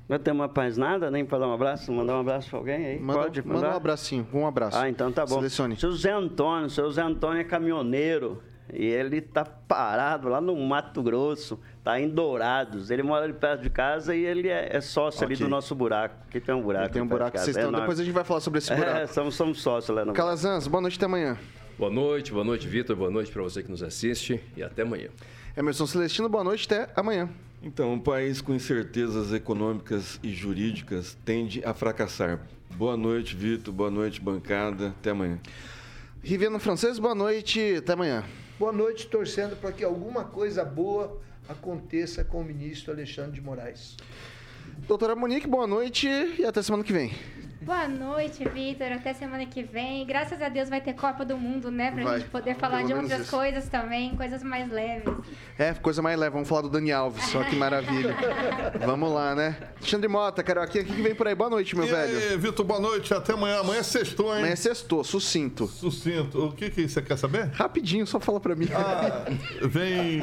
Não 0.09 0.18
tem 0.18 0.32
mais 0.32 0.78
nada, 0.78 1.11
nem 1.11 1.26
para 1.26 1.40
dar 1.40 1.49
um 1.49 1.53
abraço? 1.53 1.93
Mandar 1.93 2.16
um 2.16 2.20
abraço 2.20 2.49
para 2.49 2.59
alguém 2.59 2.86
aí? 2.86 2.99
Manda, 2.99 3.18
Pode 3.24 3.43
manda 3.43 3.55
mandar? 3.55 3.74
um 3.74 3.76
abracinho, 3.76 4.26
um 4.32 4.47
abraço. 4.47 4.78
Ah, 4.78 4.88
então 4.88 5.12
tá 5.12 5.26
bom. 5.26 5.34
Selecione. 5.34 5.76
Seu 5.76 5.93
Zé 5.93 6.12
Antônio, 6.12 6.70
seu 6.70 6.90
Zé 6.90 7.03
Antônio 7.03 7.43
é 7.43 7.45
caminhoneiro 7.45 8.43
e 8.72 8.86
ele 8.86 9.20
tá 9.20 9.45
parado 9.45 10.30
lá 10.30 10.40
no 10.40 10.57
Mato 10.57 11.03
Grosso, 11.03 11.61
tá 11.85 12.01
em 12.01 12.09
Dourados. 12.09 12.91
Ele 12.91 13.03
mora 13.03 13.24
ali 13.24 13.33
perto 13.33 13.62
de 13.62 13.70
casa 13.70 14.14
e 14.14 14.24
ele 14.24 14.49
é, 14.49 14.76
é 14.76 14.80
sócio 14.80 15.24
ali 15.24 15.35
Ok. 15.35 15.47
do 15.47 15.51
nosso 15.51 15.74
buraco. 15.74 16.14
Aqui 16.28 16.41
tem 16.41 16.55
um 16.55 16.62
buraco. 16.62 16.93
Tem 16.93 17.03
um 17.03 17.05
ali 17.05 17.11
buraco 17.11 17.37
vocês 17.39 17.47
casa, 17.47 17.59
é 17.59 17.61
estão. 17.62 17.68
enorme. 17.70 17.80
Depois 17.87 18.01
a 18.01 18.05
gente 18.05 18.14
vai 18.14 18.24
falar 18.24 18.41
sobre 18.41 18.59
esse 18.59 18.74
buraco. 18.74 18.99
É, 18.99 19.07
somos, 19.07 19.35
somos 19.35 19.61
sócios 19.62 19.95
lá 19.97 20.05
no 20.05 20.12
Calazans, 20.12 20.66
boa 20.66 20.80
noite 20.80 20.97
até 20.97 21.07
amanhã. 21.07 21.37
Boa 21.78 21.91
noite, 21.91 22.33
boa 22.33 22.45
noite, 22.45 22.68
Vitor. 22.68 22.95
Boa 22.95 23.11
noite 23.11 23.33
para 23.33 23.43
você 23.43 23.62
que 23.62 23.70
nos 23.70 23.83
assiste 23.83 24.41
e 24.57 24.62
até 24.62 24.83
amanhã. 24.83 25.09
Emerson 25.57 25.87
Celestino, 25.87 26.28
boa 26.28 26.45
noite 26.45 26.66
até 26.72 26.89
amanhã. 26.95 27.28
Então, 27.62 27.93
um 27.93 27.99
país 28.01 28.41
com 28.41 28.53
incertezas 28.55 29.33
econômicas 29.33 30.18
e 30.22 30.33
jurídicas 30.33 31.16
tende 31.24 31.62
a 31.64 31.72
fracassar. 31.72 32.41
Boa 32.74 32.97
noite, 32.97 33.37
Vitor. 33.37 33.72
Boa 33.72 33.91
noite, 33.91 34.20
bancada. 34.20 34.89
Até 34.89 35.11
amanhã. 35.11 35.39
Riviano 36.22 36.59
Francês, 36.59 36.99
boa 36.99 37.14
noite 37.14 37.76
até 37.78 37.93
amanhã. 37.93 38.24
Boa 38.59 38.72
noite, 38.72 39.07
torcendo 39.09 39.57
para 39.57 39.72
que 39.72 39.83
alguma 39.85 40.24
coisa 40.24 40.64
boa 40.64 41.20
aconteça 41.49 42.24
com 42.24 42.40
o 42.40 42.45
ministro 42.45 42.93
Alexandre 42.93 43.32
de 43.32 43.40
Moraes. 43.40 43.97
Doutora 44.86 45.14
Monique, 45.14 45.47
boa 45.47 45.66
noite 45.66 46.07
e 46.38 46.45
até 46.45 46.62
semana 46.62 46.84
que 46.84 46.93
vem. 46.93 47.12
Boa 47.65 47.87
noite, 47.87 48.45
Vitor. 48.49 48.89
Até 48.93 49.13
semana 49.15 49.47
que 49.47 49.63
vem. 49.63 50.05
Graças 50.05 50.43
a 50.43 50.49
Deus 50.49 50.69
vai 50.69 50.81
ter 50.81 50.95
Copa 50.95 51.25
do 51.25 51.37
Mundo, 51.39 51.71
né? 51.71 51.93
Pra 51.93 52.03
Vai. 52.03 52.19
gente 52.19 52.29
poder 52.29 52.57
falar 52.57 52.79
Pelo 52.79 52.89
de 52.89 52.95
outras 52.95 53.21
isso. 53.21 53.31
coisas 53.31 53.69
também, 53.69 54.17
coisas 54.17 54.43
mais 54.43 54.69
leves. 54.71 55.05
É, 55.57 55.73
coisa 55.75 56.03
mais 56.03 56.19
leve, 56.19 56.33
vamos 56.33 56.49
falar 56.49 56.63
do 56.63 56.69
Dani 56.71 56.91
Alves, 56.91 57.33
olha 57.35 57.45
que 57.45 57.55
maravilha. 57.55 58.17
vamos 58.85 59.13
lá, 59.13 59.35
né? 59.37 59.57
Alexandre 59.77 60.09
Mota, 60.09 60.43
Carioquinha, 60.43 60.83
o 60.83 60.87
que 60.87 60.93
vem 61.03 61.15
por 61.15 61.29
aí? 61.29 61.35
Boa 61.37 61.51
noite, 61.51 61.77
meu 61.77 61.87
E 61.87 61.91
velho. 61.91 62.19
aí, 62.33 62.37
Vitor, 62.37 62.65
boa 62.67 62.81
noite. 62.81 63.15
Até 63.15 63.33
amanhã. 63.35 63.61
Amanhã 63.61 63.79
é 63.79 63.83
sextou, 63.85 64.27
hein? 64.33 64.39
Amanhã 64.39 64.53
é 64.53 64.57
sextou, 64.57 65.05
sucinto. 65.05 65.69
Sucinto. 65.69 66.47
O 66.47 66.53
que 66.53 66.69
que 66.69 66.89
você 66.89 67.01
quer 67.01 67.17
saber? 67.17 67.49
Rapidinho, 67.53 68.07
só 68.09 68.19
fala 68.19 68.41
pra 68.41 68.57
mim. 68.57 68.69
Ah, 68.75 69.25
vem 69.69 70.21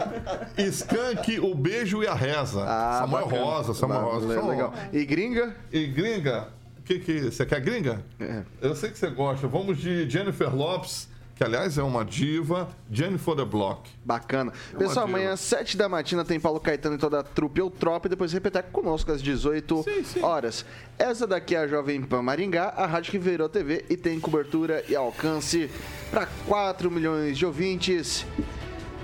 Skank, 0.58 1.40
o 1.40 1.56
beijo 1.56 2.04
e 2.04 2.08
a 2.08 2.14
reza. 2.14 2.66
Ah, 2.68 3.00
Samuel 3.02 3.26
bacana. 3.28 3.44
Rosa, 3.44 3.74
Samuel 3.74 4.02
Rosa. 4.02 4.42
legal. 4.46 4.74
E 4.92 5.06
gringa? 5.06 5.56
E 5.72 5.88
gringa? 5.88 6.59
O 6.90 6.92
que 6.92 7.00
que... 7.00 7.20
Você 7.30 7.46
quer 7.46 7.62
gringa? 7.62 8.04
É. 8.20 8.42
Eu 8.60 8.76
sei 8.76 8.90
que 8.90 8.98
você 8.98 9.12
gosta. 9.12 9.48
Vamos 9.48 9.78
de 9.78 10.10
Jennifer 10.10 10.52
Lopes, 10.56 11.08
que 11.36 11.44
aliás 11.44 11.78
é 11.78 11.84
uma 11.84 12.04
diva. 12.04 12.68
Jennifer 12.92 13.36
the 13.36 13.46
Block. 13.46 13.88
Bacana. 14.04 14.52
É 14.74 14.78
Pessoal, 14.78 15.06
diva. 15.06 15.20
amanhã, 15.20 15.36
7 15.36 15.78
da 15.78 15.88
matina, 15.88 16.26
tem 16.26 16.40
Paulo 16.40 16.60
Caetano 16.60 16.96
e 16.96 16.98
toda 16.98 17.20
a 17.20 17.24
trupe 17.24 17.62
ou 17.62 17.70
tropa 17.70 18.08
e 18.08 18.10
depois 18.10 18.34
repetir 18.34 18.64
conosco 18.72 19.12
às 19.12 19.22
18 19.22 19.86
horas. 20.24 20.66
Essa 20.98 21.28
daqui 21.28 21.56
é 21.56 21.60
a 21.60 21.68
Jovem 21.68 22.02
Pan 22.02 22.24
Maringá, 22.24 22.74
a 22.76 22.88
rádio 22.88 23.12
que 23.12 23.20
virou 23.20 23.48
TV 23.48 23.86
e 23.88 23.96
tem 23.96 24.20
cobertura 24.20 24.84
e 24.90 24.96
alcance 24.96 25.70
para 26.10 26.28
4 26.48 26.90
milhões 26.90 27.38
de 27.38 27.46
ouvintes. 27.46 28.26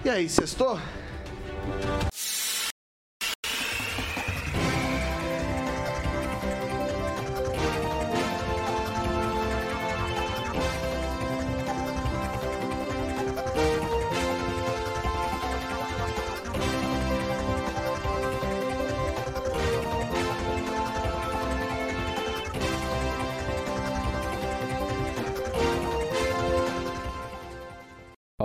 E 0.03 0.09
aí, 0.09 0.27
sextou? 0.27 0.79